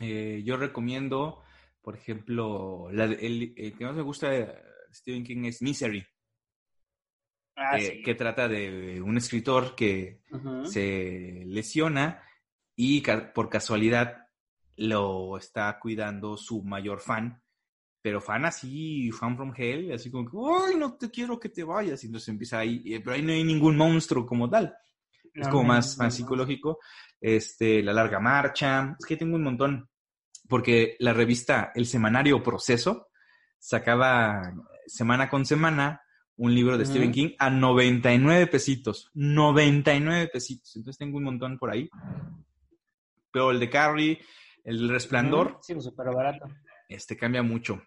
Eh, 0.00 0.42
yo 0.44 0.56
recomiendo, 0.56 1.42
por 1.82 1.96
ejemplo, 1.96 2.88
la, 2.92 3.04
el, 3.04 3.54
que 3.56 3.84
más 3.84 3.94
me 3.94 4.02
gusta 4.02 4.30
de 4.30 4.54
Stephen 4.92 5.24
King 5.24 5.44
es 5.44 5.62
Misery. 5.62 6.06
Ah, 7.58 7.78
que, 7.78 8.14
trata 8.14 8.48
de 8.48 9.00
un 9.00 9.16
escritor 9.16 9.74
que 9.74 10.20
se 10.64 11.42
lesiona 11.46 12.22
y 12.76 13.00
por 13.34 13.48
casualidad 13.48 14.25
lo 14.76 15.36
está 15.38 15.78
cuidando 15.78 16.36
su 16.36 16.62
mayor 16.62 17.00
fan, 17.00 17.42
pero 18.00 18.20
fan 18.20 18.44
así, 18.44 19.10
fan 19.10 19.36
from 19.36 19.52
hell, 19.56 19.92
así 19.92 20.10
como 20.10 20.30
que, 20.30 20.36
¡ay, 20.68 20.76
no 20.76 20.94
te 20.94 21.10
quiero 21.10 21.40
que 21.40 21.48
te 21.48 21.64
vayas! 21.64 22.02
Y 22.02 22.06
entonces 22.06 22.28
empieza 22.28 22.58
ahí, 22.58 23.00
pero 23.00 23.16
ahí 23.16 23.22
no 23.22 23.32
hay 23.32 23.44
ningún 23.44 23.76
monstruo 23.76 24.24
como 24.26 24.48
tal. 24.48 24.74
es 25.34 25.48
como 25.48 25.64
más, 25.64 25.98
más 25.98 26.14
psicológico 26.14 26.78
este, 27.20 27.82
La 27.82 27.92
Larga 27.92 28.20
Marcha, 28.20 28.96
es 28.98 29.06
que 29.06 29.16
tengo 29.16 29.36
un 29.36 29.42
montón, 29.42 29.88
porque 30.48 30.96
la 31.00 31.12
revista 31.12 31.72
El 31.74 31.86
Semanario 31.86 32.42
Proceso 32.42 33.08
sacaba 33.58 34.52
semana 34.86 35.28
con 35.28 35.44
semana 35.44 36.02
un 36.36 36.54
libro 36.54 36.76
de 36.76 36.84
Stephen 36.84 37.12
King 37.12 37.30
a 37.38 37.48
99 37.48 38.46
pesitos, 38.46 39.10
99 39.14 40.28
pesitos, 40.32 40.76
entonces 40.76 40.98
tengo 40.98 41.16
un 41.16 41.24
montón 41.24 41.58
por 41.58 41.70
ahí. 41.70 41.88
Pero 43.32 43.50
el 43.50 43.58
de 43.58 43.70
Carrie, 43.70 44.20
el 44.66 44.88
Resplandor, 44.88 45.58
sí, 45.62 45.80
súper 45.80 46.08
barato. 46.12 46.46
Este 46.88 47.16
cambia 47.16 47.42
mucho. 47.42 47.80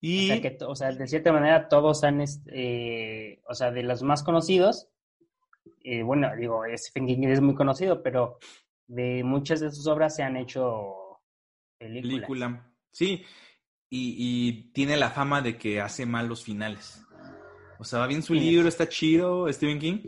Y... 0.00 0.30
O 0.30 0.34
sea, 0.34 0.40
que, 0.40 0.64
o 0.64 0.74
sea, 0.76 0.92
de 0.92 1.06
cierta 1.06 1.32
manera 1.32 1.68
todos 1.68 2.04
han, 2.04 2.24
eh, 2.46 3.42
o 3.48 3.54
sea, 3.54 3.72
de 3.72 3.82
los 3.82 4.02
más 4.04 4.22
conocidos, 4.22 4.88
eh, 5.82 6.02
bueno, 6.02 6.30
digo, 6.38 6.62
Stephen 6.74 7.06
King 7.06 7.28
es 7.28 7.40
muy 7.40 7.54
conocido, 7.54 8.02
pero 8.02 8.38
de 8.86 9.24
muchas 9.24 9.60
de 9.60 9.72
sus 9.72 9.86
obras 9.88 10.14
se 10.14 10.22
han 10.22 10.36
hecho 10.36 11.20
películas. 11.78 12.14
Película. 12.14 12.72
Sí, 12.92 13.24
y, 13.90 14.70
tiene 14.72 14.96
la 14.96 15.10
fama 15.10 15.42
de 15.42 15.58
que 15.58 15.80
hace 15.80 16.06
mal 16.06 16.28
los 16.28 16.44
finales. 16.44 17.04
O 17.78 17.84
sea, 17.84 17.98
va 17.98 18.06
bien 18.06 18.22
su 18.22 18.34
libro, 18.34 18.68
está 18.68 18.88
chido, 18.88 19.52
Stephen 19.52 19.78
King, 19.80 19.98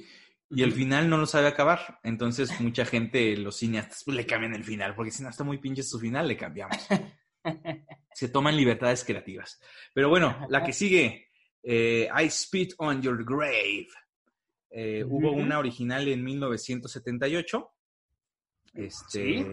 y 0.51 0.63
el 0.63 0.73
final 0.73 1.11
no 1.11 1.19
lo 1.19 1.27
sabe 1.27 1.49
acabar. 1.49 1.99
Entonces, 2.03 2.61
mucha 2.61 2.85
gente, 2.85 3.37
los 3.37 3.57
cineastas, 3.57 4.03
pues, 4.05 4.17
le 4.17 4.27
cambian 4.27 4.55
el 4.55 4.65
final, 4.65 4.95
porque 4.95 5.11
si 5.11 5.23
no 5.23 5.29
está 5.29 5.45
muy 5.45 5.59
pinche 5.59 5.83
su 5.83 5.99
final, 5.99 6.27
le 6.27 6.37
cambiamos. 6.37 6.77
Se 8.13 8.29
toman 8.29 8.57
libertades 8.57 9.05
creativas. 9.05 9.61
Pero 9.93 10.09
bueno, 10.09 10.47
la 10.49 10.65
que 10.65 10.73
sigue, 10.73 11.29
eh, 11.63 12.09
I 12.15 12.31
Spit 12.31 12.75
on 12.79 13.03
Your 13.03 13.25
Grave. 13.25 13.89
Eh, 14.71 15.05
hubo 15.05 15.33
una 15.33 15.59
original 15.59 16.09
en 16.09 16.25
1978. 16.25 17.71
Este, 18.75 19.47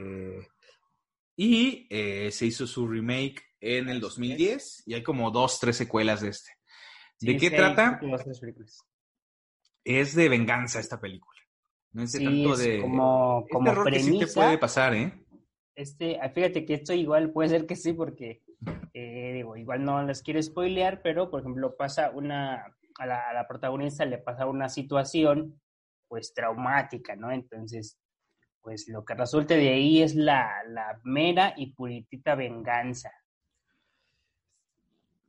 Y 1.35 1.87
eh, 1.89 2.31
se 2.31 2.45
hizo 2.45 2.65
su 2.65 2.87
remake 2.87 3.43
en 3.59 3.89
el 3.89 3.99
2010 3.99 4.83
y 4.85 4.93
hay 4.93 5.03
como 5.03 5.31
dos, 5.31 5.59
tres 5.59 5.75
secuelas 5.75 6.21
de 6.21 6.29
este. 6.29 6.51
¿De 7.19 7.37
qué 7.37 7.49
trata? 7.49 7.99
Es 9.85 10.15
de 10.15 10.27
venganza 10.27 10.79
esta 10.79 10.99
película. 10.99 11.39
No 11.93 12.03
es 12.03 12.11
de 12.11 12.25
tanto 12.25 12.57
de... 12.57 12.81
Como, 12.81 13.45
como 13.49 13.69
terror 13.69 13.89
que 13.89 13.99
sí 14.01 14.19
te 14.19 14.27
puede 14.27 14.57
pasar, 14.57 14.93
¿eh? 14.93 15.13
Este, 15.75 16.19
ah, 16.19 16.29
fíjate 16.29 16.65
que 16.65 16.73
esto 16.73 16.93
igual 16.93 17.31
puede 17.31 17.49
ser 17.49 17.65
que 17.65 17.77
sí, 17.77 17.93
porque 17.93 18.43
eh, 18.93 19.31
digo, 19.33 19.55
igual 19.55 19.83
no 19.83 20.03
les 20.03 20.21
quiero 20.21 20.41
spoilear, 20.41 21.01
pero 21.01 21.29
por 21.29 21.41
ejemplo 21.41 21.75
pasa 21.77 22.11
una 22.11 22.65
a 22.97 23.05
la, 23.05 23.45
protagonista 23.47 24.05
le 24.05 24.17
pasa 24.17 24.45
una 24.45 24.69
situación 24.69 25.61
pues 26.07 26.33
traumática, 26.33 27.15
¿no? 27.15 27.31
Entonces, 27.31 27.97
pues 28.61 28.87
lo 28.87 29.03
que 29.03 29.15
resulte 29.15 29.57
de 29.57 29.69
ahí 29.69 30.01
es 30.01 30.15
la, 30.15 30.63
la 30.67 30.99
mera 31.03 31.53
y 31.57 31.73
puritita 31.73 32.35
venganza. 32.35 33.11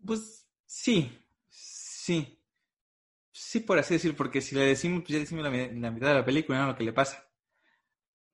Pues 0.05 0.49
sí, 0.65 1.11
sí. 1.49 2.39
Sí, 3.49 3.61
por 3.61 3.79
así 3.79 3.95
decir, 3.95 4.17
porque 4.17 4.41
si 4.41 4.57
le 4.57 4.63
decimos, 4.63 5.03
pues 5.03 5.11
ya 5.11 5.19
decimos 5.21 5.45
la, 5.45 5.51
mitad 5.51 6.09
de 6.09 6.15
la 6.15 6.25
película, 6.25 6.59
¿no? 6.59 6.67
Lo 6.67 6.77
que 6.77 6.83
le 6.83 6.93
pasa. 6.93 7.25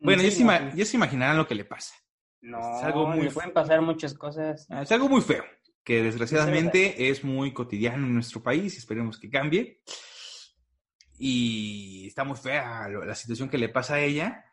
Bueno, 0.00 0.22
ya, 0.22 0.30
se 0.86 0.96
imaginarán 0.96 1.36
lo 1.36 1.46
que 1.46 1.54
le 1.54 1.66
pasa. 1.66 1.94
No, 2.40 2.58
es 2.78 2.82
algo 2.82 3.08
muy 3.08 3.24
le 3.24 3.30
pueden 3.30 3.52
pasar 3.52 3.82
muchas 3.82 4.14
cosas. 4.14 4.66
Es 4.70 4.90
algo 4.90 5.10
muy 5.10 5.20
feo 5.20 5.44
que 5.84 6.02
desgraciadamente 6.02 7.10
es 7.10 7.24
muy 7.24 7.52
cotidiano 7.52 8.06
en 8.06 8.14
nuestro 8.14 8.42
país 8.42 8.74
y 8.74 8.78
esperemos 8.78 9.18
que 9.18 9.28
cambie. 9.28 9.82
Y 11.18 12.06
está 12.06 12.24
muy 12.24 12.38
fea 12.38 12.88
la 12.88 13.14
situación 13.14 13.50
que 13.50 13.58
le 13.58 13.68
pasa 13.68 13.96
a 13.96 14.00
ella. 14.00 14.46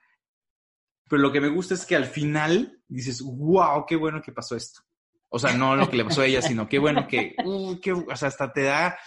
Pero 1.08 1.22
lo 1.22 1.32
que 1.32 1.40
me 1.40 1.48
gusta 1.48 1.74
es 1.74 1.86
que 1.86 1.96
al 1.96 2.06
final 2.06 2.84
dices, 2.90 3.22
wow, 3.22 3.86
qué 3.88 3.96
bueno 3.96 4.22
que 4.22 4.34
pasó 4.34 4.58
esto. 4.58 4.82
O 5.30 5.40
sea, 5.40 5.54
no 5.54 5.78
lo 5.78 5.90
que 5.90 5.96
le 5.96 6.04
pasó 6.04 6.22
a 6.22 6.26
ella, 6.26 6.42
sino 6.42 6.68
qué 6.68 6.80
bueno 6.80 7.08
que, 7.08 7.34
uh, 7.46 7.80
qué, 7.80 7.94
o 7.94 8.16
sea, 8.18 8.28
hasta 8.28 8.52
te 8.52 8.64
da, 8.64 9.00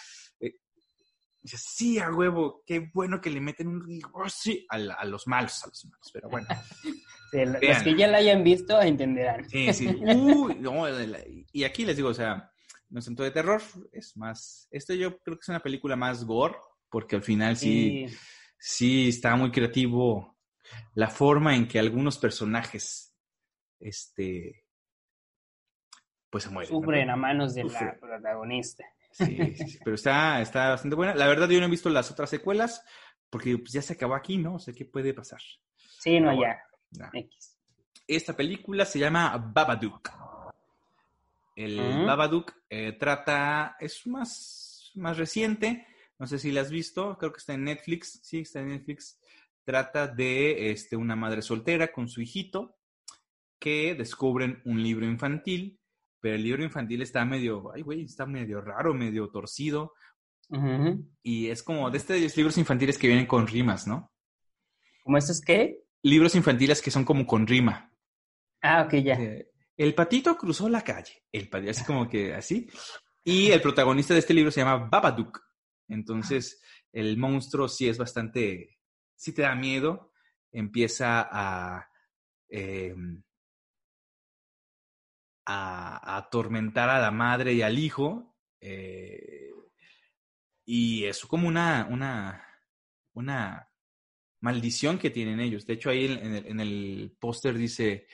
eh, 1.45 1.57
sí, 1.57 1.99
a 1.99 2.11
huevo, 2.11 2.62
qué 2.66 2.90
bueno 2.93 3.20
que 3.20 3.30
le 3.30 3.40
meten 3.40 3.68
un, 3.68 4.01
oh, 4.12 4.28
sí, 4.28 4.66
a, 4.70 4.76
a, 4.76 5.05
los 5.05 5.26
malos, 5.26 5.62
a 5.64 5.68
los 5.68 5.84
malos, 5.86 6.11
pero 6.12 6.28
bueno. 6.28 6.47
los 7.32 7.82
que 7.82 7.97
ya 7.97 8.07
la 8.07 8.18
hayan 8.18 8.45
visto 8.45 8.80
entenderán. 8.80 9.49
Sí, 9.49 9.72
sí. 9.72 9.88
y 11.53 11.64
aquí 11.64 11.84
les 11.84 11.97
digo, 11.97 12.11
o 12.11 12.14
sea, 12.14 12.53
no 12.90 12.99
es 12.99 13.05
tanto 13.07 13.22
de 13.22 13.30
terror, 13.30 13.62
es 13.90 14.16
más. 14.16 14.68
Esto 14.70 14.95
yo 14.95 15.18
creo 15.18 15.36
que 15.36 15.43
es 15.43 15.49
una 15.49 15.62
película 15.62 15.97
más 15.97 16.24
gore, 16.24 16.57
porque 16.88 17.16
al 17.16 17.22
final 17.22 17.57
sí, 17.57 18.07
sí, 18.59 19.09
está 19.09 19.34
muy 19.34 19.51
creativo 19.51 20.36
la 20.95 21.09
forma 21.09 21.57
en 21.57 21.66
que 21.66 21.78
algunos 21.78 22.18
personajes, 22.18 23.14
este, 23.80 24.66
pues 26.30 26.45
se 26.45 26.51
mueren. 26.51 26.70
Sufren 26.70 27.11
a 27.11 27.16
manos 27.16 27.55
de 27.55 27.64
la 27.64 27.97
protagonista. 27.99 28.84
Sí, 29.12 29.54
sí, 29.56 29.78
pero 29.84 29.94
está, 29.94 30.40
está 30.40 30.70
bastante 30.70 30.96
buena. 30.96 31.14
La 31.14 31.26
verdad, 31.26 31.48
yo 31.48 31.60
no 31.60 31.66
he 31.66 31.70
visto 31.70 31.90
las 31.90 32.10
otras 32.10 32.30
secuelas, 32.30 32.82
porque 33.30 33.56
pues, 33.58 33.72
ya 33.72 33.82
se 33.82 33.92
acabó 33.92 34.14
aquí, 34.14 34.38
¿no? 34.38 34.54
O 34.54 34.58
sea, 34.58 34.74
¿qué 34.74 34.84
puede 34.84 35.14
pasar? 35.14 35.40
Sí, 35.76 36.18
no, 36.18 36.32
ya. 36.40 36.62
Esta 38.06 38.34
película 38.34 38.84
se 38.84 38.98
llama 38.98 39.36
Babadook. 39.38 40.10
El 41.54 42.06
Babadook 42.06 42.52
eh, 42.70 42.92
trata, 42.92 43.76
es 43.78 44.06
más, 44.06 44.90
más 44.94 45.18
reciente, 45.18 45.86
no 46.18 46.26
sé 46.26 46.38
si 46.38 46.50
la 46.50 46.62
has 46.62 46.70
visto, 46.70 47.18
creo 47.18 47.32
que 47.32 47.38
está 47.38 47.54
en 47.54 47.64
Netflix, 47.64 48.20
sí, 48.22 48.40
está 48.40 48.60
en 48.60 48.68
Netflix. 48.68 49.18
Trata 49.64 50.08
de 50.08 50.70
este, 50.70 50.96
una 50.96 51.14
madre 51.14 51.42
soltera 51.42 51.92
con 51.92 52.08
su 52.08 52.20
hijito 52.20 52.76
que 53.58 53.94
descubren 53.94 54.60
un 54.64 54.82
libro 54.82 55.06
infantil, 55.06 55.78
pero 56.22 56.36
el 56.36 56.42
libro 56.42 56.62
infantil 56.64 57.02
está 57.02 57.24
medio, 57.26 57.72
ay 57.74 57.82
güey, 57.82 58.04
está 58.04 58.24
medio 58.24 58.62
raro, 58.62 58.94
medio 58.94 59.28
torcido. 59.28 59.92
Y 61.22 61.48
es 61.48 61.62
como 61.62 61.90
de 61.90 61.98
estos 61.98 62.36
libros 62.36 62.56
infantiles 62.58 62.96
que 62.96 63.08
vienen 63.08 63.26
con 63.26 63.46
rimas, 63.46 63.86
¿no? 63.86 64.12
¿Cómo 65.02 65.18
estos 65.18 65.40
qué? 65.40 65.82
libros 66.02 66.34
infantiles 66.34 66.82
que 66.82 66.90
son 66.90 67.04
como 67.04 67.26
con 67.26 67.46
rima. 67.46 67.90
Ah, 68.60 68.82
ok, 68.82 68.94
ya. 68.96 69.18
El 69.76 69.94
patito 69.94 70.36
cruzó 70.36 70.68
la 70.68 70.82
calle. 70.82 71.24
El 71.32 71.48
patito, 71.48 71.70
así 71.70 71.84
como 71.84 72.08
que 72.08 72.34
así. 72.34 72.68
Y 73.24 73.50
el 73.50 73.60
protagonista 73.60 74.14
de 74.14 74.20
este 74.20 74.34
libro 74.34 74.50
se 74.50 74.60
llama 74.60 74.88
Babadook. 74.88 75.40
Entonces, 75.88 76.60
el 76.92 77.16
monstruo 77.16 77.68
sí 77.68 77.88
es 77.88 77.98
bastante, 77.98 78.78
sí 79.16 79.32
te 79.32 79.42
da 79.42 79.54
miedo. 79.54 80.12
Empieza 80.50 81.28
a, 81.30 81.88
em, 82.48 83.22
a, 85.47 86.16
atormentar 86.16 86.88
a 86.90 87.01
la 87.01 87.11
madre 87.11 87.53
y 87.53 87.62
al 87.62 87.78
hijo. 87.78 88.36
Eh, 88.61 89.51
y 90.64 91.05
es 91.05 91.24
como 91.26 91.49
una, 91.49 91.86
una, 91.90 92.47
una 93.14 93.68
maldición 94.40 94.99
que 94.99 95.11
tienen 95.11 95.40
ellos. 95.40 95.66
De 95.66 95.74
hecho, 95.74 95.90
ahí 95.90 96.07
en 96.07 96.34
el, 96.34 96.47
en 96.47 96.61
el 96.61 97.16
póster 97.18 97.57
dice, 97.57 98.07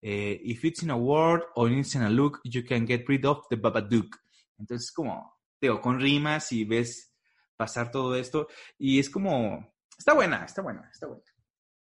eh, 0.00 0.40
if 0.44 0.64
it's 0.64 0.82
in 0.82 0.90
a 0.90 0.96
word 0.96 1.42
or 1.54 1.70
it's 1.70 1.94
in 1.94 2.02
a 2.02 2.10
look, 2.10 2.40
you 2.44 2.64
can 2.64 2.86
get 2.86 3.04
rid 3.06 3.24
of 3.24 3.46
the 3.48 3.56
Babadook. 3.56 4.16
Entonces, 4.58 4.90
como, 4.92 5.38
digo, 5.60 5.80
con 5.80 6.00
rimas 6.00 6.52
y 6.52 6.64
ves 6.64 7.14
pasar 7.56 7.90
todo 7.90 8.16
esto. 8.16 8.48
Y 8.78 8.98
es 8.98 9.08
como, 9.08 9.74
está 9.96 10.14
buena, 10.14 10.44
está 10.44 10.62
buena, 10.62 10.88
está 10.92 11.06
buena. 11.06 11.22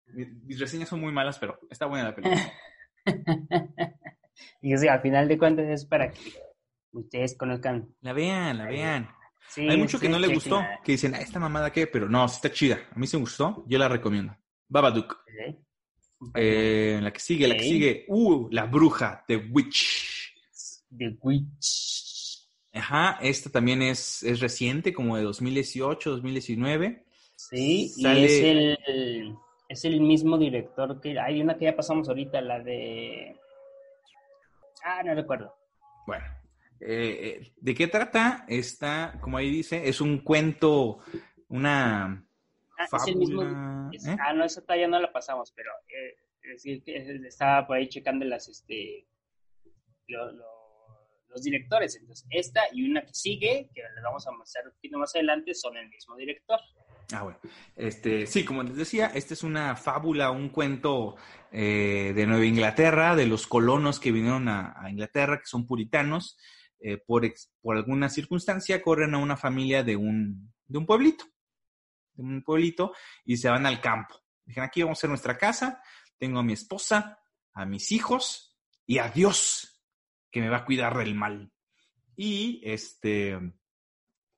Mis 0.06 0.60
reseñas 0.60 0.90
son 0.90 1.00
muy 1.00 1.12
malas, 1.12 1.40
pero 1.40 1.60
está 1.70 1.86
buena 1.86 2.10
la 2.10 2.16
película. 2.16 2.54
y 4.62 4.74
o 4.74 4.78
sea, 4.78 4.94
al 4.94 5.02
final 5.02 5.28
de 5.28 5.38
cuentas 5.38 5.68
es 5.68 5.86
para 5.86 6.12
que 6.12 6.20
ustedes 6.92 7.36
conozcan. 7.36 7.94
La 8.02 8.14
vean, 8.14 8.58
la 8.58 8.66
vean. 8.66 9.10
Hay 9.58 9.78
mucho 9.78 10.00
que 10.00 10.08
no 10.08 10.20
le 10.20 10.34
gustó, 10.34 10.62
que 10.84 10.94
dicen, 10.94 11.14
ah, 11.14 11.20
esta 11.20 11.40
mamada 11.40 11.72
qué, 11.72 11.88
pero 11.88 12.08
no, 12.08 12.26
está 12.26 12.52
chida. 12.52 12.80
A 12.96 12.98
mí 12.98 13.08
se 13.08 13.18
me 13.18 13.22
gustó, 13.22 13.66
yo 13.68 13.78
la 13.78 13.90
recomiendo. 13.90 14.36
Babadook. 14.70 15.18
Eh, 16.36 17.00
la 17.02 17.12
que 17.12 17.20
sigue, 17.20 17.48
la 17.48 17.56
que 17.56 17.64
sigue. 17.64 18.06
Uh, 18.08 18.48
la 18.52 18.66
bruja, 18.66 19.26
The 19.28 19.38
Witch. 19.38 20.34
The 20.96 21.18
Witch. 21.22 22.48
Ajá, 22.74 23.18
esta 23.22 23.50
también 23.50 23.82
es, 23.82 24.24
es 24.24 24.40
reciente, 24.40 24.94
como 24.94 25.18
de 25.18 25.24
2018, 25.24 26.12
2019. 26.12 27.06
Sí, 27.36 27.92
y 27.98 28.08
es 28.08 28.44
el, 28.44 29.36
es 29.68 29.84
el 29.84 30.00
mismo 30.00 30.38
director 30.38 31.02
que... 31.02 31.20
Hay 31.20 31.42
una 31.42 31.58
que 31.58 31.66
ya 31.66 31.76
pasamos 31.76 32.08
ahorita, 32.08 32.40
la 32.40 32.60
de... 32.62 33.36
Ah, 34.84 35.02
no 35.04 35.14
recuerdo. 35.14 35.56
Bueno, 36.06 36.26
eh, 36.80 37.40
eh, 37.42 37.54
¿de 37.58 37.76
qué 37.76 37.88
trata? 37.88 38.46
Esta, 38.48 39.18
como 39.22 39.38
ahí 39.38 39.50
dice, 39.50 39.88
es 39.88 40.02
un 40.02 40.20
cuento, 40.20 41.00
una 41.48 42.26
ah, 42.78 42.88
fábula. 42.88 43.92
¿eh? 43.94 44.18
Ah, 44.20 44.34
no, 44.34 44.44
esa 44.44 44.62
todavía 44.62 44.88
no 44.88 45.00
la 45.00 45.12
pasamos, 45.12 45.52
pero 45.56 45.72
es 46.42 46.64
decir, 46.64 46.84
estaba 47.26 47.68
por 47.68 47.78
ahí 47.78 47.88
checando 47.88 48.26
las, 48.26 48.48
este, 48.48 49.06
los 50.08 51.44
directores. 51.44 51.96
Entonces, 51.96 52.28
esta 52.32 52.62
y 52.74 52.90
una 52.90 53.06
que 53.06 53.14
sigue, 53.14 53.70
que 53.74 53.82
les 53.82 54.04
vamos 54.04 54.26
a 54.28 54.32
mostrar 54.32 54.66
un 54.66 54.74
poquito 54.74 54.98
más 54.98 55.14
adelante, 55.16 55.54
son 55.54 55.78
el 55.78 55.88
mismo 55.88 56.16
director. 56.16 56.60
Ah, 57.14 57.24
bueno. 57.24 57.40
Este, 57.76 58.26
sí, 58.28 58.46
como 58.46 58.64
les 58.64 58.76
decía, 58.76 59.12
esta 59.14 59.34
es 59.34 59.44
una 59.44 59.76
fábula, 59.76 60.32
un 60.32 60.50
cuento 60.50 61.16
de 61.52 62.26
Nueva 62.28 62.46
Inglaterra, 62.46 63.16
de 63.16 63.28
los 63.28 63.46
colonos 63.46 64.00
que 64.00 64.14
vinieron 64.14 64.48
a 64.48 64.90
Inglaterra, 64.90 65.38
que 65.38 65.46
son 65.46 65.68
puritanos, 65.68 66.38
eh, 66.84 66.98
por, 66.98 67.32
por 67.62 67.78
alguna 67.78 68.10
circunstancia, 68.10 68.82
corren 68.82 69.14
a 69.14 69.20
una 69.20 69.38
familia 69.38 69.84
de 69.84 69.96
un, 69.96 70.52
de 70.66 70.80
un 70.80 70.88
pueblito, 70.88 71.26
de 72.14 72.24
un 72.24 72.44
pueblito, 72.44 72.94
y 73.24 73.38
se 73.38 73.50
van 73.50 73.68
al 73.68 73.80
campo. 73.80 74.16
Dijeron, 74.44 74.68
aquí 74.68 74.82
vamos 74.82 74.98
a 74.98 75.00
hacer 75.00 75.10
nuestra 75.10 75.38
casa, 75.38 75.80
tengo 76.18 76.40
a 76.40 76.44
mi 76.44 76.54
esposa, 76.54 77.20
a 77.54 77.66
mis 77.68 77.92
hijos 77.92 78.58
y 78.88 78.98
a 78.98 79.10
Dios, 79.10 79.80
que 80.32 80.42
me 80.42 80.50
va 80.50 80.58
a 80.58 80.66
cuidar 80.66 80.98
del 80.98 81.14
mal. 81.14 81.52
Y 82.16 82.62
este, 82.64 83.38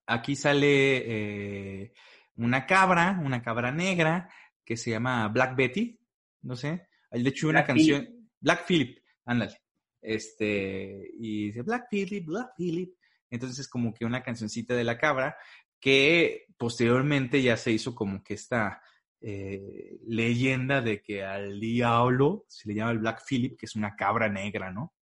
aquí 0.05 0.35
sale 0.35 1.83
eh, 1.85 1.93
una 2.37 2.65
cabra, 2.65 3.19
una 3.23 3.41
cabra 3.41 3.71
negra, 3.71 4.29
que 4.63 4.77
se 4.77 4.91
llama 4.91 5.27
Black 5.27 5.55
Betty, 5.55 5.99
no 6.41 6.55
sé. 6.55 6.87
De 7.11 7.29
hecho, 7.29 7.49
una 7.49 7.63
canción, 7.63 8.29
Black 8.39 8.65
Philip, 8.65 8.99
ándale. 9.25 9.57
Este, 10.01 11.11
y 11.17 11.47
dice 11.47 11.61
Black 11.61 11.87
Phillip, 11.89 12.25
Black 12.25 12.53
Phillip. 12.57 12.93
Entonces 13.29 13.59
es 13.59 13.67
como 13.67 13.93
que 13.93 14.05
una 14.05 14.21
cancioncita 14.21 14.75
de 14.75 14.83
la 14.83 14.97
cabra 14.97 15.37
que 15.79 16.47
posteriormente 16.57 17.41
ya 17.41 17.57
se 17.57 17.71
hizo 17.71 17.93
como 17.95 18.23
que 18.23 18.35
esta 18.35 18.81
eh, 19.21 19.97
leyenda 20.05 20.81
de 20.81 21.01
que 21.01 21.23
al 21.23 21.59
diablo 21.59 22.45
se 22.47 22.67
le 22.67 22.75
llama 22.75 22.91
el 22.91 22.99
Black 22.99 23.23
Phillip, 23.27 23.57
que 23.57 23.65
es 23.65 23.75
una 23.75 23.95
cabra 23.95 24.29
negra, 24.29 24.71
¿no? 24.71 24.93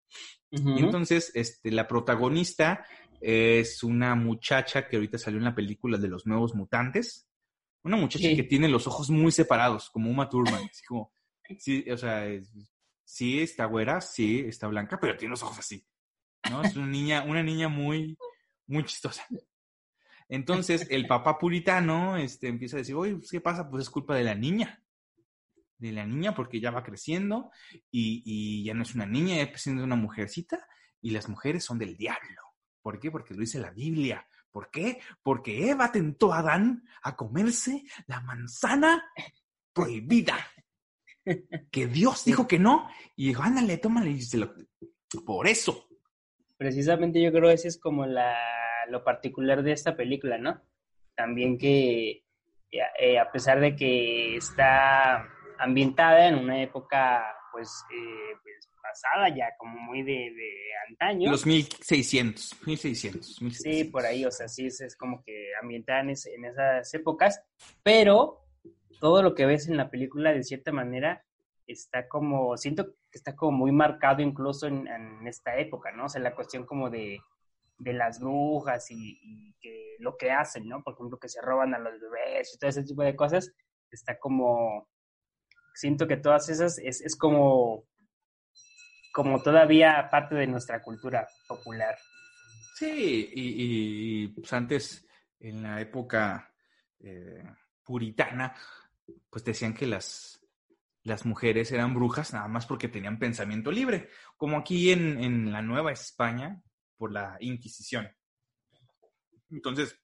Y 0.51 0.84
entonces, 0.84 1.32
este, 1.34 1.71
la 1.71 1.88
protagonista 1.88 2.86
es 3.22 3.84
una 3.84 4.15
muchacha 4.15 4.88
que 4.88 4.95
ahorita 4.95 5.17
salió 5.17 5.38
en 5.38 5.45
la 5.45 5.55
película 5.55 5.97
de 5.97 6.07
los 6.07 6.26
nuevos 6.26 6.55
mutantes. 6.55 7.28
Una 7.84 7.95
muchacha 7.95 8.36
que 8.36 8.43
tiene 8.43 8.67
los 8.67 8.88
ojos 8.88 9.09
muy 9.09 9.32
separados, 9.32 9.89
como 9.89 10.09
Uma 10.09 10.28
Thurman. 10.28 10.65
Así 10.69 10.84
como, 10.86 11.13
sí, 11.59 11.86
o 11.89 11.97
sea, 11.97 12.28
sí 13.03 13.41
está 13.41 13.65
güera, 13.65 14.01
sí 14.01 14.39
está 14.47 14.67
blanca, 14.67 14.99
pero 14.99 15.15
tiene 15.15 15.32
los 15.32 15.43
ojos 15.43 15.59
así. 15.59 15.86
¿no? 16.49 16.63
Es 16.63 16.76
una 16.76 16.88
niña, 16.88 17.24
una 17.24 17.43
niña 17.43 17.69
muy, 17.69 18.17
muy 18.67 18.84
chistosa. 18.86 19.26
Entonces, 20.28 20.88
el 20.89 21.07
papá 21.07 21.38
puritano 21.38 22.17
este, 22.17 22.47
empieza 22.47 22.78
a 22.78 22.80
decir, 22.80 22.95
oye, 22.95 23.15
pues, 23.15 23.30
¿qué 23.30 23.41
pasa? 23.41 23.69
Pues 23.69 23.84
es 23.84 23.89
culpa 23.89 24.15
de 24.15 24.24
la 24.24 24.34
niña. 24.34 24.84
De 25.78 25.91
la 25.91 26.05
niña, 26.05 26.34
porque 26.34 26.59
ya 26.59 26.72
va 26.72 26.84
creciendo 26.84 27.51
y, 27.91 28.24
y 28.26 28.63
ya 28.63 28.74
no 28.74 28.84
es 28.84 28.95
una 28.95 29.05
niña, 29.05 29.36
ya 29.36 29.43
es 29.43 29.67
una 29.67 29.95
mujercita 29.95 30.67
y 31.01 31.11
las 31.11 31.28
mujeres 31.28 31.65
son 31.65 31.80
del 31.80 31.97
diablo. 31.97 32.51
¿Por 32.82 32.99
qué? 32.99 33.11
Porque 33.11 33.34
lo 33.34 33.41
dice 33.41 33.59
la 33.59 33.71
Biblia. 33.71 34.25
¿Por 34.51 34.69
qué? 34.69 34.99
Porque 35.23 35.69
Eva 35.69 35.91
tentó 35.91 36.34
a 36.34 36.39
Adán 36.39 36.84
a 37.03 37.15
comerse 37.15 37.84
la 38.07 38.21
manzana 38.21 39.03
prohibida 39.73 40.36
que 41.71 41.88
Dios 41.88 42.25
dijo 42.25 42.47
que 42.47 42.59
no, 42.59 42.89
y 43.15 43.27
dijo, 43.27 43.43
ándale, 43.43 43.77
tómale, 43.77 44.11
y 44.11 44.21
se 44.21 44.38
lo... 44.38 44.53
por 45.25 45.47
eso. 45.47 45.88
Precisamente 46.57 47.21
yo 47.21 47.32
creo 47.32 47.49
que 47.49 47.55
ese 47.55 47.67
es 47.67 47.77
como 47.77 48.05
la, 48.05 48.36
lo 48.89 49.03
particular 49.03 49.63
de 49.63 49.71
esta 49.71 49.95
película, 49.95 50.38
¿no? 50.38 50.61
También 51.15 51.57
que 51.57 52.23
eh, 52.71 53.19
a 53.19 53.32
pesar 53.32 53.59
de 53.59 53.75
que 53.75 54.38
está 54.38 55.27
ambientada 55.62 56.28
en 56.28 56.36
una 56.36 56.62
época, 56.62 57.24
pues, 57.51 57.84
eh, 57.93 58.38
pues 58.43 58.70
pasada 58.82 59.30
ya, 59.30 59.55
como 59.57 59.80
muy 59.80 60.03
de, 60.03 60.12
de, 60.12 60.53
antaño. 60.89 61.32
Los 61.32 61.45
1600, 61.45 62.66
1600, 62.66 63.39
Sí, 63.51 63.86
por 63.86 64.05
ahí, 64.05 64.26
o 64.26 64.32
sea, 64.32 64.47
sí, 64.47 64.68
es, 64.68 64.95
como 64.97 65.24
que 65.24 65.51
ambientada 65.62 66.01
en, 66.01 66.09
en 66.09 66.45
esas 66.45 66.93
épocas, 66.93 67.43
pero 67.84 68.45
todo 68.99 69.24
lo 69.24 69.34
que 69.34 69.45
ves 69.45 69.68
en 69.68 69.78
la 69.78 69.89
película 69.89 70.34
de 70.34 70.43
cierta 70.43 70.72
manera 70.72 71.24
está 71.68 72.07
como, 72.07 72.57
siento 72.57 72.93
que 73.12 73.18
está 73.18 73.36
como 73.36 73.57
muy 73.57 73.72
marcado 73.72 74.22
incluso 74.22 74.68
en, 74.68 74.88
esta 75.28 75.57
época, 75.57 75.91
¿no? 75.91 76.05
O 76.05 76.09
sea, 76.09 76.22
la 76.22 76.36
cuestión 76.36 76.66
como 76.66 76.89
de, 76.89 77.20
las 77.80 78.20
brujas 78.20 78.88
y, 78.91 79.55
que 79.59 79.95
lo 79.99 80.18
que 80.18 80.32
hacen, 80.32 80.68
¿no? 80.68 80.84
Por 80.84 80.93
ejemplo, 80.93 81.20
que 81.20 81.30
se 81.30 81.41
roban 81.41 81.74
a 81.74 81.80
los 81.80 81.99
bebés 81.99 82.53
y 82.53 82.59
todo 82.59 82.70
ese 82.70 82.84
tipo 82.84 83.03
de 83.03 83.16
cosas, 83.16 83.51
está 83.91 84.18
como, 84.20 84.88
siento 85.74 86.07
que 86.07 86.17
todas 86.17 86.49
esas 86.49 86.78
es, 86.80 87.01
es 87.01 87.15
como, 87.15 87.86
como 89.13 89.41
todavía 89.41 90.07
parte 90.09 90.36
de 90.36 90.47
nuestra 90.47 90.82
cultura 90.82 91.28
popular. 91.47 91.95
Sí, 92.76 93.30
y, 93.36 94.28
pues 94.30 94.51
antes, 94.53 95.07
en 95.39 95.61
la 95.61 95.80
época 95.80 96.51
eh, 96.99 97.43
puritana, 97.84 98.55
pues 99.30 99.43
decían 99.43 99.74
que 99.74 99.86
las, 99.86 100.41
las 101.03 101.26
mujeres 101.26 101.72
eran 101.72 101.93
brujas 101.93 102.34
nada 102.34 102.47
más 102.47 102.65
porque 102.65 102.88
tenían 102.88 103.19
pensamiento 103.19 103.72
libre, 103.72 104.09
como 104.38 104.57
aquí 104.57 104.91
en, 104.91 105.51
la 105.51 105.61
Nueva 105.61 105.91
España 105.91 106.61
por 106.97 107.11
la 107.11 107.38
Inquisición. 107.39 108.09
Entonces, 109.51 109.99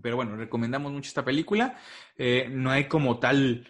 pero 0.00 0.16
bueno, 0.16 0.36
recomendamos 0.36 0.92
mucho 0.92 1.08
esta 1.08 1.24
película. 1.24 1.80
Eh, 2.16 2.48
no 2.48 2.70
hay 2.70 2.86
como 2.86 3.18
tal 3.18 3.66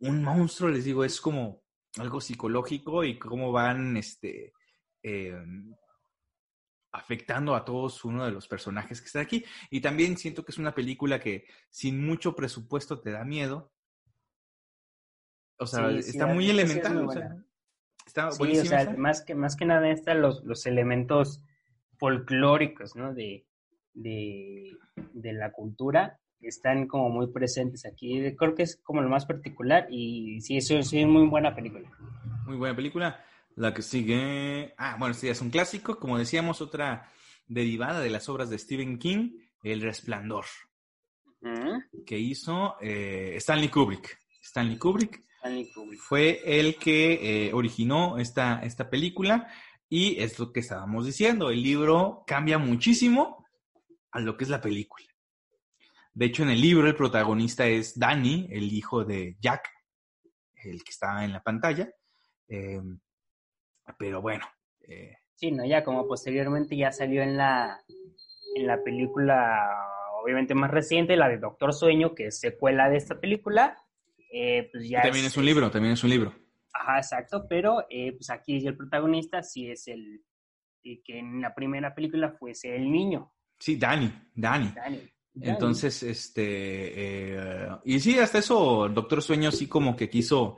un 0.00 0.22
monstruo, 0.22 0.70
les 0.70 0.84
digo, 0.84 1.04
es 1.04 1.20
como 1.20 1.62
algo 1.98 2.20
psicológico 2.20 3.04
y 3.04 3.18
cómo 3.18 3.52
van 3.52 3.96
este, 3.96 4.52
em, 5.02 5.74
afectando 6.92 7.54
a 7.54 7.64
todos 7.64 8.04
uno 8.04 8.24
de 8.24 8.30
los 8.30 8.46
personajes 8.48 9.00
que 9.00 9.06
están 9.06 9.22
aquí. 9.22 9.44
Y 9.70 9.80
también 9.80 10.16
siento 10.16 10.44
que 10.44 10.52
es 10.52 10.58
una 10.58 10.74
película 10.74 11.20
que 11.20 11.46
sin 11.70 12.04
mucho 12.04 12.34
presupuesto 12.34 13.00
te 13.00 13.10
da 13.10 13.24
miedo. 13.24 13.72
O 15.58 15.66
sea, 15.66 15.90
está 15.90 16.26
muy 16.26 16.48
elemental. 16.48 17.44
está 18.06 18.30
sí, 18.30 18.58
o 18.58 18.64
sea, 18.64 18.94
más 18.96 19.22
que, 19.22 19.34
más 19.34 19.56
que 19.56 19.64
nada 19.64 19.90
están 19.90 20.22
los, 20.22 20.44
los 20.44 20.66
elementos 20.66 21.42
folclóricos, 21.98 22.94
¿no? 22.94 23.12
De, 23.12 23.44
de, 23.92 24.76
de 24.94 25.32
la 25.32 25.50
cultura 25.50 26.20
están 26.40 26.86
como 26.86 27.10
muy 27.10 27.28
presentes 27.28 27.84
aquí. 27.86 28.34
Creo 28.36 28.54
que 28.54 28.62
es 28.62 28.76
como 28.76 29.02
lo 29.02 29.08
más 29.08 29.26
particular 29.26 29.86
y 29.90 30.40
sí, 30.40 30.56
eso 30.56 30.80
sí 30.82 31.00
es 31.00 31.06
muy 31.06 31.26
buena 31.26 31.54
película. 31.54 31.90
Muy 32.46 32.56
buena 32.56 32.74
película 32.74 33.24
La 33.56 33.74
que 33.74 33.82
sigue. 33.82 34.74
Ah, 34.78 34.96
bueno, 34.98 35.14
ya 35.14 35.32
es 35.32 35.40
un 35.40 35.50
clásico. 35.50 35.98
Como 35.98 36.18
decíamos, 36.18 36.60
otra 36.60 37.10
derivada 37.46 38.00
de 38.00 38.10
las 38.10 38.28
obras 38.28 38.50
de 38.50 38.58
Stephen 38.58 38.98
King, 38.98 39.38
El 39.62 39.80
Resplandor, 39.80 40.44
que 42.06 42.18
hizo 42.18 42.76
eh, 42.80 43.34
Stanley 43.36 43.68
Kubrick. 43.68 44.18
Stanley 44.42 44.78
Kubrick 44.78 45.24
Stanley 45.36 45.70
Kubrick. 45.72 46.00
fue 46.00 46.40
el 46.44 46.76
que 46.76 47.46
eh, 47.48 47.52
originó 47.52 48.18
esta, 48.18 48.60
esta 48.62 48.88
película 48.90 49.48
y 49.88 50.20
es 50.20 50.38
lo 50.38 50.52
que 50.52 50.60
estábamos 50.60 51.06
diciendo. 51.06 51.50
El 51.50 51.62
libro 51.62 52.24
cambia 52.26 52.58
muchísimo 52.58 53.46
a 54.10 54.20
lo 54.20 54.36
que 54.36 54.44
es 54.44 54.50
la 54.50 54.60
película. 54.60 55.04
De 56.12 56.26
hecho, 56.26 56.42
en 56.42 56.50
el 56.50 56.60
libro 56.60 56.86
el 56.86 56.96
protagonista 56.96 57.66
es 57.66 57.98
Danny, 57.98 58.48
el 58.50 58.72
hijo 58.72 59.04
de 59.04 59.36
Jack, 59.40 59.68
el 60.64 60.82
que 60.82 60.90
está 60.90 61.24
en 61.24 61.32
la 61.32 61.42
pantalla. 61.42 61.88
Eh, 62.48 62.80
pero 63.98 64.20
bueno, 64.20 64.46
eh, 64.80 65.16
Sí, 65.38 65.52
no, 65.52 65.64
ya 65.64 65.84
como 65.84 66.08
posteriormente 66.08 66.76
ya 66.76 66.90
salió 66.90 67.22
en 67.22 67.36
la, 67.36 67.80
en 68.56 68.66
la 68.66 68.82
película, 68.82 69.70
obviamente 70.20 70.52
más 70.52 70.72
reciente, 70.72 71.16
la 71.16 71.28
de 71.28 71.38
Doctor 71.38 71.72
Sueño, 71.72 72.12
que 72.16 72.26
es 72.26 72.40
secuela 72.40 72.90
de 72.90 72.96
esta 72.96 73.20
película, 73.20 73.78
eh, 74.32 74.68
pues 74.72 74.88
ya... 74.88 75.00
también 75.00 75.26
es 75.26 75.36
un 75.36 75.44
libro, 75.44 75.70
también 75.70 75.94
es 75.94 76.02
un 76.02 76.10
libro. 76.10 76.34
Ajá, 76.72 76.96
exacto, 76.96 77.46
pero 77.48 77.86
eh, 77.88 78.14
pues 78.14 78.30
aquí 78.30 78.66
el 78.66 78.76
protagonista 78.76 79.44
sí 79.44 79.70
es 79.70 79.86
el, 79.86 80.24
el 80.82 81.02
que 81.04 81.20
en 81.20 81.40
la 81.40 81.54
primera 81.54 81.94
película 81.94 82.32
fuese 82.32 82.74
el 82.74 82.90
niño, 82.90 83.32
Sí, 83.60 83.76
Danny, 83.76 84.12
Danny. 84.34 84.72
Danny. 84.74 85.08
Entonces, 85.40 86.02
este, 86.02 87.34
eh, 87.36 87.68
y 87.84 88.00
sí, 88.00 88.18
hasta 88.18 88.38
eso, 88.38 88.88
Doctor 88.88 89.22
Sueño 89.22 89.52
sí 89.52 89.68
como 89.68 89.94
que 89.96 90.08
quiso 90.10 90.56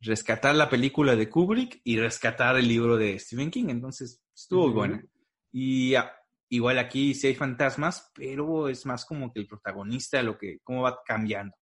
rescatar 0.00 0.54
la 0.54 0.68
película 0.68 1.16
de 1.16 1.28
Kubrick 1.28 1.80
y 1.84 1.98
rescatar 1.98 2.56
el 2.56 2.68
libro 2.68 2.96
de 2.96 3.18
Stephen 3.18 3.50
King, 3.50 3.66
entonces 3.68 4.22
estuvo 4.34 4.66
Ujú. 4.66 4.74
buena. 4.74 5.04
Y 5.52 5.94
ah, 5.94 6.12
igual 6.48 6.78
aquí 6.78 7.14
sí 7.14 7.28
hay 7.28 7.34
fantasmas, 7.34 8.12
pero 8.14 8.68
es 8.68 8.86
más 8.86 9.04
como 9.04 9.32
que 9.32 9.40
el 9.40 9.46
protagonista, 9.48 10.22
lo 10.22 10.38
que, 10.38 10.60
cómo 10.62 10.82
va 10.82 11.00
cambiando. 11.04 11.54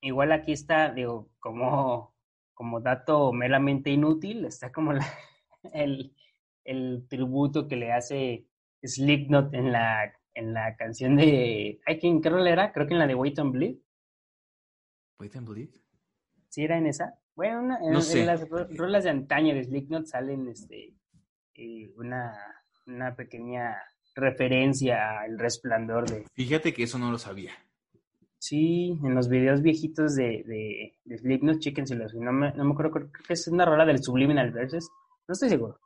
Igual 0.00 0.32
aquí 0.32 0.52
está, 0.52 0.92
digo, 0.92 1.30
como, 1.38 2.14
como 2.54 2.80
dato 2.80 3.32
meramente 3.32 3.90
inútil, 3.90 4.44
está 4.44 4.72
como 4.72 4.92
la- 4.92 5.06
el, 5.72 6.14
el 6.64 7.06
tributo 7.08 7.68
que 7.68 7.76
le 7.76 7.92
hace 7.92 8.46
Slipknot 8.82 9.52
en 9.54 9.72
la, 9.72 10.12
en 10.34 10.52
la 10.54 10.76
canción 10.76 11.16
de... 11.16 11.80
Ay, 11.86 11.98
¿quién 11.98 12.20
qué 12.22 12.30
rol 12.30 12.46
era? 12.46 12.72
Creo 12.72 12.86
que 12.86 12.94
en 12.94 12.98
la 12.98 13.06
de 13.06 13.14
Wait 13.14 13.38
and 13.38 13.52
Bleed. 13.52 13.76
Wait 15.18 15.36
and 15.36 15.48
Bleed. 15.48 15.70
¿Sí 16.48 16.64
era 16.64 16.76
en 16.78 16.86
esa? 16.86 17.18
Bueno, 17.34 17.60
una- 17.60 17.78
en, 17.78 17.92
No 17.92 17.98
en 17.98 18.04
sé. 18.04 18.24
las 18.26 18.48
ro- 18.48 18.66
rolas 18.76 19.04
de 19.04 19.10
antaño 19.10 19.54
de 19.54 19.64
Slipknot 19.64 20.06
salen 20.06 20.48
este, 20.48 20.94
eh, 21.54 21.90
una, 21.96 22.34
una 22.86 23.14
pequeña 23.14 23.76
referencia 24.14 25.20
al 25.20 25.38
resplandor 25.38 26.08
de... 26.10 26.26
Fíjate 26.34 26.72
que 26.74 26.82
eso 26.82 26.98
no 26.98 27.10
lo 27.10 27.18
sabía. 27.18 27.52
Sí, 28.38 28.98
en 29.04 29.14
los 29.14 29.28
videos 29.28 29.62
viejitos 29.62 30.16
de, 30.16 30.42
de, 30.44 30.98
de 31.04 31.18
Slipknot, 31.18 31.60
chéquenselos. 31.60 32.14
No 32.14 32.32
me, 32.32 32.52
no 32.52 32.64
me 32.64 32.72
acuerdo, 32.72 32.90
creo 32.90 33.10
que 33.26 33.32
es 33.34 33.46
una 33.48 33.64
rola 33.64 33.86
del 33.86 34.02
Subliminal 34.02 34.50
Verses. 34.50 34.88
No 35.28 35.32
estoy 35.32 35.48
seguro. 35.48 35.78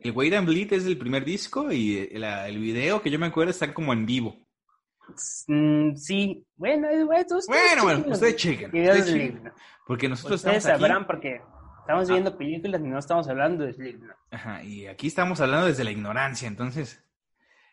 El 0.00 0.12
Wait 0.12 0.34
and 0.34 0.46
Bleed 0.46 0.72
es 0.72 0.84
el 0.86 0.98
primer 0.98 1.24
disco 1.24 1.72
y 1.72 2.08
el, 2.12 2.22
el 2.24 2.58
video 2.58 3.00
que 3.02 3.10
yo 3.10 3.18
me 3.18 3.26
acuerdo 3.26 3.50
están 3.50 3.72
como 3.72 3.92
en 3.92 4.06
vivo. 4.06 4.36
Mm, 5.46 5.94
sí, 5.96 6.44
bueno, 6.56 6.88
eh, 6.88 7.04
bueno, 7.04 7.22
ustedes 7.22 7.46
Bueno, 7.46 7.82
bueno, 7.84 8.04
ustedes 8.12 8.36
chequen. 8.36 8.66
ustedes 8.66 9.06
de 9.06 9.12
chequen. 9.12 9.52
Porque 9.86 10.08
nosotros 10.08 10.40
Ustedes 10.40 10.58
estamos 10.58 10.74
aquí. 10.74 10.82
sabrán 10.88 11.06
porque 11.06 11.40
estamos 11.80 12.08
viendo 12.10 12.36
películas 12.36 12.80
y 12.80 12.88
no 12.88 12.98
estamos 12.98 13.28
hablando 13.28 13.64
de 13.64 13.72
Slipknot. 13.72 14.16
Ajá, 14.32 14.64
y 14.64 14.86
aquí 14.86 15.06
estamos 15.06 15.40
hablando 15.40 15.66
desde 15.66 15.84
la 15.84 15.92
ignorancia, 15.92 16.48
entonces. 16.48 17.02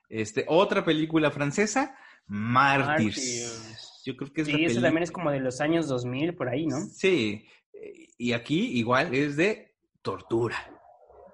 Este, 0.09 0.45
otra 0.47 0.85
película 0.85 1.31
francesa, 1.31 1.95
Mártires. 2.27 3.17
Mártires. 3.17 4.01
Yo 4.05 4.15
creo 4.15 4.31
que 4.31 4.41
es 4.41 4.47
Sí, 4.47 4.65
eso 4.65 4.81
también 4.81 5.03
es 5.03 5.11
como 5.11 5.31
de 5.31 5.39
los 5.39 5.59
años 5.59 5.87
2000, 5.87 6.35
por 6.35 6.49
ahí, 6.49 6.67
¿no? 6.67 6.79
Sí, 6.81 7.47
eh, 7.73 8.09
y 8.17 8.33
aquí 8.33 8.77
igual 8.77 9.13
es 9.15 9.35
de 9.37 9.73
tortura. 10.03 10.55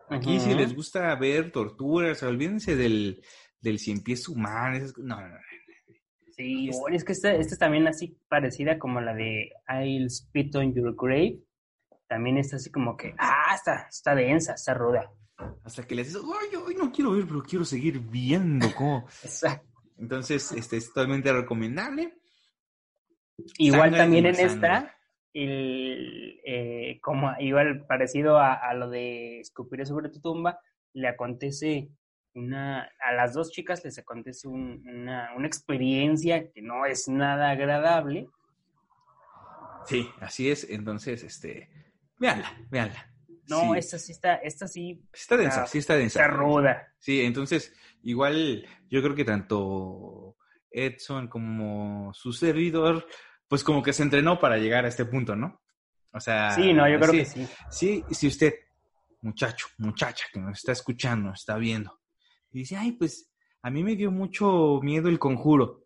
Aquí 0.10 0.40
si 0.40 0.50
Ujú. 0.50 0.60
les 0.60 0.76
gusta 0.76 1.14
ver 1.16 1.52
torturas, 1.52 2.24
olvídense 2.24 2.76
del, 2.76 3.24
del 3.62 3.80
cien 3.80 4.02
pies 4.02 4.28
humano. 4.28 4.78
esas 4.78 4.98
No, 4.98 5.20
no, 5.22 5.28
no. 5.28 5.38
Sí, 6.32 6.70
bueno, 6.72 6.96
es 6.96 7.04
que 7.04 7.12
esta, 7.12 7.34
esta 7.34 7.54
es 7.54 7.60
también 7.60 7.86
así 7.88 8.18
parecida 8.30 8.80
como 8.80 9.02
la 9.02 9.14
de 9.14 9.52
I'll 9.68 10.10
Spit 10.10 10.56
on 10.56 10.74
Your 10.74 10.96
Grave. 10.96 11.40
También 12.08 12.38
está 12.38 12.56
así 12.56 12.72
como 12.72 12.96
que, 12.96 13.14
ah, 13.18 13.54
está, 13.54 13.88
está 13.90 14.16
densa, 14.16 14.54
está 14.54 14.74
ruda. 14.74 15.12
Hasta 15.64 15.86
que 15.86 15.96
les 15.96 16.08
dices, 16.08 16.22
ay, 16.24 16.56
hoy 16.56 16.76
no 16.76 16.92
quiero 16.92 17.12
ver, 17.12 17.26
pero 17.28 17.44
quiero 17.44 17.66
seguir 17.66 18.00
viendo 18.00 18.74
cómo. 18.74 19.06
Exacto. 19.24 19.68
Entonces, 19.98 20.52
este 20.54 20.78
es 20.78 20.88
totalmente 20.88 21.32
recomendable. 21.32 22.18
Igual 23.58 23.92
Sangre 23.92 23.98
también 23.98 24.26
en 24.26 24.40
esta, 24.40 24.96
el, 25.34 26.40
eh, 26.46 27.00
como 27.02 27.32
igual 27.40 27.86
parecido 27.88 28.38
a, 28.40 28.54
a 28.54 28.74
lo 28.74 28.90
de 28.90 29.40
escupir 29.40 29.86
sobre 29.86 30.10
tu 30.10 30.20
tumba, 30.22 30.60
le 30.94 31.08
acontece 31.08 31.90
una, 32.34 32.90
a 33.00 33.12
las 33.14 33.34
dos 33.34 33.52
chicas 33.52 33.84
les 33.84 33.98
acontece 34.00 34.48
un- 34.48 34.84
una, 34.88 35.34
una 35.36 35.48
experiencia 35.48 36.52
que 36.52 36.62
no 36.62 36.86
es 36.86 37.08
nada 37.08 37.50
agradable. 37.52 38.28
Sí, 39.86 40.10
así 40.20 40.50
es. 40.50 40.70
Entonces, 40.70 41.24
este, 41.24 41.70
véanla, 42.18 42.52
véanla. 42.70 43.12
No, 43.48 43.74
Sí. 43.74 43.80
esta 43.80 43.98
sí 43.98 44.12
está, 44.12 44.36
esta 44.36 44.68
sí 44.68 45.02
Está 45.12 45.36
densa, 45.38 45.50
está- 45.62 45.68
sí 45.68 45.78
está 45.80 45.96
densa. 45.96 46.22
está 46.22 46.32
ruda. 46.32 46.94
Sí, 47.00 47.22
entonces, 47.22 47.74
igual 48.04 48.66
yo 48.90 49.02
creo 49.02 49.16
que 49.16 49.26
tanto 49.26 50.38
Edson 50.70 51.28
como 51.28 52.14
su 52.14 52.32
servidor, 52.32 53.08
pues 53.50 53.64
como 53.64 53.84
que 53.84 53.92
se 53.92 54.04
entrenó 54.04 54.40
para 54.40 54.58
llegar 54.58 54.86
a 54.86 54.88
este 54.88 55.04
punto, 55.06 55.36
¿no? 55.36 55.60
O 56.14 56.20
sea, 56.20 56.52
Sí, 56.52 56.72
no, 56.72 56.88
yo 56.90 57.00
creo 57.00 57.12
sí, 57.12 57.18
que 57.18 57.26
sí. 57.26 57.48
Sí, 57.70 58.04
si 58.12 58.28
usted, 58.28 58.54
muchacho, 59.22 59.68
muchacha 59.78 60.26
que 60.32 60.40
nos 60.40 60.58
está 60.60 60.72
escuchando, 60.72 61.34
está 61.34 61.58
viendo, 61.58 62.00
y 62.52 62.60
dice, 62.60 62.78
ay, 62.78 62.94
pues 62.94 63.30
a 63.62 63.70
mí 63.70 63.84
me 63.84 63.96
dio 63.96 64.12
mucho 64.12 64.80
miedo 64.82 65.10
el 65.10 65.20
conjuro. 65.20 65.84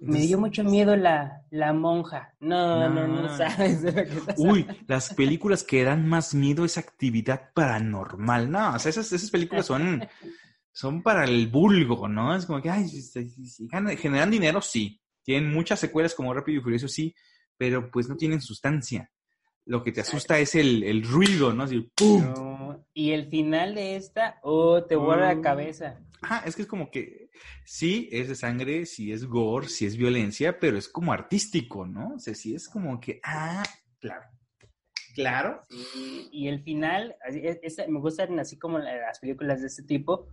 Me 0.00 0.20
dio 0.20 0.38
mucho 0.38 0.62
miedo 0.62 0.94
la, 0.94 1.42
la 1.50 1.72
monja. 1.72 2.32
No, 2.38 2.88
no, 2.88 3.08
no, 3.08 3.22
No. 3.22 3.36
sabes 3.36 3.82
de 3.82 3.90
lo 3.90 4.04
que 4.04 4.16
estás 4.16 4.36
Uy, 4.38 4.64
las 4.86 5.12
películas 5.12 5.64
que 5.64 5.82
dan 5.82 6.06
más 6.08 6.34
miedo 6.34 6.64
es 6.64 6.78
actividad 6.78 7.50
paranormal. 7.52 8.48
No, 8.48 8.74
o 8.74 8.78
sea, 8.78 8.90
esas, 8.90 9.12
esas 9.12 9.30
películas 9.30 9.66
son, 9.66 10.06
son 10.78 11.02
para 11.02 11.24
el 11.24 11.48
vulgo, 11.48 12.06
¿no? 12.06 12.36
Es 12.36 12.46
como 12.46 12.62
que, 12.62 12.70
ay, 12.70 12.86
si, 12.88 13.02
si- 13.02 13.28
si 13.46 13.68
generan 13.96 14.30
dinero, 14.30 14.60
sí. 14.60 15.00
Tienen 15.24 15.52
muchas 15.52 15.80
secuelas 15.80 16.14
como 16.14 16.32
Rápido 16.32 16.60
y 16.60 16.62
Furioso, 16.62 16.86
sí, 16.86 17.12
pero 17.56 17.90
pues 17.90 18.08
no 18.08 18.16
tienen 18.16 18.40
sustancia. 18.40 19.10
Lo 19.64 19.82
que 19.82 19.90
te 19.90 20.00
asusta 20.02 20.38
es 20.38 20.54
el, 20.54 20.84
el 20.84 21.02
ruido, 21.02 21.52
¿no? 21.52 21.64
Así, 21.64 21.90
¡pum! 21.96 22.22
No, 22.22 22.86
Y 22.94 23.10
el 23.10 23.28
final 23.28 23.74
de 23.74 23.96
esta, 23.96 24.38
oh, 24.42 24.84
te 24.84 24.94
vuela 24.94 25.26
la 25.26 25.34
Mm. 25.34 25.42
cabeza. 25.42 25.98
Ajá, 26.22 26.42
es 26.46 26.54
que 26.54 26.62
es 26.62 26.68
como 26.68 26.90
que 26.92 27.30
sí 27.64 28.08
es 28.12 28.28
de 28.28 28.34
sangre, 28.36 28.86
sí 28.86 29.10
es 29.12 29.24
gore, 29.26 29.68
sí 29.68 29.84
es 29.84 29.96
violencia, 29.96 30.58
pero 30.60 30.78
es 30.78 30.88
como 30.88 31.12
artístico, 31.12 31.86
¿no? 31.86 32.14
O 32.14 32.18
sea, 32.20 32.34
sí 32.36 32.54
es 32.54 32.68
como 32.68 33.00
que, 33.00 33.18
ah, 33.24 33.64
claro. 34.00 34.26
Claro. 35.14 35.60
Sí, 35.68 36.28
y 36.30 36.46
el 36.48 36.62
final, 36.62 37.16
es- 37.28 37.58
es- 37.62 37.88
me 37.88 37.98
gustan 37.98 38.38
así 38.38 38.56
como 38.58 38.78
la- 38.78 38.96
las 38.96 39.18
películas 39.18 39.60
de 39.60 39.66
este 39.66 39.82
tipo, 39.82 40.28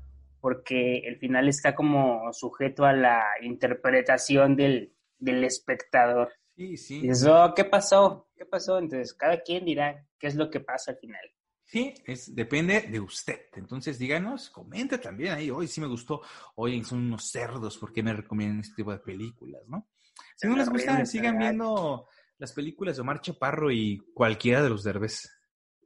porque 0.45 0.99
el 0.99 1.17
final 1.17 1.49
está 1.49 1.73
como 1.73 2.31
sujeto 2.31 2.85
a 2.85 2.93
la 2.93 3.23
interpretación 3.41 4.55
del, 4.55 4.93
del 5.17 5.43
espectador. 5.43 6.33
Sí, 6.55 6.77
sí. 6.77 7.01
Y 7.03 7.09
oh, 7.27 7.51
¿qué 7.55 7.65
pasó? 7.65 8.29
¿Qué 8.35 8.45
pasó? 8.45 8.77
Entonces, 8.77 9.15
cada 9.15 9.41
quien 9.41 9.65
dirá 9.65 10.05
qué 10.19 10.27
es 10.27 10.35
lo 10.35 10.51
que 10.51 10.59
pasa 10.59 10.91
al 10.91 10.97
final. 10.99 11.25
Sí, 11.63 11.95
es, 12.05 12.35
depende 12.35 12.81
de 12.81 12.99
usted. 12.99 13.47
Entonces, 13.55 13.97
díganos, 13.97 14.51
comenta 14.51 15.01
también 15.01 15.33
ahí. 15.33 15.49
Hoy 15.49 15.65
sí 15.67 15.81
me 15.81 15.87
gustó. 15.87 16.21
Oye, 16.53 16.83
son 16.83 16.99
unos 16.99 17.27
cerdos. 17.31 17.79
¿Por 17.79 17.91
qué 17.91 18.03
me 18.03 18.13
recomiendan 18.13 18.59
este 18.59 18.75
tipo 18.75 18.91
de 18.91 18.99
películas, 18.99 19.63
no? 19.67 19.89
Si 20.35 20.47
no 20.47 20.55
les 20.55 20.69
gusta, 20.69 21.03
sigan 21.07 21.39
viendo 21.39 22.07
las 22.37 22.53
películas 22.53 22.97
de 22.97 23.01
Omar 23.01 23.19
Chaparro 23.19 23.71
y 23.71 23.97
cualquiera 24.13 24.61
de 24.61 24.69
los 24.69 24.83
Derbez. 24.83 25.27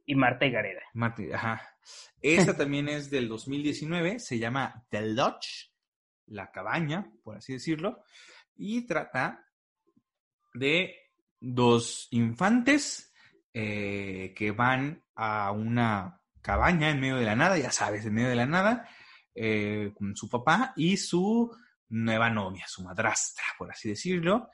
Y 0.04 0.14
Marta 0.16 0.44
y 0.44 0.50
Gareda. 0.50 0.82
Marti- 0.92 1.32
ajá. 1.32 1.62
Esta 2.20 2.56
también 2.56 2.88
es 2.88 3.10
del 3.10 3.28
2019. 3.28 4.18
Se 4.18 4.38
llama 4.38 4.84
The 4.90 5.02
Lodge, 5.02 5.72
la 6.26 6.50
cabaña, 6.50 7.10
por 7.22 7.36
así 7.36 7.54
decirlo. 7.54 8.02
Y 8.56 8.86
trata 8.86 9.46
de 10.54 10.94
dos 11.40 12.08
infantes 12.10 13.12
eh, 13.54 14.34
que 14.36 14.52
van 14.52 15.02
a 15.14 15.50
una 15.52 16.20
cabaña 16.42 16.90
en 16.90 17.00
medio 17.00 17.16
de 17.16 17.24
la 17.24 17.36
nada, 17.36 17.58
ya 17.58 17.72
sabes, 17.72 18.04
en 18.04 18.14
medio 18.14 18.28
de 18.28 18.36
la 18.36 18.46
nada, 18.46 18.88
eh, 19.34 19.92
con 19.96 20.16
su 20.16 20.28
papá 20.28 20.72
y 20.76 20.96
su 20.96 21.50
nueva 21.88 22.30
novia, 22.30 22.66
su 22.68 22.82
madrastra, 22.82 23.44
por 23.58 23.70
así 23.70 23.88
decirlo. 23.88 24.48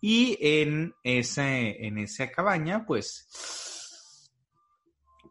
Y 0.00 0.36
en, 0.40 0.94
ese, 1.04 1.86
en 1.86 1.98
esa 1.98 2.30
cabaña, 2.30 2.84
pues 2.84 3.28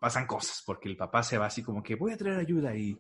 pasan 0.02 0.26
cosas, 0.26 0.64
porque 0.66 0.90
el 0.90 0.98
papá 0.98 1.22
se 1.22 1.38
va 1.38 1.46
así 1.46 1.62
como 1.62 1.84
que 1.84 1.94
voy 1.94 2.12
a 2.12 2.18
traer 2.18 2.40
ayuda 2.40 2.76
y 2.76 3.00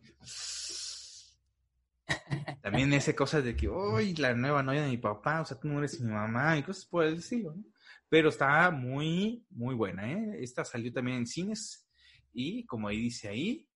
también 2.61 2.93
ese 2.93 3.15
cosa 3.15 3.41
de 3.41 3.55
que, 3.55 3.67
uy, 3.67 4.13
la 4.17 4.35
nueva 4.35 4.61
novia 4.61 4.83
de 4.83 4.89
mi 4.91 4.99
papá, 4.99 5.41
o 5.41 5.45
sea, 5.45 5.59
tú 5.59 5.67
no 5.67 5.79
eres 5.79 5.99
mi 5.99 6.11
mamá 6.11 6.59
y 6.59 6.61
cosas 6.61 6.85
por 6.85 7.03
el 7.03 7.15
estilo, 7.15 7.55
¿no? 7.55 7.63
Pero 8.07 8.29
está 8.29 8.69
muy, 8.69 9.43
muy 9.49 9.73
buena, 9.73 10.11
¿eh? 10.11 10.43
Esta 10.43 10.63
salió 10.63 10.93
también 10.93 11.17
en 11.17 11.25
cines 11.25 11.89
y, 12.33 12.67
como 12.67 12.87
ahí 12.87 13.01
dice 13.01 13.29
ahí, 13.29 13.67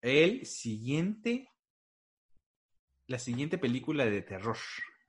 el 0.00 0.46
siguiente, 0.46 1.50
la 3.08 3.18
siguiente 3.18 3.58
película 3.58 4.04
de 4.04 4.22
terror 4.22 4.58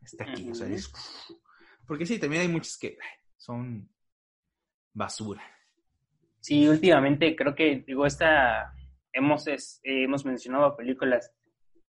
está 0.01 0.23
aquí, 0.23 0.49
o 0.49 0.55
sea, 0.55 0.67
es, 0.69 0.91
porque 1.85 2.07
sí, 2.07 2.17
también 2.17 2.41
hay 2.41 2.47
muchas 2.47 2.79
que 2.79 2.97
son 3.37 3.87
basura. 4.91 5.43
Sí, 6.43 6.67
últimamente 6.67 7.37
creo 7.37 7.55
que, 7.55 7.85
digo, 7.87 8.05
esta, 8.05 8.73
hemos, 9.13 9.45
hemos 9.81 10.25
mencionado 10.25 10.75
películas 10.75 11.31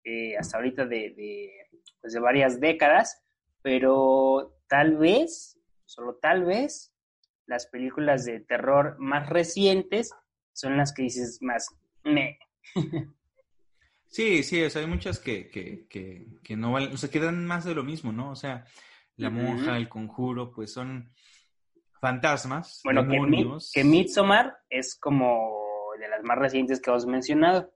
eh, 0.04 0.36
hasta 0.36 0.58
ahorita 0.58 0.84
de, 0.84 1.50
pues 2.02 2.12
de 2.12 2.20
varias 2.20 2.60
décadas, 2.60 3.24
pero 3.62 4.58
tal 4.68 4.98
vez, 4.98 5.58
solo 5.86 6.18
tal 6.20 6.44
vez, 6.44 6.92
las 7.46 7.66
películas 7.66 8.26
de 8.26 8.40
terror 8.40 8.96
más 8.98 9.30
recientes 9.30 10.12
son 10.52 10.76
las 10.76 10.92
que 10.92 11.04
dices 11.04 11.38
más 11.40 11.74
me. 12.04 12.38
Sí, 14.06 14.42
sí, 14.42 14.62
o 14.62 14.68
sea, 14.68 14.82
hay 14.82 14.88
muchas 14.88 15.18
que, 15.18 15.48
que, 15.48 15.86
que, 15.88 16.54
no 16.54 16.70
valen, 16.70 16.92
o 16.92 16.98
sea, 16.98 17.08
quedan 17.08 17.46
más 17.46 17.64
de 17.64 17.74
lo 17.74 17.82
mismo, 17.82 18.12
¿no? 18.12 18.30
O 18.30 18.36
sea, 18.36 18.66
la 19.16 19.30
monja, 19.30 19.78
el 19.78 19.88
conjuro, 19.88 20.52
pues 20.52 20.70
son 20.70 21.10
fantasmas. 22.02 22.80
Bueno, 22.82 23.06
que, 23.06 23.84
Midsommar 23.84 24.58
es 24.68 24.98
como 24.98 25.92
de 26.00 26.08
las 26.08 26.22
más 26.24 26.36
recientes 26.36 26.80
que 26.80 26.90
has 26.90 27.06
mencionado. 27.06 27.72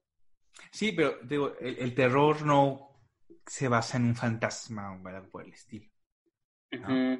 Sí, 0.73 0.93
pero 0.93 1.19
digo, 1.23 1.55
el, 1.61 1.95
terror 1.95 2.45
no 2.45 2.91
se 3.47 3.69
basa 3.69 3.99
en 3.99 4.07
un 4.07 4.17
fantasma 4.17 5.01
o 5.01 5.09
algo 5.09 5.31
por 5.31 5.45
el 5.45 5.53
estilo. 5.53 5.89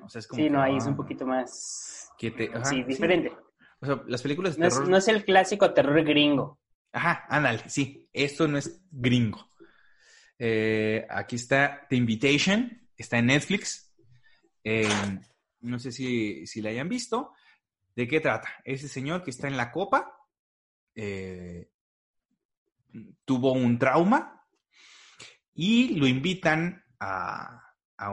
O 0.03 0.09
sea, 0.09 0.19
es 0.19 0.27
como 0.27 0.43
sí, 0.43 0.51
no, 0.51 0.61
ahí 0.61 0.77
es 0.77 0.87
un 0.87 0.95
ah, 0.95 0.97
poquito 0.97 1.25
más... 1.25 2.11
sí, 2.19 2.83
diferente. 2.83 3.33
O 3.81 3.87
sea, 3.87 4.03
las 4.09 4.21
películas 4.21 4.57
de 4.57 4.63
no 4.63 4.69
terror... 4.69 4.83
Es, 4.83 4.89
no 4.89 4.97
es 4.97 5.09
el 5.09 5.25
clásico 5.25 5.73
terror 5.73 6.03
gringo. 6.03 6.59
Ajá, 6.93 7.25
ándale, 7.29 7.63
sí, 7.69 8.09
esto 8.13 8.49
no 8.49 8.59
es 8.59 8.83
gringo. 8.91 9.49
Eh, 10.41 11.07
aquí 11.09 11.37
está 11.37 11.87
The 11.89 11.95
Invitation, 11.95 12.89
está 12.97 13.19
en 13.19 13.27
Netflix. 13.27 13.95
Eh, 14.65 14.89
no 15.61 15.79
sé 15.79 15.93
si, 15.93 16.47
si 16.47 16.61
la 16.61 16.71
hayan 16.71 16.89
visto. 16.89 17.33
¿De 17.95 18.07
qué 18.07 18.21
trata? 18.21 18.49
Ese 18.65 18.89
señor 18.89 19.23
que 19.23 19.31
está 19.31 19.49
en 19.49 19.57
la 19.57 19.73
copa, 19.73 20.17
eh, 20.95 21.71
tuvo 23.25 23.53
un 23.53 23.79
trauma 23.79 24.43
y 25.55 25.95
lo 25.97 26.07
invitan 26.07 26.85
a, 27.01 27.63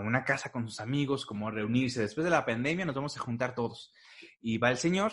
una 0.01 0.23
casa 0.23 0.51
con 0.51 0.67
sus 0.67 0.79
amigos, 0.79 1.25
como 1.25 1.47
a 1.47 1.51
reunirse. 1.51 2.01
Después 2.01 2.23
de 2.23 2.31
la 2.31 2.45
pandemia 2.45 2.85
nos 2.85 2.95
vamos 2.95 3.17
a 3.17 3.21
juntar 3.21 3.53
todos. 3.53 3.93
Y 4.41 4.57
va 4.57 4.71
el 4.71 4.77
señor 4.77 5.11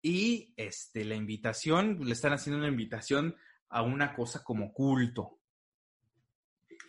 y 0.00 0.54
este, 0.56 1.04
la 1.04 1.14
invitación, 1.14 1.98
le 2.04 2.12
están 2.12 2.32
haciendo 2.32 2.58
una 2.58 2.68
invitación 2.68 3.34
a 3.70 3.82
una 3.82 4.14
cosa 4.14 4.44
como 4.44 4.72
culto. 4.72 5.40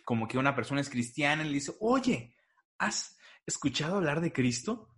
Como 0.04 0.28
que 0.28 0.38
una 0.38 0.54
persona 0.54 0.80
es 0.80 0.90
cristiana 0.90 1.42
y 1.42 1.48
le 1.48 1.54
dice, 1.54 1.72
oye, 1.80 2.36
¿has 2.78 3.15
escuchado 3.46 3.96
hablar 3.96 4.20
de 4.20 4.32
Cristo? 4.32 4.88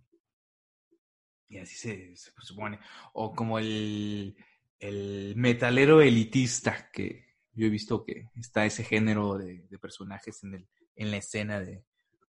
Y 1.47 1.57
así 1.57 1.75
se 1.75 2.15
supone. 2.41 2.79
O 3.13 3.33
como 3.33 3.59
el, 3.59 4.35
el 4.79 5.33
metalero 5.35 6.01
elitista, 6.01 6.89
que 6.91 7.25
yo 7.53 7.67
he 7.67 7.69
visto 7.69 8.05
que 8.05 8.29
está 8.35 8.65
ese 8.65 8.83
género 8.83 9.37
de, 9.37 9.67
personajes 9.81 10.43
en, 10.43 10.55
el, 10.55 10.69
en 10.95 11.11
la 11.11 11.17
escena 11.17 11.59
de, 11.59 11.83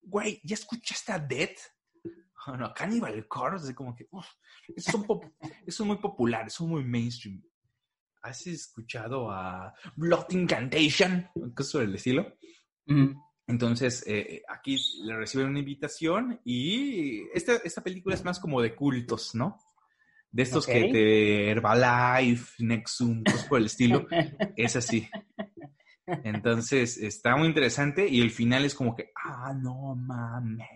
güey, 0.02 0.40
¿ya 0.44 0.54
escuchaste 0.54 1.12
a 1.12 1.18
Dead? 1.18 1.50
Oh, 2.46 2.56
no, 2.56 2.72
Cannibal 2.72 3.26
Corpse, 3.26 3.74
como 3.74 3.94
que, 3.94 4.06
uff, 4.10 4.26
eso, 4.74 5.04
es 5.66 5.80
muy 5.80 5.98
popular, 5.98 6.46
eso 6.46 6.64
es 6.64 6.70
muy 6.70 6.84
mainstream. 6.84 7.42
¿Has 8.22 8.46
escuchado 8.46 9.30
a 9.30 9.74
Blood 9.96 10.30
Incantation? 10.30 11.28
Cosas 11.54 11.82
del 11.82 11.94
estilo. 11.96 12.34
Entonces, 13.48 14.04
eh, 14.06 14.42
aquí 14.48 14.78
le 15.02 15.16
reciben 15.16 15.48
una 15.48 15.58
invitación 15.58 16.40
y 16.44 17.22
esta, 17.34 17.56
esta 17.64 17.82
película 17.82 18.14
es 18.14 18.24
más 18.24 18.38
como 18.38 18.62
de 18.62 18.74
cultos, 18.76 19.34
¿no? 19.34 19.58
de 20.30 20.42
estos 20.42 20.66
que 20.66 20.90
te 20.92 21.50
Herbalife, 21.50 22.62
Nexum, 22.62 23.24
cosas 23.24 23.44
por 23.44 23.58
el 23.58 23.66
estilo, 23.66 24.06
es 24.56 24.76
así. 24.76 25.08
Entonces, 26.06 26.98
está 26.98 27.36
muy 27.36 27.48
interesante 27.48 28.08
y 28.08 28.20
el 28.20 28.30
final 28.30 28.64
es 28.64 28.74
como 28.74 28.94
que, 28.94 29.10
ah, 29.14 29.52
no 29.54 29.94
mames. 29.94 30.68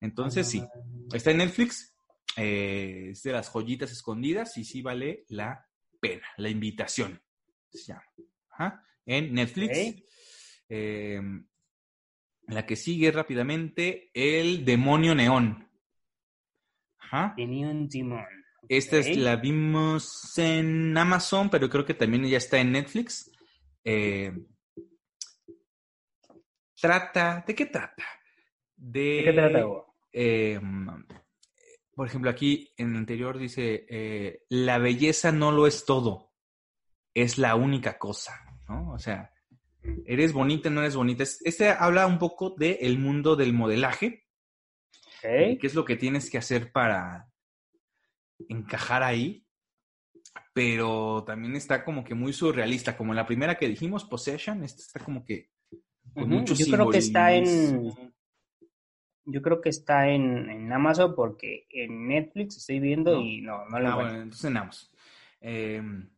Entonces, 0.00 0.46
sí, 0.46 0.62
está 1.12 1.30
en 1.30 1.38
Netflix, 1.38 1.94
eh, 2.36 3.08
es 3.10 3.22
de 3.22 3.32
las 3.32 3.48
joyitas 3.48 3.90
escondidas 3.90 4.56
y 4.56 4.64
sí 4.64 4.80
vale 4.80 5.24
la 5.28 5.66
pena, 6.00 6.26
la 6.36 6.48
invitación. 6.48 7.20
Se 7.70 7.92
llama. 7.92 8.82
En 9.04 9.32
Netflix. 9.34 10.02
Em, 10.68 11.46
la 12.48 12.66
que 12.66 12.76
sigue 12.76 13.10
rápidamente, 13.12 14.10
El 14.14 14.64
Demonio 14.64 15.14
Neón. 15.14 15.68
Ajá. 16.98 17.34
Demon. 17.36 17.88
Esta 18.68 18.98
es, 18.98 19.16
la 19.16 19.36
vimos 19.36 20.36
en 20.38 20.96
Amazon, 20.96 21.48
pero 21.48 21.70
creo 21.70 21.84
que 21.84 21.94
también 21.94 22.26
ya 22.26 22.36
está 22.36 22.58
en 22.58 22.72
Netflix. 22.72 23.30
Eh, 23.84 24.32
trata, 26.78 27.44
¿de 27.46 27.54
qué 27.54 27.66
trata? 27.66 28.04
De, 28.76 29.22
qué 29.24 29.32
trata? 29.32 29.64
Em, 30.12 30.86
por 31.94 32.06
ejemplo, 32.06 32.30
aquí 32.30 32.72
en 32.76 32.92
el 32.92 33.00
interior 33.00 33.38
dice, 33.38 33.86
eh, 33.88 34.44
la 34.48 34.78
belleza 34.78 35.32
no 35.32 35.52
lo 35.52 35.66
es 35.66 35.84
todo, 35.84 36.32
es 37.14 37.38
la 37.38 37.54
única 37.54 37.98
cosa, 37.98 38.60
¿no? 38.68 38.92
O 38.92 38.98
sea, 38.98 39.32
eres 40.06 40.32
bonita, 40.32 40.70
no 40.70 40.80
eres 40.80 40.96
bonita. 40.96 41.22
Este 41.22 41.70
habla 41.70 42.06
un 42.06 42.18
poco 42.18 42.54
del 42.58 42.98
mundo 42.98 43.36
del 43.36 43.52
modelaje. 43.52 44.24
¿Qué 45.20 45.58
es 45.60 45.74
lo 45.74 45.84
que 45.84 45.96
tienes 45.96 46.30
que 46.30 46.38
hacer 46.38 46.70
para, 46.70 47.28
encajar 48.48 49.02
ahí, 49.02 49.44
pero 50.52 51.24
también 51.26 51.56
está 51.56 51.84
como 51.84 52.04
que 52.04 52.14
muy 52.14 52.32
surrealista, 52.32 52.96
como 52.96 53.14
la 53.14 53.26
primera 53.26 53.56
que 53.56 53.68
dijimos, 53.68 54.04
Possession, 54.04 54.62
esta 54.62 54.82
está 54.82 55.00
como 55.00 55.24
que 55.24 55.50
con 56.14 56.44
Yo 56.44 56.66
creo 56.66 56.90
que 56.90 56.98
está 56.98 57.34
en 57.34 58.12
yo 59.30 59.42
creo 59.42 59.60
que 59.60 59.68
está 59.68 60.08
en, 60.08 60.72
Amazon 60.72 61.14
porque 61.14 61.66
en 61.68 62.08
Netflix 62.08 62.56
estoy 62.56 62.80
viendo 62.80 63.20
y 63.20 63.42
no, 63.42 63.68
no 63.68 63.78
lo 63.78 63.88
ah, 63.88 63.94
bueno, 63.94 64.22
entonces 64.22 64.44
en 64.46 64.56
Amazon. 64.56 64.88
Em, 65.40 66.10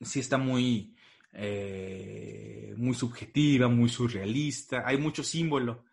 sí 0.00 0.20
está 0.20 0.38
muy, 0.38 0.96
eh, 1.32 2.74
muy 2.76 2.94
subjetiva, 2.94 3.68
muy 3.68 3.88
surrealista, 3.88 4.82
hay 4.86 4.98
mucho 4.98 5.22
símbolo. 5.22 5.84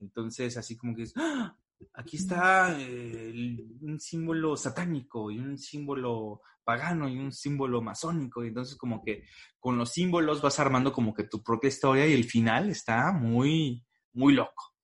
Entonces, 0.00 0.56
así 0.56 0.76
como 0.76 0.94
que 0.94 1.02
es, 1.02 1.12
¡ah! 1.16 1.56
aquí 1.94 2.16
está 2.16 2.76
eh, 2.80 3.56
un 3.80 4.00
símbolo 4.00 4.56
satánico 4.56 5.30
y 5.30 5.38
un 5.38 5.58
símbolo 5.58 6.42
pagano 6.64 7.08
y 7.08 7.18
un 7.18 7.32
símbolo 7.32 7.80
masónico. 7.80 8.44
Y 8.44 8.48
entonces 8.48 8.76
como 8.76 9.02
que 9.02 9.24
con 9.58 9.78
los 9.78 9.90
símbolos 9.90 10.42
vas 10.42 10.58
armando 10.60 10.92
como 10.92 11.14
que 11.14 11.24
tu 11.24 11.42
propia 11.42 11.68
historia 11.68 12.06
y 12.06 12.12
el 12.12 12.24
final 12.24 12.68
está 12.70 13.12
muy, 13.12 13.84
muy 14.12 14.34
loco. 14.34 14.74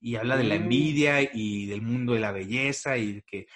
Y 0.00 0.14
habla 0.14 0.36
de 0.36 0.44
la 0.44 0.54
mm. 0.54 0.62
envidia 0.62 1.22
y 1.22 1.66
del 1.66 1.82
mundo 1.82 2.12
de 2.12 2.20
la 2.20 2.32
belleza 2.32 2.96
y 2.96 3.22
que 3.22 3.46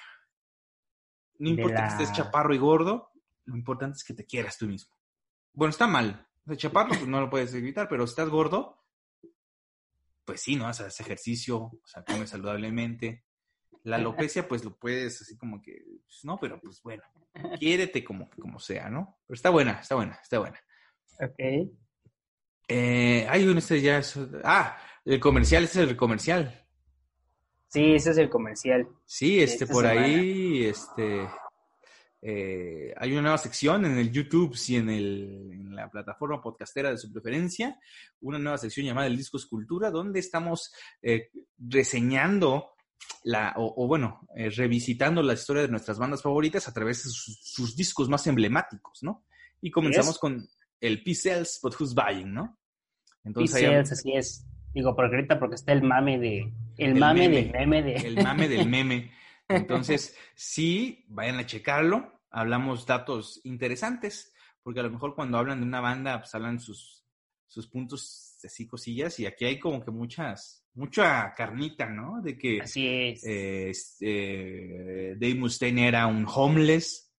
no 1.38 1.50
importa 1.50 1.82
que 1.82 1.88
estés 1.88 2.12
chaparro 2.12 2.54
y 2.54 2.58
gordo, 2.58 3.10
lo 3.44 3.56
importante 3.56 3.96
es 3.96 4.04
que 4.04 4.14
te 4.14 4.24
quieras 4.24 4.58
tú 4.58 4.66
mismo. 4.66 4.94
Bueno, 5.52 5.70
está 5.70 5.86
mal. 5.86 6.26
De 6.44 6.56
chaparro 6.56 6.90
pues 6.90 7.06
no 7.06 7.20
lo 7.20 7.30
puedes 7.30 7.54
evitar, 7.54 7.88
pero 7.88 8.06
si 8.06 8.12
estás 8.12 8.28
gordo, 8.28 8.82
pues 10.24 10.40
sí, 10.40 10.56
¿no? 10.56 10.66
Haces 10.66 10.98
ejercicio, 11.00 11.58
o 11.58 11.80
sea, 11.84 12.04
comes 12.04 12.30
saludablemente. 12.30 13.24
La 13.84 13.96
alopecia, 13.96 14.46
pues 14.46 14.64
lo 14.64 14.76
puedes 14.76 15.20
así 15.20 15.36
como 15.36 15.60
que, 15.60 15.82
pues, 16.04 16.24
no, 16.24 16.38
pero 16.38 16.60
pues 16.60 16.80
bueno, 16.82 17.02
quiérete 17.58 18.04
como, 18.04 18.30
como 18.30 18.60
sea, 18.60 18.88
¿no? 18.88 19.18
Pero 19.26 19.34
está 19.34 19.50
buena, 19.50 19.72
está 19.80 19.96
buena, 19.96 20.18
está 20.22 20.38
buena. 20.38 20.60
Ok. 21.20 21.74
Eh, 22.68 23.26
hay 23.28 23.48
un 23.48 23.58
este 23.58 23.80
ya, 23.80 24.00
ah, 24.44 24.78
el 25.04 25.18
comercial, 25.18 25.64
ese 25.64 25.82
es 25.82 25.90
el 25.90 25.96
comercial. 25.96 26.64
Sí, 27.68 27.94
ese 27.94 28.10
es 28.10 28.18
el 28.18 28.30
comercial. 28.30 28.88
Sí, 29.04 29.42
este, 29.42 29.66
por 29.66 29.86
ahí, 29.86 30.64
este, 30.64 31.26
eh, 32.24 32.94
hay 32.96 33.12
una 33.12 33.22
nueva 33.22 33.38
sección 33.38 33.84
en 33.84 33.98
el 33.98 34.12
YouTube 34.12 34.56
y 34.68 34.76
en, 34.76 34.88
el, 34.88 35.50
en 35.52 35.74
la 35.74 35.90
plataforma 35.90 36.40
podcastera 36.40 36.90
de 36.90 36.96
su 36.96 37.12
preferencia, 37.12 37.80
una 38.20 38.38
nueva 38.38 38.58
sección 38.58 38.86
llamada 38.86 39.08
El 39.08 39.16
Disco 39.16 39.38
Escultura, 39.38 39.90
donde 39.90 40.20
estamos 40.20 40.72
eh, 41.02 41.30
reseñando 41.58 42.74
la, 43.24 43.54
o, 43.56 43.88
bueno, 43.88 44.20
eh, 44.36 44.50
revisitando 44.50 45.20
la 45.20 45.32
historia 45.32 45.62
de 45.62 45.68
nuestras 45.68 45.98
bandas 45.98 46.22
favoritas 46.22 46.68
a 46.68 46.72
través 46.72 47.02
de 47.02 47.10
sus, 47.10 47.74
discos 47.74 48.08
más 48.08 48.24
emblemáticos, 48.28 49.02
¿no? 49.02 49.24
Y 49.60 49.72
comenzamos 49.72 50.16
con 50.18 50.48
el 50.80 51.02
P-Cells, 51.02 51.58
but 51.60 51.74
who's 51.80 51.92
buying, 51.92 52.32
¿no? 52.32 52.56
Entonces, 53.24 53.90
así 53.90 54.12
es. 54.12 54.46
Digo, 54.72 54.94
porque 54.94 55.16
ahorita 55.16 55.38
porque 55.40 55.56
está 55.56 55.72
el 55.72 55.82
mame 55.82 56.18
de... 56.18 56.52
El, 56.76 56.94
mame, 56.94 57.28
del 57.28 57.50
meme 57.52 57.82
de... 57.82 57.94
El 57.94 58.22
mame 58.22 58.48
del 58.48 58.68
meme. 58.68 59.10
Entonces, 59.48 60.16
sí, 60.34 61.04
vayan 61.08 61.38
a 61.38 61.46
checarlo. 61.46 62.22
Hablamos 62.30 62.86
datos 62.86 63.40
interesantes, 63.44 64.32
porque 64.62 64.80
a 64.80 64.84
lo 64.84 64.90
mejor 64.90 65.14
cuando 65.14 65.38
hablan 65.38 65.60
de 65.60 65.66
una 65.66 65.80
banda, 65.80 66.20
pues 66.20 66.34
hablan 66.34 66.60
sus, 66.60 67.04
sus 67.46 67.66
puntos 67.66 68.38
así 68.44 68.66
cosillas, 68.66 69.18
y 69.20 69.26
aquí 69.26 69.44
hay 69.44 69.58
como 69.58 69.84
que 69.84 69.90
muchas, 69.90 70.64
mucha 70.74 71.32
carnita, 71.36 71.88
¿no? 71.88 72.20
De 72.22 72.36
que 72.36 72.60
Así 72.60 72.86
es. 72.88 73.24
Eh, 73.24 73.70
este, 73.70 75.14
Dave 75.16 75.34
Mustaine 75.34 75.86
era 75.86 76.06
un 76.06 76.26
homeless 76.26 77.12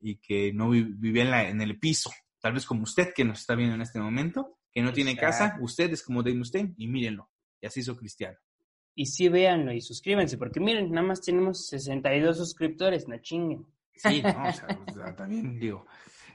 y 0.00 0.16
que 0.16 0.52
no 0.52 0.70
vivía 0.70 1.48
en, 1.48 1.60
el 1.60 1.78
piso, 1.78 2.10
tal 2.40 2.54
vez 2.54 2.66
como 2.66 2.82
usted 2.82 3.12
que 3.14 3.24
nos 3.24 3.40
está 3.40 3.54
viendo 3.54 3.74
en 3.74 3.82
este 3.82 4.00
momento, 4.00 4.58
que 4.72 4.82
no 4.82 4.92
tiene 4.92 5.16
casa, 5.16 5.56
usted 5.60 5.92
es 5.92 6.02
como 6.02 6.22
Dave 6.22 6.36
Mustaine 6.36 6.74
y 6.76 6.88
mírenlo, 6.88 7.30
y 7.60 7.66
así 7.66 7.80
hizo 7.80 7.96
Cristiano. 7.96 8.36
Y 8.98 9.06
sí, 9.06 9.28
véanlo 9.28 9.72
y 9.72 9.80
suscríbanse, 9.82 10.38
porque 10.38 10.58
miren, 10.58 10.90
nada 10.90 11.06
más 11.06 11.20
tenemos 11.20 11.66
62 11.66 12.38
suscriptores, 12.38 13.06
no 13.06 13.18
chinguen. 13.18 13.64
Sí, 13.94 14.22
no, 14.22 14.30
o 14.48 14.92
sea, 14.92 15.14
también 15.14 15.58
digo, 15.58 15.86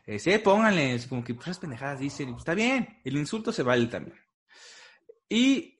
eh, 0.05 0.19
sí, 0.19 0.37
pónganle, 0.37 0.99
como 1.09 1.23
que 1.23 1.33
pues 1.33 1.57
pendejadas 1.57 1.99
dicen, 1.99 2.35
está 2.35 2.53
bien, 2.53 3.01
el 3.03 3.17
insulto 3.17 3.51
se 3.51 3.63
vale 3.63 3.87
también. 3.87 4.15
Y 5.27 5.77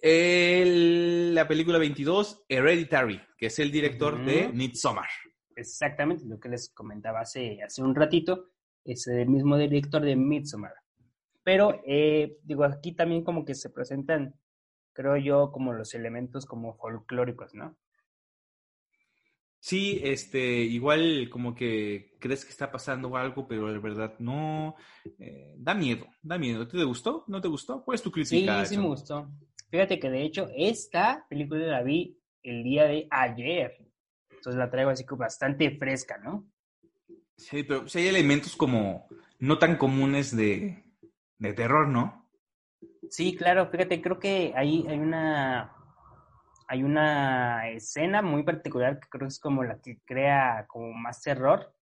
la 1.34 1.48
película 1.48 1.78
22, 1.78 2.46
Hereditary, 2.50 3.22
que 3.38 3.48
es 3.48 3.60
el 3.60 3.72
director 3.72 4.24
de 4.24 4.48
Midsommar. 4.48 5.10
Exactamente, 5.56 6.26
lo 6.26 6.40
que 6.40 6.50
les 6.50 6.70
comentaba 6.70 7.20
hace, 7.20 7.62
hace 7.62 7.84
un 7.84 7.94
ratito, 7.94 8.52
es 8.84 9.06
el 9.08 9.28
mismo 9.28 9.58
director 9.58 10.02
de 10.02 10.16
Midsommar. 10.16 10.74
Pero, 11.44 11.82
eh, 11.86 12.38
digo, 12.44 12.64
aquí 12.64 12.94
también 12.94 13.24
como 13.24 13.44
que 13.44 13.54
se 13.54 13.70
presentan 13.70 14.34
creo 14.94 15.18
yo, 15.18 15.52
como 15.52 15.74
los 15.74 15.94
elementos 15.94 16.46
como 16.46 16.76
folclóricos, 16.78 17.54
¿no? 17.54 17.78
Sí, 19.64 20.02
este, 20.04 20.40
igual 20.42 21.30
como 21.30 21.54
que 21.54 22.18
crees 22.20 22.44
que 22.44 22.50
está 22.52 22.72
pasando 22.72 23.16
algo, 23.16 23.48
pero 23.48 23.72
de 23.72 23.78
verdad 23.78 24.16
no. 24.18 24.76
Eh, 25.20 25.54
da 25.56 25.76
miedo, 25.76 26.08
da 26.24 26.40
miedo. 26.40 26.68
¿Te 26.68 26.84
gustó? 26.84 27.26
¿No 27.28 27.40
te 27.40 27.48
gustó? 27.48 27.86
Pues 27.86 28.02
tu 28.02 28.12
crítica. 28.12 28.66
Sí, 28.66 28.74
sí 28.74 28.82
me 28.82 28.88
gustó. 28.88 29.30
Fíjate 29.70 30.00
que 30.00 30.10
de 30.10 30.24
hecho 30.24 30.50
esta 30.56 31.28
película 31.30 31.64
la 31.68 31.84
vi 31.84 32.20
el 32.42 32.64
día 32.64 32.86
de 32.86 33.08
ayer. 33.12 33.78
Entonces 34.32 34.58
la 34.58 34.72
traigo 34.72 34.90
así 34.90 35.06
como 35.06 35.20
bastante 35.20 35.78
fresca, 35.78 36.18
¿no? 36.18 36.48
Sí, 37.38 37.62
pero 37.62 37.88
sí 37.88 38.00
hay 38.00 38.08
elementos 38.08 38.56
como 38.56 39.08
no 39.38 39.60
tan 39.60 39.78
comunes 39.78 40.36
de, 40.36 40.84
de 41.38 41.54
terror, 41.54 41.88
¿no? 41.88 42.21
Sí, 43.12 43.36
claro, 43.36 43.68
fíjate, 43.68 44.02
creo 44.02 44.20
que 44.20 44.54
ahí 44.56 44.86
hay 44.88 44.98
una 44.98 45.76
hay 46.70 46.82
una 46.84 47.68
escena 47.70 48.22
muy 48.22 48.44
particular 48.44 49.02
que 49.02 49.10
creo 49.10 49.28
que 49.28 49.34
es 49.34 49.40
como 49.42 49.66
la 49.66 49.82
que 49.82 50.00
crea 50.06 50.66
como 50.70 50.94
más 50.94 51.22
terror. 51.22 51.74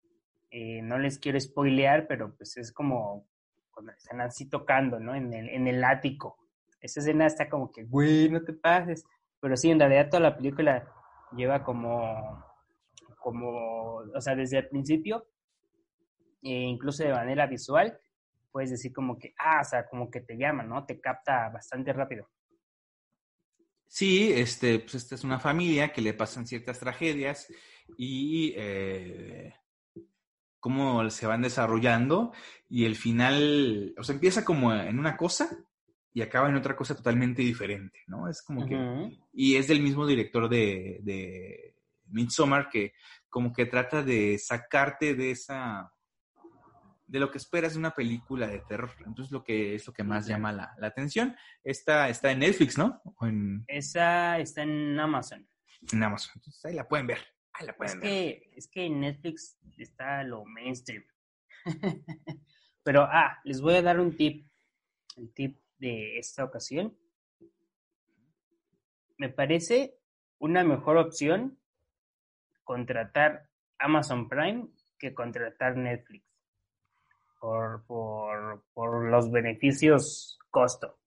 Eh, 0.50 0.82
no 0.82 0.98
les 0.98 1.20
quiero 1.20 1.40
spoilear, 1.40 2.08
pero 2.08 2.36
pues 2.36 2.58
es 2.58 2.74
como 2.74 3.28
cuando 3.72 3.92
están 3.92 4.22
así 4.22 4.50
tocando, 4.50 5.00
¿no? 5.00 5.14
En 5.14 5.32
el, 5.32 5.50
en 5.50 5.68
el 5.68 5.84
ático. 5.84 6.40
Esa 6.82 7.02
escena 7.02 7.28
está 7.28 7.48
como 7.48 7.72
que, 7.72 7.84
güey, 7.84 8.30
no 8.30 8.42
te 8.44 8.54
pases. 8.54 9.06
Pero 9.40 9.56
sí, 9.56 9.70
en 9.70 9.80
realidad 9.80 10.10
toda 10.10 10.22
la 10.22 10.36
película 10.36 10.92
lleva 11.38 11.64
como, 11.64 12.44
como, 13.20 13.98
o 14.16 14.22
sea, 14.22 14.36
desde 14.36 14.58
el 14.58 14.70
principio, 14.70 15.28
e 16.42 16.50
incluso 16.50 17.04
de 17.04 17.14
manera 17.14 17.46
visual, 17.46 18.00
puedes 18.52 18.72
decir 18.72 18.94
como 18.94 19.18
que, 19.18 19.34
ah, 19.40 19.62
o 19.62 19.66
sea, 19.66 19.88
como 19.88 20.10
que 20.10 20.22
te 20.22 20.38
llama, 20.38 20.64
¿no? 20.64 20.86
Te 20.86 21.00
capta 21.00 21.50
bastante 21.50 21.94
rápido. 21.94 22.30
Sí, 23.88 24.32
este, 24.32 24.80
pues 24.80 24.96
esta 24.96 25.16
es 25.16 25.24
una 25.24 25.40
familia 25.40 25.92
que 25.92 26.02
le 26.02 26.14
pasan 26.14 26.46
ciertas 26.46 26.80
tragedias 26.80 27.52
y 27.98 28.54
eh, 28.56 29.56
cómo 30.60 31.10
se 31.10 31.26
van 31.26 31.42
desarrollando 31.42 32.32
y 32.70 32.86
el 32.86 32.96
final, 32.96 33.96
o 33.98 34.04
sea, 34.04 34.14
empieza 34.14 34.46
como 34.46 34.74
en 34.74 35.00
una 35.00 35.18
cosa 35.18 35.50
y 36.14 36.22
acaba 36.22 36.50
en 36.50 36.56
otra 36.56 36.76
cosa 36.76 36.96
totalmente 36.96 37.42
diferente, 37.42 38.02
¿no? 38.08 38.30
Es 38.30 38.44
como 38.44 38.66
que... 38.68 39.18
Y 39.34 39.56
es 39.56 39.68
del 39.68 39.82
mismo 39.82 40.06
director 40.06 40.48
de, 40.50 41.00
de 41.02 41.76
Midsommar 42.06 42.70
que 42.70 42.94
como 43.28 43.54
que 43.54 43.66
trata 43.66 44.04
de 44.04 44.38
sacarte 44.38 45.16
de 45.16 45.32
esa 45.32 45.92
de 47.10 47.20
lo 47.20 47.32
que 47.32 47.40
esperas 47.40 47.74
de 47.74 47.80
una 47.80 47.92
película 47.92 48.48
de 48.48 48.60
terror. 48.60 48.92
Entonces, 49.00 49.32
lo 49.32 49.44
que 49.44 49.74
es 49.74 49.88
lo 49.88 49.94
que 49.94 50.04
más 50.04 50.28
llama 50.28 50.54
la, 50.54 50.76
atención. 50.82 51.36
Esta 51.64 52.08
está 52.08 52.32
en 52.32 52.40
Netflix, 52.40 52.78
¿no? 52.78 53.02
Esa 53.68 54.38
está 54.40 54.62
en 54.62 55.00
Amazon. 55.00 55.48
En 55.92 56.04
Amazon. 56.04 56.34
Entonces, 56.36 56.64
ahí 56.66 56.76
la 56.76 56.88
pueden 56.88 57.08
ver. 57.08 57.20
Ahí 57.54 57.66
la 57.66 57.76
pueden 57.76 57.98
es 57.98 58.02
Que, 58.02 58.52
es 58.56 58.68
que 58.68 58.86
en 58.86 59.00
Netflix 59.00 59.58
está 59.78 60.24
lo 60.24 60.46
mainstream. 60.46 61.04
Pero, 62.84 63.04
ah, 63.04 63.40
les 63.44 63.60
voy 63.60 63.76
a 63.76 63.82
dar 63.82 64.00
un 64.00 64.16
tip. 64.16 64.48
El 65.18 65.34
tip 65.34 65.60
de 65.80 66.20
esta 66.20 66.44
ocasión. 66.44 66.96
Me 69.18 69.30
parece 69.30 69.98
una 70.38 70.64
mejor 70.64 70.98
opción 70.98 71.60
contratar 72.64 73.50
Amazon 73.80 74.30
Prime 74.30 74.68
que 75.00 75.14
contratar 75.14 75.76
Netflix 75.76 76.29
por, 77.40 77.84
por, 77.86 78.64
por 78.74 79.10
los 79.10 79.32
beneficios 79.32 80.40
costo. 80.50 80.98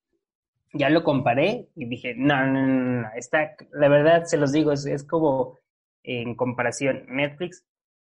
Ya 0.72 0.89
lo 0.89 1.05
comparé 1.05 1.68
y 1.76 1.87
dije, 1.87 2.14
no, 2.16 2.47
no, 2.47 2.66
no, 2.66 3.09
está, 3.14 3.55
la 3.72 3.89
verdad 3.89 4.24
se 4.24 4.39
los 4.39 4.53
digo, 4.53 4.72
es, 4.72 5.05
como 5.05 5.59
en 6.03 6.35
comparación 6.35 7.05
Netflix 7.09 7.64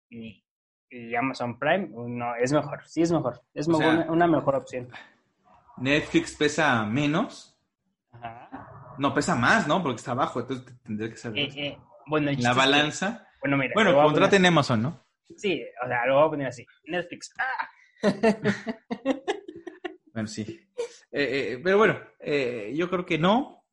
y, 0.08 0.42
Amazon 1.18 1.58
Prime, 1.58 1.88
no, 1.92 2.36
es 2.36 2.52
mejor, 2.52 2.86
sí 2.86 3.02
es 3.02 3.10
mejor, 3.10 3.42
es 3.52 3.66
una, 3.66 4.28
mejor 4.28 4.54
opción. 4.54 4.88
Netflix 5.76 6.36
pesa 6.36 6.84
menos. 6.84 7.58
No, 8.96 9.12
pesa 9.12 9.34
más, 9.34 9.66
¿no? 9.66 9.82
Porque 9.82 9.96
está 9.96 10.12
abajo, 10.12 10.38
entonces 10.38 10.64
tendría 10.84 11.10
que 11.10 11.16
ser. 11.16 11.36
Eh, 11.36 11.48
eh, 11.56 11.78
bueno, 12.06 12.30
la 12.38 12.54
balanza. 12.54 13.26
bueno, 13.40 13.56
mira. 13.56 13.72
Bueno, 13.74 13.92
contraten 13.92 14.46
Amazon, 14.46 14.82
¿no? 14.82 15.00
Sí, 15.36 15.64
o 15.84 15.88
sea, 15.88 16.06
lo 16.06 16.14
voy 16.14 16.26
a 16.26 16.30
poner 16.30 16.46
así. 16.46 16.64
Netflix, 16.84 17.34
¡ah! 17.40 17.68
bueno, 20.12 20.28
sí. 20.28 20.60
Eh, 21.10 21.52
eh, 21.52 21.60
pero 21.62 21.78
bueno, 21.78 21.98
eh, 22.18 22.72
yo 22.76 22.90
creo 22.90 23.06
que 23.06 23.18
no. 23.18 23.64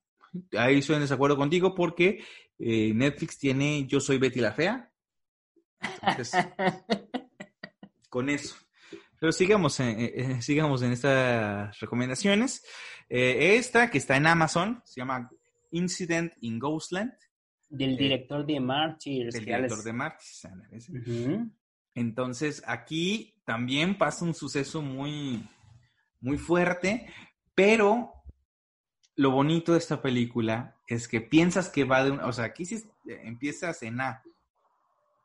Ahí 0.57 0.79
estoy 0.79 0.95
en 0.95 1.01
desacuerdo 1.01 1.35
contigo 1.35 1.75
porque 1.75 2.23
Netflix 2.57 3.37
tiene 3.37 3.85
Yo 3.87 3.99
soy 3.99 4.17
Betty 4.17 4.39
la 4.39 4.53
Fea. 4.53 4.89
con 8.09 8.29
eso. 8.29 8.55
Pero 9.19 9.31
sigamos, 9.31 9.79
sigamos 10.39 10.81
en 10.83 10.91
estas 10.93 11.79
recomendaciones. 11.79 12.63
esta 13.09 13.89
que 13.89 13.97
está 13.97 14.15
en 14.15 14.27
Amazon 14.27 14.81
se 14.85 15.01
llama 15.01 15.29
Incident 15.71 16.33
in 16.41 16.59
Ghostland. 16.59 17.13
Del 17.69 17.97
director 17.97 18.45
de 18.45 18.59
Martyrs. 18.59 19.33
Del 19.33 19.45
director 19.45 19.83
de 19.83 19.93
Martyrs. 19.93 20.47
Entonces, 21.93 22.63
aquí 22.65 23.33
también 23.51 23.97
pasa 23.97 24.23
un 24.23 24.33
suceso 24.33 24.81
muy, 24.81 25.45
muy 26.21 26.37
fuerte, 26.37 27.13
pero 27.53 28.13
lo 29.17 29.31
bonito 29.31 29.73
de 29.73 29.77
esta 29.77 30.01
película 30.01 30.77
es 30.87 31.09
que 31.09 31.19
piensas 31.19 31.67
que 31.67 31.83
va 31.83 32.01
de 32.01 32.11
un, 32.11 32.21
o 32.21 32.31
sea, 32.31 32.45
aquí 32.45 32.65
si 32.65 32.81
empiezas 33.05 33.83
en 33.83 33.99
A 33.99 34.23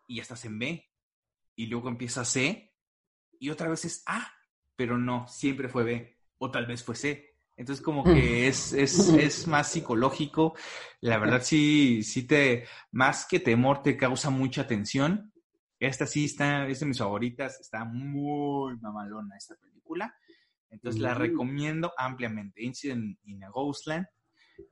y 0.09 0.17
ya 0.17 0.23
estás 0.23 0.45
en 0.45 0.59
B, 0.59 0.85
y 1.55 1.67
luego 1.67 1.89
empieza 1.89 2.25
C, 2.25 2.75
y 3.39 3.51
otra 3.51 3.69
vez 3.69 3.85
es 3.85 4.03
A, 4.07 4.27
pero 4.75 4.99
no, 4.99 5.29
siempre 5.29 5.69
fue 5.69 5.85
B, 5.85 6.19
o 6.39 6.51
tal 6.51 6.67
vez 6.67 6.83
fue 6.83 6.97
C. 6.97 7.33
Entonces 7.57 7.81
como 7.81 8.03
que 8.03 8.49
es, 8.49 8.73
es, 8.73 9.09
es 9.11 9.47
más 9.47 9.71
psicológico, 9.71 10.57
la 11.01 11.19
verdad 11.19 11.43
sí, 11.45 12.03
sí 12.03 12.25
te, 12.25 12.67
más 12.91 13.25
que 13.25 13.39
temor, 13.39 13.85
te 13.85 13.97
causa 13.97 14.31
mucha 14.31 14.67
tensión, 14.67 15.33
esta 15.79 16.07
sí 16.07 16.25
está, 16.25 16.67
es 16.69 16.81
de 16.81 16.87
mis 16.87 16.99
favoritas, 16.99 17.61
está 17.61 17.85
muy 17.85 18.77
mamalona 18.79 19.37
esta 19.37 19.57
película. 19.57 20.15
Entonces 20.71 21.01
la 21.01 21.15
recomiendo 21.15 21.93
ampliamente. 21.97 22.63
Incident 22.63 23.19
in 23.25 23.45
a 23.45 23.51
Ghostland 23.51 24.07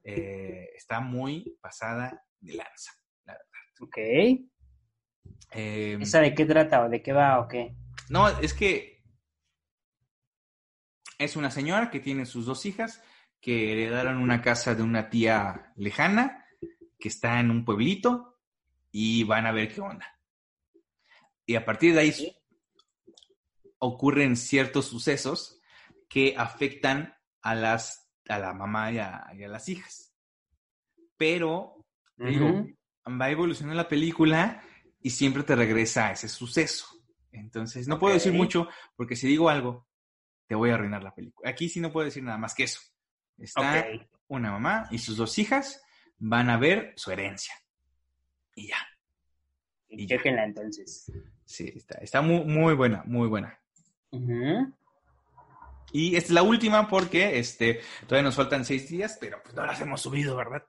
eh, 0.02 0.68
está 0.74 1.00
muy 1.00 1.56
pasada 1.60 2.24
de 2.40 2.54
lanza, 2.54 2.92
la 3.24 3.34
verdad. 3.34 3.48
Ok. 3.80 3.96
Eh, 5.52 5.98
¿Esa 6.00 6.20
de 6.20 6.34
qué 6.34 6.44
trata 6.44 6.84
o 6.84 6.88
de 6.88 7.02
qué 7.02 7.12
va 7.12 7.40
o 7.40 7.48
qué? 7.48 7.74
no, 8.08 8.28
es 8.40 8.52
que 8.52 9.02
es 11.18 11.36
una 11.36 11.50
señora 11.50 11.90
que 11.90 12.00
tiene 12.00 12.26
sus 12.26 12.46
dos 12.46 12.66
hijas 12.66 13.02
que 13.40 13.72
heredaron 13.72 14.18
una 14.18 14.42
casa 14.42 14.74
de 14.74 14.82
una 14.82 15.10
tía 15.10 15.72
lejana 15.76 16.44
que 16.98 17.08
está 17.08 17.40
en 17.40 17.50
un 17.50 17.64
pueblito 17.64 18.38
y 18.90 19.24
van 19.24 19.46
a 19.46 19.52
ver 19.52 19.72
qué 19.72 19.80
onda. 19.80 20.13
Y 21.46 21.56
a 21.56 21.64
partir 21.64 21.94
de 21.94 22.00
ahí 22.00 22.36
ocurren 23.78 24.36
ciertos 24.36 24.86
sucesos 24.86 25.60
que 26.08 26.34
afectan 26.36 27.14
a 27.42 27.54
las 27.54 28.04
a 28.28 28.38
la 28.38 28.54
mamá 28.54 28.90
y 28.92 28.98
a, 28.98 29.26
y 29.36 29.44
a 29.44 29.48
las 29.48 29.68
hijas. 29.68 30.14
Pero 31.16 31.86
digo, 32.16 32.66
va 33.08 33.30
evolucionando 33.30 33.76
la 33.76 33.88
película 33.88 34.62
y 35.00 35.10
siempre 35.10 35.42
te 35.42 35.54
regresa 35.54 36.08
a 36.08 36.12
ese 36.12 36.28
suceso. 36.28 36.86
Entonces, 37.30 37.88
no 37.88 37.98
puedo 37.98 38.14
decir 38.14 38.32
mucho 38.32 38.68
porque 38.96 39.16
si 39.16 39.26
digo 39.28 39.48
algo, 39.48 39.86
te 40.46 40.54
voy 40.54 40.70
a 40.70 40.74
arruinar 40.74 41.02
la 41.02 41.14
película. 41.14 41.50
Aquí 41.50 41.68
sí 41.68 41.80
no 41.80 41.92
puedo 41.92 42.06
decir 42.06 42.22
nada 42.22 42.38
más 42.38 42.54
que 42.54 42.64
eso. 42.64 42.80
Está 43.38 43.86
una 44.28 44.52
mamá 44.52 44.88
y 44.90 44.98
sus 44.98 45.16
dos 45.16 45.38
hijas 45.38 45.82
van 46.18 46.50
a 46.50 46.56
ver 46.56 46.94
su 46.96 47.10
herencia. 47.10 47.54
Y 48.54 48.68
ya. 48.68 48.78
Y 49.96 50.02
y 50.02 50.06
ya. 50.06 50.16
Chéquenla 50.16 50.44
entonces. 50.44 51.10
Sí, 51.44 51.72
está, 51.74 51.98
está 51.98 52.22
muy, 52.22 52.44
muy 52.44 52.74
buena, 52.74 53.02
muy 53.06 53.28
buena. 53.28 53.58
Ujú. 54.10 54.72
Y 55.92 56.16
esta 56.16 56.28
es 56.28 56.34
la 56.34 56.42
última 56.42 56.88
porque 56.88 57.38
este, 57.38 57.80
todavía 58.06 58.24
nos 58.24 58.34
faltan 58.36 58.64
seis 58.64 58.88
días, 58.88 59.16
pero 59.20 59.40
pues 59.42 59.54
no 59.54 59.64
las 59.64 59.80
hemos 59.80 60.00
subido, 60.00 60.36
¿verdad? 60.36 60.64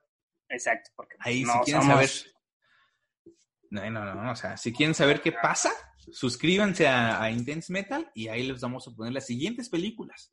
Exacto, 0.48 0.90
porque 0.94 1.16
Ahí, 1.18 1.42
no 1.42 1.52
si 1.54 1.58
quieren 1.72 1.82
somos- 1.82 1.94
saber. 1.94 2.10
No, 3.70 3.90
no, 3.90 4.04
no, 4.04 4.22
no, 4.22 4.30
o 4.32 4.36
sea, 4.36 4.56
si 4.56 4.72
quieren 4.72 4.94
saber 4.94 5.20
qué 5.20 5.32
pasa, 5.32 5.72
suscríbanse 6.12 6.86
a, 6.86 7.20
a 7.20 7.30
Intense 7.32 7.72
Metal 7.72 8.08
y 8.14 8.28
ahí 8.28 8.46
les 8.46 8.60
vamos 8.60 8.86
a 8.86 8.92
poner 8.94 9.12
las 9.12 9.26
siguientes 9.26 9.68
películas. 9.68 10.32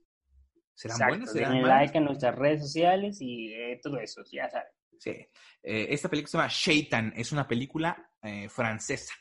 ¿Serán 0.76 0.96
Exacto, 0.98 1.12
buenas? 1.16 1.32
¿Serán 1.34 1.52
denle 1.54 1.62
malas? 1.68 1.82
like 1.82 1.98
en 1.98 2.04
nuestras 2.06 2.36
redes 2.36 2.62
sociales 2.62 3.18
y 3.22 3.52
eh, 3.54 3.80
todo 3.82 3.98
eso, 4.00 4.22
ya 4.32 4.50
saben. 4.50 4.68
Sí. 5.00 5.12
Eh, 5.64 5.88
esta 5.89 6.10
película 6.10 6.30
se 6.30 6.38
llama 6.38 6.50
Shaitan, 6.52 7.14
es 7.16 7.32
una 7.32 7.48
película 7.48 8.08
eh, 8.24 8.49
francesa. 8.49 9.13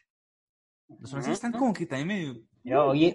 Los 0.99 1.11
franceses 1.11 1.35
están 1.35 1.53
como 1.53 1.73
que 1.73 1.87
también 1.87 2.09
medio... 2.09 2.43
Yo, 2.65 2.87
oye, 2.87 3.15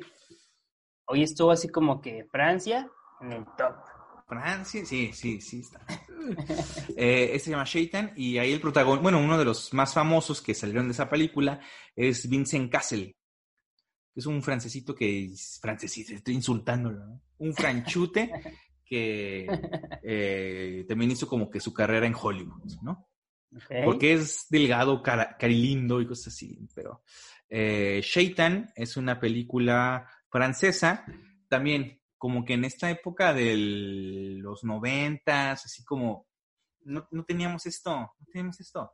hoy 1.06 1.24
estuvo 1.24 1.52
así 1.52 1.70
como 1.70 2.02
que 2.02 2.26
Francia 2.32 2.90
en 3.22 3.34
el 3.34 3.46
top. 3.58 3.76
Francia, 4.28 4.86
sí, 4.86 5.12
sí, 5.14 5.42
sí 5.42 5.62
está. 5.62 5.86
Eh, 6.98 7.30
este 7.34 7.46
se 7.46 7.52
llama 7.52 7.64
Shaitan 7.64 8.12
y 8.18 8.38
ahí 8.38 8.52
el 8.52 8.60
protagonista, 8.60 9.02
bueno, 9.02 9.20
uno 9.20 9.38
de 9.38 9.46
los 9.46 9.74
más 9.74 9.94
famosos 9.94 10.42
que 10.42 10.54
salieron 10.54 10.88
de 10.88 10.92
esa 10.92 11.08
película 11.08 11.62
es 11.96 12.28
Vincent 12.28 12.70
Cassel. 12.70 13.16
Es 14.14 14.26
un 14.26 14.44
francesito 14.44 14.94
que 14.94 15.26
es 15.26 15.58
francesito, 15.62 16.14
estoy 16.14 16.34
insultándolo, 16.34 17.06
¿no? 17.06 17.22
Un 17.38 17.54
franchute 17.54 18.30
que 18.84 19.48
eh, 20.04 20.86
también 20.86 21.12
hizo 21.12 21.28
como 21.28 21.50
que 21.50 21.62
su 21.62 21.74
carrera 21.74 22.08
en 22.08 22.16
Hollywood, 22.20 22.74
¿no? 22.82 23.08
Porque 23.86 24.14
es 24.14 24.46
delgado, 24.50 25.02
cara, 25.02 25.36
carilindo 25.38 26.02
y 26.02 26.08
cosas 26.08 26.28
así. 26.34 26.60
Pero 26.76 27.04
eh, 27.50 28.02
Shaitan 28.04 28.72
es 28.76 28.98
una 28.98 29.20
película 29.20 30.08
francesa, 30.30 31.06
también 31.48 32.02
como 32.18 32.44
que 32.44 32.54
en 32.54 32.66
esta 32.66 32.90
época 32.90 33.34
de 33.34 33.56
los 34.40 34.64
noventas, 34.64 35.66
así 35.66 35.84
como 35.86 36.28
no, 36.82 37.08
no 37.12 37.24
teníamos 37.24 37.66
esto, 37.66 37.92
no 37.92 38.26
teníamos 38.32 38.60
esto. 38.60 38.92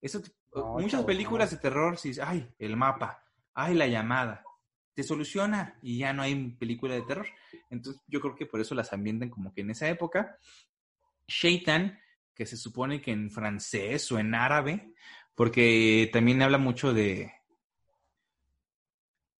Eso, 0.00 0.20
te- 0.22 0.32
No, 0.54 0.74
muchas 0.74 1.04
películas 1.04 1.50
no. 1.52 1.56
de 1.56 1.62
terror, 1.62 1.96
si 1.98 2.12
ay, 2.22 2.48
el 2.58 2.76
mapa, 2.76 3.22
ay, 3.54 3.74
la 3.74 3.86
llamada, 3.86 4.42
te 4.94 5.02
soluciona 5.02 5.78
y 5.82 5.98
ya 5.98 6.12
no 6.12 6.22
hay 6.22 6.50
película 6.52 6.94
de 6.94 7.02
terror. 7.02 7.26
Entonces 7.70 8.02
yo 8.06 8.20
creo 8.20 8.34
que 8.34 8.46
por 8.46 8.60
eso 8.60 8.74
las 8.74 8.92
ambientan 8.92 9.30
como 9.30 9.52
que 9.52 9.60
en 9.62 9.70
esa 9.70 9.88
época. 9.88 10.38
Shaitan, 11.28 11.98
que 12.36 12.46
se 12.46 12.56
supone 12.56 13.00
que 13.00 13.10
en 13.12 13.30
francés 13.30 14.12
o 14.12 14.18
en 14.20 14.34
árabe, 14.34 14.92
porque 15.34 16.08
también 16.12 16.42
habla 16.42 16.58
mucho 16.58 16.92
de 16.92 17.32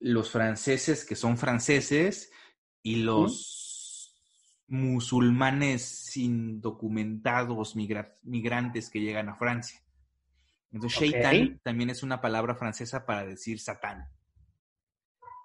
los 0.00 0.30
franceses 0.30 1.04
que 1.04 1.14
son 1.14 1.36
franceses 1.36 2.32
y 2.82 2.96
los 2.96 4.14
musulmanes 4.68 6.16
indocumentados, 6.16 7.76
migra- 7.76 8.14
migrantes 8.22 8.90
que 8.90 9.00
llegan 9.00 9.28
a 9.28 9.36
Francia. 9.36 9.80
Entonces, 10.72 10.98
Ok. 10.98 11.02
Shaitan 11.12 11.60
también 11.62 11.90
es 11.90 12.02
una 12.02 12.20
palabra 12.20 12.54
francesa 12.56 13.06
para 13.06 13.24
decir 13.24 13.60
Satán. 13.60 14.08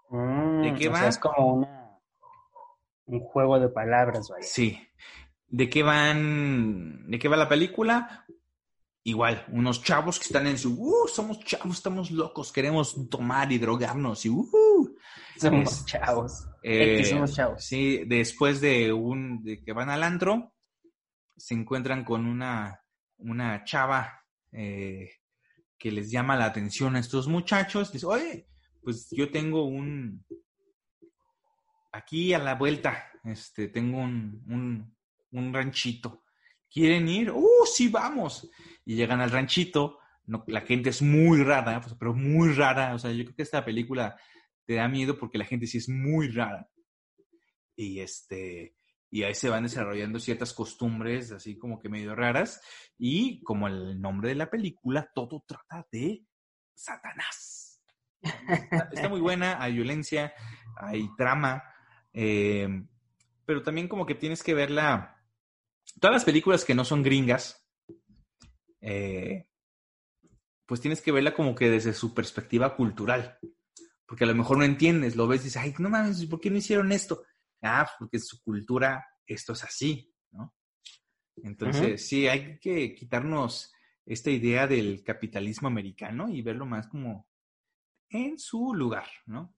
Mm, 0.09 0.61
¿De 0.63 0.73
qué 0.75 0.89
va? 0.89 0.99
sea, 0.99 1.09
es 1.09 1.17
como 1.19 1.53
una, 1.53 1.99
un 3.05 3.19
juego 3.21 3.59
de 3.59 3.69
palabras, 3.69 4.29
vaya. 4.29 4.43
Sí. 4.43 4.79
¿De 5.51 5.69
qué 5.69 5.83
van? 5.83 7.09
¿De 7.09 7.19
qué 7.19 7.27
va 7.27 7.35
la 7.37 7.49
película? 7.49 8.25
Igual, 9.03 9.45
unos 9.51 9.83
chavos 9.83 10.17
que 10.19 10.25
están 10.25 10.47
en 10.47 10.57
su, 10.57 10.75
uh, 10.79 11.07
somos 11.07 11.39
chavos, 11.39 11.77
estamos 11.77 12.11
locos, 12.11 12.51
queremos 12.51 13.09
tomar 13.09 13.51
y 13.51 13.57
drogarnos 13.57 14.25
y, 14.25 14.29
uh, 14.29 14.95
Somos 15.39 15.71
Es- 15.79 15.85
chavos. 15.85 16.47
eh, 16.63 16.97
X, 16.99 17.09
somos 17.09 17.33
chavos. 17.35 17.63
Sí, 17.65 18.03
después 18.05 18.61
de 18.61 18.93
un, 18.93 19.43
de 19.43 19.61
que 19.63 19.73
van 19.73 19.89
al 19.89 20.03
antro, 20.03 20.53
se 21.35 21.55
encuentran 21.55 22.03
con 22.05 22.25
una, 22.27 22.79
una 23.17 23.63
chava 23.65 24.23
eh, 24.51 25.09
que 25.79 25.91
les 25.91 26.11
llama 26.11 26.35
la 26.37 26.45
atención 26.45 26.95
a 26.95 26.99
estos 26.99 27.27
muchachos. 27.27 27.91
Dice, 27.91 28.05
oye, 28.05 28.47
pues 28.83 29.09
yo 29.09 29.31
tengo 29.31 29.65
un, 29.65 30.23
aquí 31.91 32.33
a 32.35 32.39
la 32.39 32.53
vuelta, 32.53 33.09
este, 33.23 33.67
tengo 33.67 33.97
un, 33.97 34.43
un, 34.47 34.95
un 35.31 35.53
ranchito. 35.53 36.23
¿Quieren 36.69 37.07
ir? 37.07 37.31
¡Uh, 37.31 37.65
sí, 37.65 37.89
vamos! 37.89 38.49
Y 38.85 38.95
llegan 38.95 39.21
al 39.21 39.31
ranchito. 39.31 39.99
No, 40.25 40.43
la 40.47 40.61
gente 40.61 40.89
es 40.89 41.01
muy 41.01 41.43
rara, 41.43 41.81
pues, 41.81 41.95
pero 41.99 42.13
muy 42.13 42.53
rara. 42.53 42.95
O 42.95 42.99
sea, 42.99 43.11
yo 43.11 43.23
creo 43.23 43.35
que 43.35 43.43
esta 43.43 43.65
película 43.65 44.17
te 44.65 44.75
da 44.75 44.87
miedo 44.87 45.17
porque 45.17 45.37
la 45.37 45.45
gente 45.45 45.67
sí 45.67 45.79
es 45.79 45.89
muy 45.89 46.29
rara. 46.29 46.69
Y 47.75 47.99
este, 47.99 48.75
y 49.09 49.23
ahí 49.23 49.35
se 49.35 49.49
van 49.49 49.63
desarrollando 49.63 50.19
ciertas 50.19 50.53
costumbres 50.53 51.33
así 51.33 51.57
como 51.57 51.79
que 51.79 51.89
medio 51.89 52.15
raras. 52.15 52.61
Y 52.97 53.41
como 53.43 53.67
el 53.67 53.99
nombre 53.99 54.29
de 54.29 54.35
la 54.35 54.49
película, 54.49 55.11
todo 55.13 55.43
trata 55.45 55.85
de 55.91 56.23
Satanás. 56.73 57.83
Está, 58.91 59.09
muy 59.09 59.19
buena, 59.19 59.61
hay 59.61 59.73
violencia, 59.73 60.33
hay 60.77 61.09
trama, 61.17 61.63
eh, 62.13 62.67
pero 63.45 63.63
también 63.63 63.87
como 63.87 64.05
que 64.05 64.15
tienes 64.15 64.43
que 64.43 64.53
verla. 64.53 65.20
Todas 65.99 66.15
las 66.15 66.25
películas 66.25 66.65
que 66.65 66.75
no 66.75 66.85
son 66.85 67.03
gringas, 67.03 67.65
eh, 68.81 69.47
pues 70.65 70.81
tienes 70.81 71.01
que 71.01 71.11
verla 71.11 71.33
como 71.33 71.53
que 71.53 71.69
desde 71.69 71.93
su 71.93 72.13
perspectiva 72.13 72.75
cultural. 72.75 73.37
Porque 74.05 74.23
a 74.23 74.27
lo 74.27 74.35
mejor 74.35 74.57
no 74.57 74.63
entiendes, 74.63 75.15
lo 75.15 75.27
ves 75.27 75.41
y 75.41 75.43
dices, 75.45 75.61
ay, 75.61 75.73
no 75.79 75.89
mames, 75.89 76.25
¿por 76.25 76.39
qué 76.39 76.49
no 76.49 76.57
hicieron 76.57 76.91
esto? 76.91 77.23
Ah, 77.61 77.83
pues 77.85 77.95
porque 77.99 78.17
en 78.17 78.23
su 78.23 78.41
cultura 78.41 79.05
esto 79.25 79.53
es 79.53 79.63
así, 79.63 80.13
¿no? 80.31 80.53
Entonces, 81.43 82.07
sí, 82.07 82.27
hay 82.27 82.59
que 82.59 82.93
quitarnos 82.93 83.73
esta 84.05 84.29
idea 84.29 84.67
del 84.67 85.03
capitalismo 85.03 85.67
americano 85.67 86.29
y 86.29 86.41
verlo 86.41 86.65
más 86.65 86.87
como 86.87 87.27
en 88.09 88.37
su 88.37 88.73
lugar, 88.73 89.07
¿no? 89.25 89.55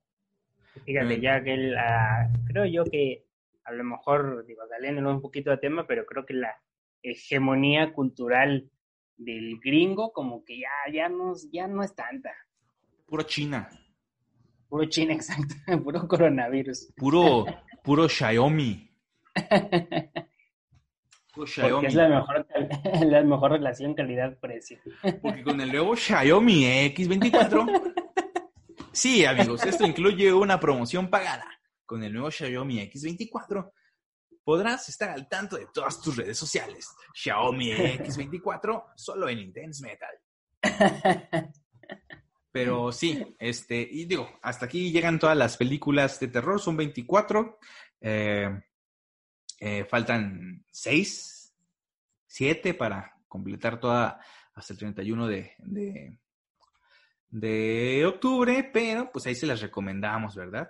Fíjate, 0.86 1.20
ya 1.22 1.44
que 1.44 1.56
la, 1.58 2.32
creo 2.48 2.66
yo 2.66 2.84
que 2.86 3.26
a 3.66 3.72
lo 3.72 3.84
mejor, 3.84 4.46
digo, 4.46 4.62
saliéndonos 4.70 5.16
un 5.16 5.22
poquito 5.22 5.52
de 5.52 5.58
tema, 5.58 5.86
pero 5.88 6.06
creo 6.06 6.26
que 6.26 6.34
la 6.34 6.56
hegemonía 7.02 7.94
cultural 7.94 8.70
del 9.18 9.60
gringo 9.60 10.12
como 10.12 10.44
que 10.44 10.60
ya, 10.60 10.70
ya, 10.92 11.10
no, 11.10 11.34
ya 11.52 11.68
no 11.68 11.84
es 11.84 11.94
tanta. 11.96 12.32
Puro 13.06 13.24
China, 13.24 13.70
Puro 14.70 14.86
China, 14.86 15.14
exacto, 15.20 15.56
puro 15.84 16.08
coronavirus. 16.08 16.94
puro, 16.96 17.46
puro 17.84 18.10
Xiaomi. 18.10 18.90
Puro 21.34 21.48
Porque 21.48 21.52
Xiaomi. 21.52 21.88
es 21.88 21.96
la 21.96 22.10
mejor, 22.10 22.48
la 23.06 23.24
mejor 23.24 23.52
relación 23.52 23.94
calidad-precio. 23.94 24.80
Porque 25.22 25.44
con 25.44 25.60
el 25.62 25.72
nuevo 25.72 25.96
Xiaomi 25.96 26.64
X24. 26.96 27.94
Sí, 28.96 29.26
amigos, 29.26 29.66
esto 29.66 29.88
incluye 29.88 30.32
una 30.32 30.60
promoción 30.60 31.10
pagada. 31.10 31.48
Con 31.86 32.04
el 32.04 32.14
nuevo 32.14 32.32
Xiaomi 32.32 32.80
X24 32.90 33.72
podrás 34.44 34.90
estar 34.90 35.10
al 35.10 35.28
tanto 35.28 35.58
de 35.58 35.68
todas 35.74 36.02
tus 36.02 36.18
redes 36.18 36.38
sociales. 36.38 36.90
Xiaomi 37.14 37.72
X24 37.72 38.94
solo 38.96 39.30
en 39.30 39.40
Intense 39.40 39.84
Metal. 39.84 40.20
Pero 42.52 42.92
sí, 42.92 43.36
este, 43.40 43.82
y 43.82 44.06
digo, 44.06 44.30
hasta 44.44 44.66
aquí 44.66 44.92
llegan 44.92 45.18
todas 45.18 45.36
las 45.36 45.58
películas 45.58 46.20
de 46.20 46.28
terror, 46.28 46.60
son 46.60 46.78
24. 46.78 47.58
Eh, 48.00 48.48
eh, 49.60 49.86
faltan 49.86 50.64
6, 50.70 51.56
7 52.28 52.74
para 52.76 53.18
completar 53.28 53.80
toda 53.80 54.20
hasta 54.54 54.74
el 54.74 54.80
31 54.80 55.28
de, 55.28 55.54
de, 55.58 56.20
de 57.30 58.06
octubre, 58.06 58.70
pero 58.72 59.12
pues 59.12 59.26
ahí 59.26 59.34
se 59.34 59.48
las 59.48 59.62
recomendamos, 59.62 60.36
¿verdad? 60.36 60.70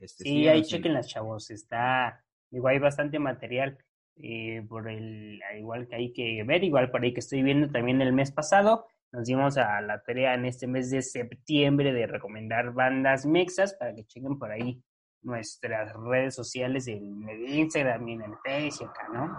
Este, 0.00 0.24
sí, 0.24 0.48
ahí 0.48 0.62
chequen 0.62 0.94
las 0.94 1.08
chavos, 1.08 1.50
está, 1.50 2.24
igual 2.50 2.74
hay 2.74 2.80
bastante 2.80 3.18
material 3.18 3.78
eh, 4.16 4.64
por 4.68 4.88
el, 4.88 5.40
igual 5.58 5.88
que 5.88 5.96
hay 5.96 6.12
que 6.12 6.42
ver, 6.44 6.64
igual 6.64 6.90
por 6.90 7.02
ahí 7.02 7.12
que 7.12 7.20
estoy 7.20 7.42
viendo 7.42 7.70
también 7.70 8.00
el 8.02 8.12
mes 8.12 8.32
pasado, 8.32 8.86
nos 9.12 9.26
dimos 9.26 9.56
a 9.56 9.80
la 9.80 10.02
tarea 10.02 10.34
en 10.34 10.44
este 10.44 10.66
mes 10.66 10.90
de 10.90 11.02
septiembre 11.02 11.92
de 11.92 12.06
recomendar 12.06 12.72
bandas 12.72 13.26
mexas 13.26 13.74
para 13.74 13.94
que 13.94 14.04
chequen 14.04 14.38
por 14.38 14.50
ahí 14.52 14.82
nuestras 15.22 15.92
redes 15.94 16.34
sociales 16.34 16.86
en 16.88 17.28
el 17.28 17.48
Instagram 17.48 18.08
y 18.08 18.12
en 18.14 18.22
el 18.22 18.32
Facebook, 18.42 18.92
¿no? 19.12 19.36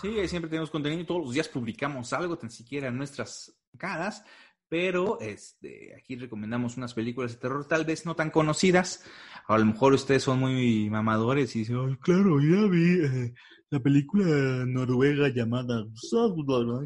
Sí, 0.00 0.28
siempre 0.28 0.48
tenemos 0.48 0.70
contenido, 0.70 1.04
todos 1.04 1.24
los 1.24 1.34
días 1.34 1.48
publicamos 1.48 2.12
algo, 2.12 2.38
tan 2.38 2.50
siquiera 2.50 2.88
en 2.88 2.96
nuestras 2.96 3.60
caras, 3.76 4.24
pero 4.70 5.18
este, 5.20 5.96
aquí 5.96 6.14
recomendamos 6.14 6.76
unas 6.76 6.94
películas 6.94 7.32
de 7.32 7.38
terror 7.38 7.66
tal 7.66 7.84
vez 7.84 8.06
no 8.06 8.14
tan 8.14 8.30
conocidas. 8.30 9.04
A 9.48 9.58
lo 9.58 9.66
mejor 9.66 9.94
ustedes 9.94 10.22
son 10.22 10.38
muy 10.38 10.88
mamadores 10.88 11.54
y 11.56 11.60
dicen, 11.60 11.76
Ay, 11.76 11.96
claro, 11.96 12.38
ya 12.40 12.68
vi 12.68 13.04
eh, 13.04 13.34
la 13.70 13.80
película 13.80 14.24
noruega 14.66 15.28
llamada 15.28 15.84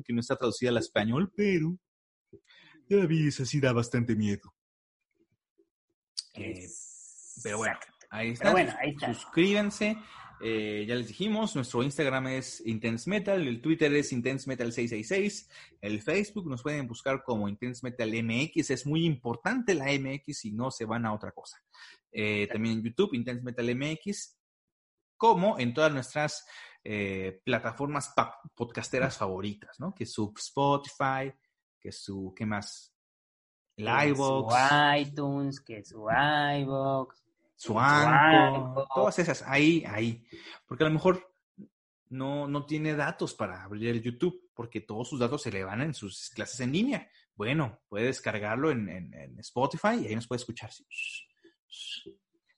que 0.02 0.12
no 0.14 0.20
está 0.20 0.34
traducida 0.36 0.70
al 0.70 0.78
español, 0.78 1.30
pero 1.36 1.76
ya 2.88 3.04
vi, 3.04 3.28
esa 3.28 3.44
sí 3.44 3.60
da 3.60 3.74
bastante 3.74 4.16
miedo. 4.16 4.54
Eh, 6.36 6.66
pero 7.42 7.58
bueno, 7.58 7.76
ahí 8.08 8.30
está. 8.30 8.50
Bueno, 8.50 8.72
ahí 8.80 8.92
está. 8.92 9.12
Suscríbanse. 9.12 9.98
Eh, 10.40 10.84
ya 10.86 10.94
les 10.94 11.08
dijimos, 11.08 11.54
nuestro 11.54 11.82
Instagram 11.82 12.26
es 12.28 12.64
Intense 12.66 13.08
Metal, 13.08 13.40
el 13.46 13.60
Twitter 13.60 13.92
es 13.94 14.12
Intense 14.12 14.48
Metal 14.48 14.72
666, 14.72 15.48
el 15.80 16.02
Facebook 16.02 16.48
nos 16.48 16.62
pueden 16.62 16.86
buscar 16.86 17.22
como 17.22 17.48
Intense 17.48 17.80
Metal 17.82 18.10
MX, 18.10 18.70
es 18.70 18.86
muy 18.86 19.06
importante 19.06 19.74
la 19.74 19.86
MX 19.86 20.38
si 20.38 20.52
no 20.52 20.70
se 20.70 20.84
van 20.84 21.06
a 21.06 21.14
otra 21.14 21.32
cosa. 21.32 21.62
Eh, 22.10 22.48
también 22.48 22.78
en 22.78 22.84
YouTube, 22.84 23.14
Intense 23.14 23.42
Metal 23.42 23.74
MX, 23.74 24.36
como 25.16 25.58
en 25.58 25.72
todas 25.72 25.92
nuestras 25.92 26.46
eh, 26.82 27.40
plataformas 27.44 28.12
podcasteras 28.54 29.16
favoritas, 29.16 29.80
¿no? 29.80 29.94
Que 29.94 30.04
su 30.04 30.32
Spotify, 30.36 31.32
que 31.80 31.92
su, 31.92 32.34
¿qué 32.36 32.44
más? 32.44 32.92
El 33.76 33.88
iVoox. 34.10 34.54
iTunes, 34.98 35.60
que 35.60 35.84
su 35.84 36.06
iVoox 36.08 37.23
su 37.56 37.78
Anco, 37.78 38.86
todas 38.94 39.18
esas, 39.18 39.42
ahí, 39.46 39.84
ahí. 39.86 40.26
Porque 40.66 40.84
a 40.84 40.88
lo 40.88 40.94
mejor 40.94 41.34
no, 42.10 42.46
no 42.48 42.66
tiene 42.66 42.94
datos 42.94 43.34
para 43.34 43.64
abrir 43.64 43.88
el 43.90 44.02
YouTube, 44.02 44.50
porque 44.54 44.80
todos 44.80 45.08
sus 45.08 45.20
datos 45.20 45.42
se 45.42 45.50
le 45.50 45.64
van 45.64 45.82
en 45.82 45.94
sus 45.94 46.30
clases 46.30 46.60
en 46.60 46.72
línea. 46.72 47.08
Bueno, 47.34 47.80
puede 47.88 48.06
descargarlo 48.06 48.70
en, 48.70 48.88
en, 48.88 49.38
Spotify 49.40 50.00
y 50.00 50.06
ahí 50.06 50.14
nos 50.14 50.26
puede 50.26 50.40
escuchar. 50.40 50.70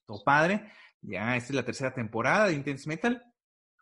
Todo 0.04 0.22
padre. 0.22 0.70
Ya, 1.00 1.36
esta 1.36 1.50
es 1.50 1.54
la 1.54 1.64
tercera 1.64 1.94
temporada 1.94 2.48
de 2.48 2.54
Intense 2.54 2.88
Metal. 2.88 3.22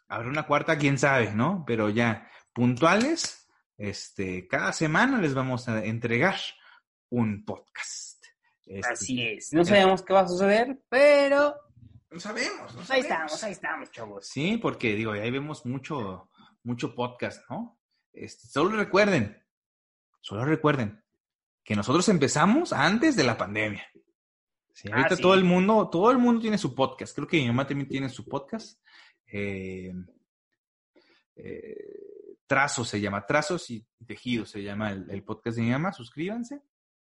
Habrá 0.09 0.29
una 0.29 0.47
cuarta, 0.47 0.79
quién 0.79 0.99
sabe, 0.99 1.33
¿no? 1.33 1.65
Pero 1.67 1.89
ya, 1.89 2.31
puntuales, 2.53 3.49
este, 3.77 4.47
cada 4.47 4.73
semana 4.73 5.21
les 5.21 5.35
vamos 5.35 5.69
a 5.69 5.85
entregar 5.85 6.37
un 7.11 7.45
podcast. 7.45 8.14
Este, 8.67 8.93
Así 8.93 9.23
es. 9.23 9.53
No 9.53 9.65
sabemos 9.65 10.03
qué 10.03 10.12
va 10.12 10.21
a 10.21 10.29
suceder, 10.29 10.79
pero. 10.89 11.55
No 12.11 12.21
sabemos, 12.21 12.91
Ahí 12.91 13.01
estamos, 13.01 13.43
ahí 13.43 13.53
estamos, 13.53 13.91
chavos. 13.91 14.27
Sí, 14.29 14.57
porque 14.59 14.95
digo, 14.95 15.12
ahí 15.12 15.31
vemos 15.33 15.67
mucho, 15.67 16.31
mucho 16.62 16.95
podcast, 16.95 17.43
¿no? 17.51 17.81
Este, 18.12 18.47
solo 18.47 18.77
recuerden, 18.77 19.43
solo 20.21 20.45
recuerden 20.45 21.03
que 21.65 21.75
nosotros 21.75 22.09
empezamos 22.09 22.73
antes 22.73 23.17
de 23.17 23.25
la 23.25 23.37
pandemia. 23.37 23.85
Sí, 24.73 24.89
ah, 24.93 24.97
ahorita 24.97 25.17
todo 25.17 25.35
el 25.35 25.43
mundo, 25.43 25.89
todo 25.91 26.12
el 26.12 26.19
mundo 26.19 26.41
tiene 26.41 26.59
su 26.59 26.75
podcast. 26.75 27.15
Creo 27.17 27.27
que 27.27 27.39
mi 27.39 27.49
mamá 27.49 27.67
también 27.67 27.89
tiene 27.89 28.09
su 28.09 28.25
podcast. 28.25 28.81
Eh, 29.27 29.93
eh, 31.37 32.37
Trazos 32.47 32.89
se 32.89 33.01
llama, 33.01 33.27
Trazos 33.27 33.71
y 33.71 33.85
Tejidos 34.07 34.51
se 34.51 34.62
llama 34.62 34.93
el, 34.93 35.11
el, 35.11 35.25
podcast 35.25 35.57
de 35.57 35.62
mi 35.62 35.71
mamá. 35.71 35.93
Suscríbanse. 35.93 36.62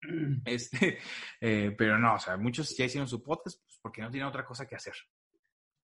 Este, 0.45 0.99
eh, 1.41 1.75
pero 1.77 1.99
no, 1.99 2.15
o 2.15 2.19
sea, 2.19 2.37
muchos 2.37 2.77
ya 2.77 2.85
hicieron 2.85 3.09
su 3.09 3.23
podcast 3.23 3.61
pues, 3.65 3.79
porque 3.81 4.03
no 4.03 4.11
tienen 4.11 4.29
otra 4.29 4.45
cosa 4.45 4.67
que 4.67 4.77
hacer. 4.77 4.95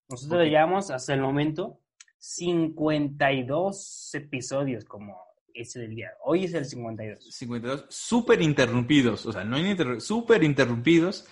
Nosotros 0.09 0.43
llevamos 0.43 0.91
hasta 0.91 1.13
el 1.13 1.21
momento 1.21 1.79
52 2.17 4.09
episodios 4.13 4.85
como 4.85 5.17
ese 5.53 5.79
del 5.79 5.95
día. 5.95 6.11
Hoy 6.23 6.45
es 6.45 6.53
el 6.53 6.65
52. 6.65 7.33
52, 7.33 7.85
súper 7.89 8.41
interrumpidos, 8.41 9.25
o 9.25 9.31
sea, 9.31 9.43
no 9.43 9.57
súper 9.99 10.43
interrumpidos, 10.43 11.25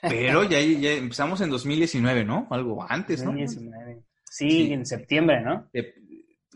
pero 0.00 0.44
ya, 0.44 0.60
ya 0.80 0.92
empezamos 0.92 1.40
en 1.40 1.50
2019, 1.50 2.24
¿no? 2.24 2.46
Algo 2.50 2.84
antes, 2.88 3.20
¿no? 3.20 3.30
2019. 3.30 4.02
Sí, 4.24 4.72
en 4.72 4.84
septiembre, 4.84 5.40
¿no? 5.40 5.70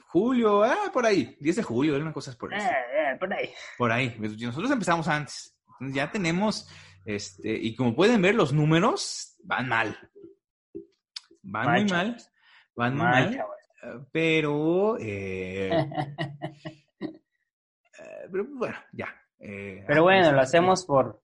julio, 0.08 0.64
ah, 0.64 0.90
por 0.92 1.06
ahí, 1.06 1.36
10 1.38 1.56
de 1.56 1.62
julio, 1.62 1.96
una 1.96 2.12
cosa 2.12 2.36
por 2.36 2.52
ahí. 2.52 2.60
Eh, 2.60 2.68
eh, 2.68 3.16
por 3.18 3.32
ahí. 3.32 3.50
Por 3.78 3.92
ahí, 3.92 4.16
nosotros 4.18 4.70
empezamos 4.72 5.06
antes 5.06 5.54
ya 5.80 6.10
tenemos, 6.10 6.68
este, 7.04 7.52
y 7.52 7.74
como 7.74 7.94
pueden 7.94 8.22
ver, 8.22 8.34
los 8.34 8.52
números 8.52 9.36
van 9.42 9.68
mal. 9.68 9.96
Van 11.42 11.72
muy 11.72 11.90
mal. 11.90 12.16
Van 12.76 12.94
muy 12.94 13.02
mal. 13.02 13.34
Eh, 13.34 13.40
pero, 14.12 14.98
eh, 14.98 15.70
eh, 17.00 17.08
pero 18.30 18.44
bueno, 18.44 18.76
ya. 18.92 19.08
pero 19.38 20.02
bueno, 20.02 20.32
lo 20.32 20.40
hacemos 20.40 20.84
por, 20.84 21.22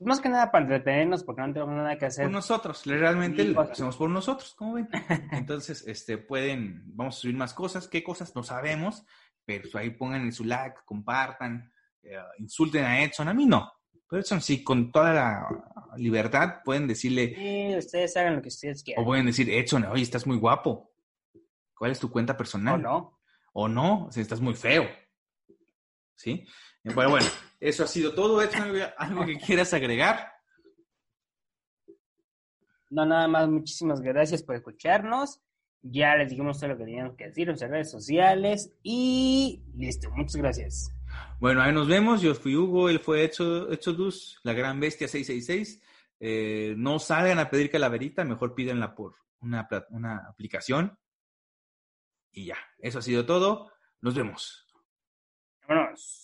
más 0.00 0.20
que 0.20 0.28
nada 0.28 0.50
para 0.50 0.64
entretenernos, 0.64 1.24
porque 1.24 1.42
no 1.42 1.52
tenemos 1.52 1.74
nada 1.74 1.96
que 1.96 2.06
hacer. 2.06 2.26
Por 2.26 2.32
nosotros, 2.32 2.84
realmente 2.84 3.44
lo 3.44 3.62
hacemos 3.62 3.96
por 3.96 4.10
nosotros, 4.10 4.54
como 4.54 4.74
ven. 4.74 4.88
Entonces, 5.32 5.86
este, 5.86 6.18
pueden, 6.18 6.82
vamos 6.94 7.16
a 7.16 7.20
subir 7.20 7.36
más 7.36 7.54
cosas. 7.54 7.88
¿Qué 7.88 8.04
cosas? 8.04 8.34
No 8.36 8.42
sabemos, 8.42 9.04
pero 9.44 9.68
ahí 9.78 9.90
pongan 9.90 10.22
en 10.22 10.32
su 10.32 10.44
like, 10.44 10.76
compartan, 10.84 11.72
insulten 12.38 12.84
a 12.84 13.02
Edson. 13.02 13.28
A 13.28 13.34
mí 13.34 13.46
no. 13.46 13.72
Pero 14.08 14.20
eso 14.20 14.40
sí, 14.40 14.62
con 14.62 14.92
toda 14.92 15.12
la 15.12 15.94
libertad 15.96 16.62
pueden 16.64 16.86
decirle. 16.86 17.34
Sí, 17.34 17.76
ustedes 17.76 18.16
hagan 18.16 18.36
lo 18.36 18.42
que 18.42 18.48
ustedes 18.48 18.82
quieran. 18.82 19.02
O 19.02 19.06
pueden 19.06 19.26
decir, 19.26 19.48
Edson, 19.50 19.84
oye, 19.86 20.02
estás 20.02 20.26
muy 20.26 20.36
guapo. 20.36 20.92
¿Cuál 21.76 21.90
es 21.92 21.98
tu 21.98 22.10
cuenta 22.10 22.36
personal? 22.36 22.74
O 22.74 22.78
no. 22.78 23.20
O 23.52 23.68
no, 23.68 24.06
o 24.06 24.12
sea, 24.12 24.22
estás 24.22 24.40
muy 24.40 24.54
feo. 24.54 24.88
¿Sí? 26.16 26.46
Bueno, 26.82 27.10
bueno, 27.10 27.26
eso 27.60 27.84
ha 27.84 27.86
sido 27.86 28.14
todo. 28.14 28.42
Edson, 28.42 28.72
¿algo 28.98 29.24
que 29.24 29.38
quieras 29.38 29.72
agregar? 29.72 30.32
No, 32.90 33.04
nada 33.04 33.26
más, 33.26 33.48
muchísimas 33.48 34.00
gracias 34.00 34.42
por 34.42 34.54
escucharnos. 34.54 35.40
Ya 35.82 36.16
les 36.16 36.30
dijimos 36.30 36.58
todo 36.58 36.70
lo 36.70 36.78
que 36.78 36.84
teníamos 36.84 37.16
que 37.16 37.26
decir 37.26 37.48
en 37.48 37.58
redes 37.58 37.90
sociales 37.90 38.72
y 38.82 39.62
listo, 39.76 40.10
muchas 40.12 40.36
gracias. 40.36 40.94
Bueno, 41.40 41.62
ahí 41.62 41.72
nos 41.72 41.88
vemos. 41.88 42.22
Yo 42.22 42.34
fui 42.34 42.56
Hugo, 42.56 42.88
él 42.88 43.00
fue 43.00 43.24
Hecho, 43.24 43.66
Dus, 43.92 44.40
la 44.42 44.52
gran 44.52 44.80
bestia 44.80 45.08
666. 45.08 45.82
Eh, 46.20 46.74
no 46.76 46.98
salgan 46.98 47.38
a 47.38 47.50
pedir 47.50 47.70
calaverita, 47.70 48.24
mejor 48.24 48.54
pídenla 48.54 48.94
por 48.94 49.16
una, 49.40 49.68
una 49.90 50.26
aplicación. 50.28 50.98
Y 52.30 52.46
ya, 52.46 52.56
eso 52.78 52.98
ha 52.98 53.02
sido 53.02 53.26
todo. 53.26 53.70
Nos 54.00 54.14
vemos. 54.14 54.66
Vámonos. 55.68 56.23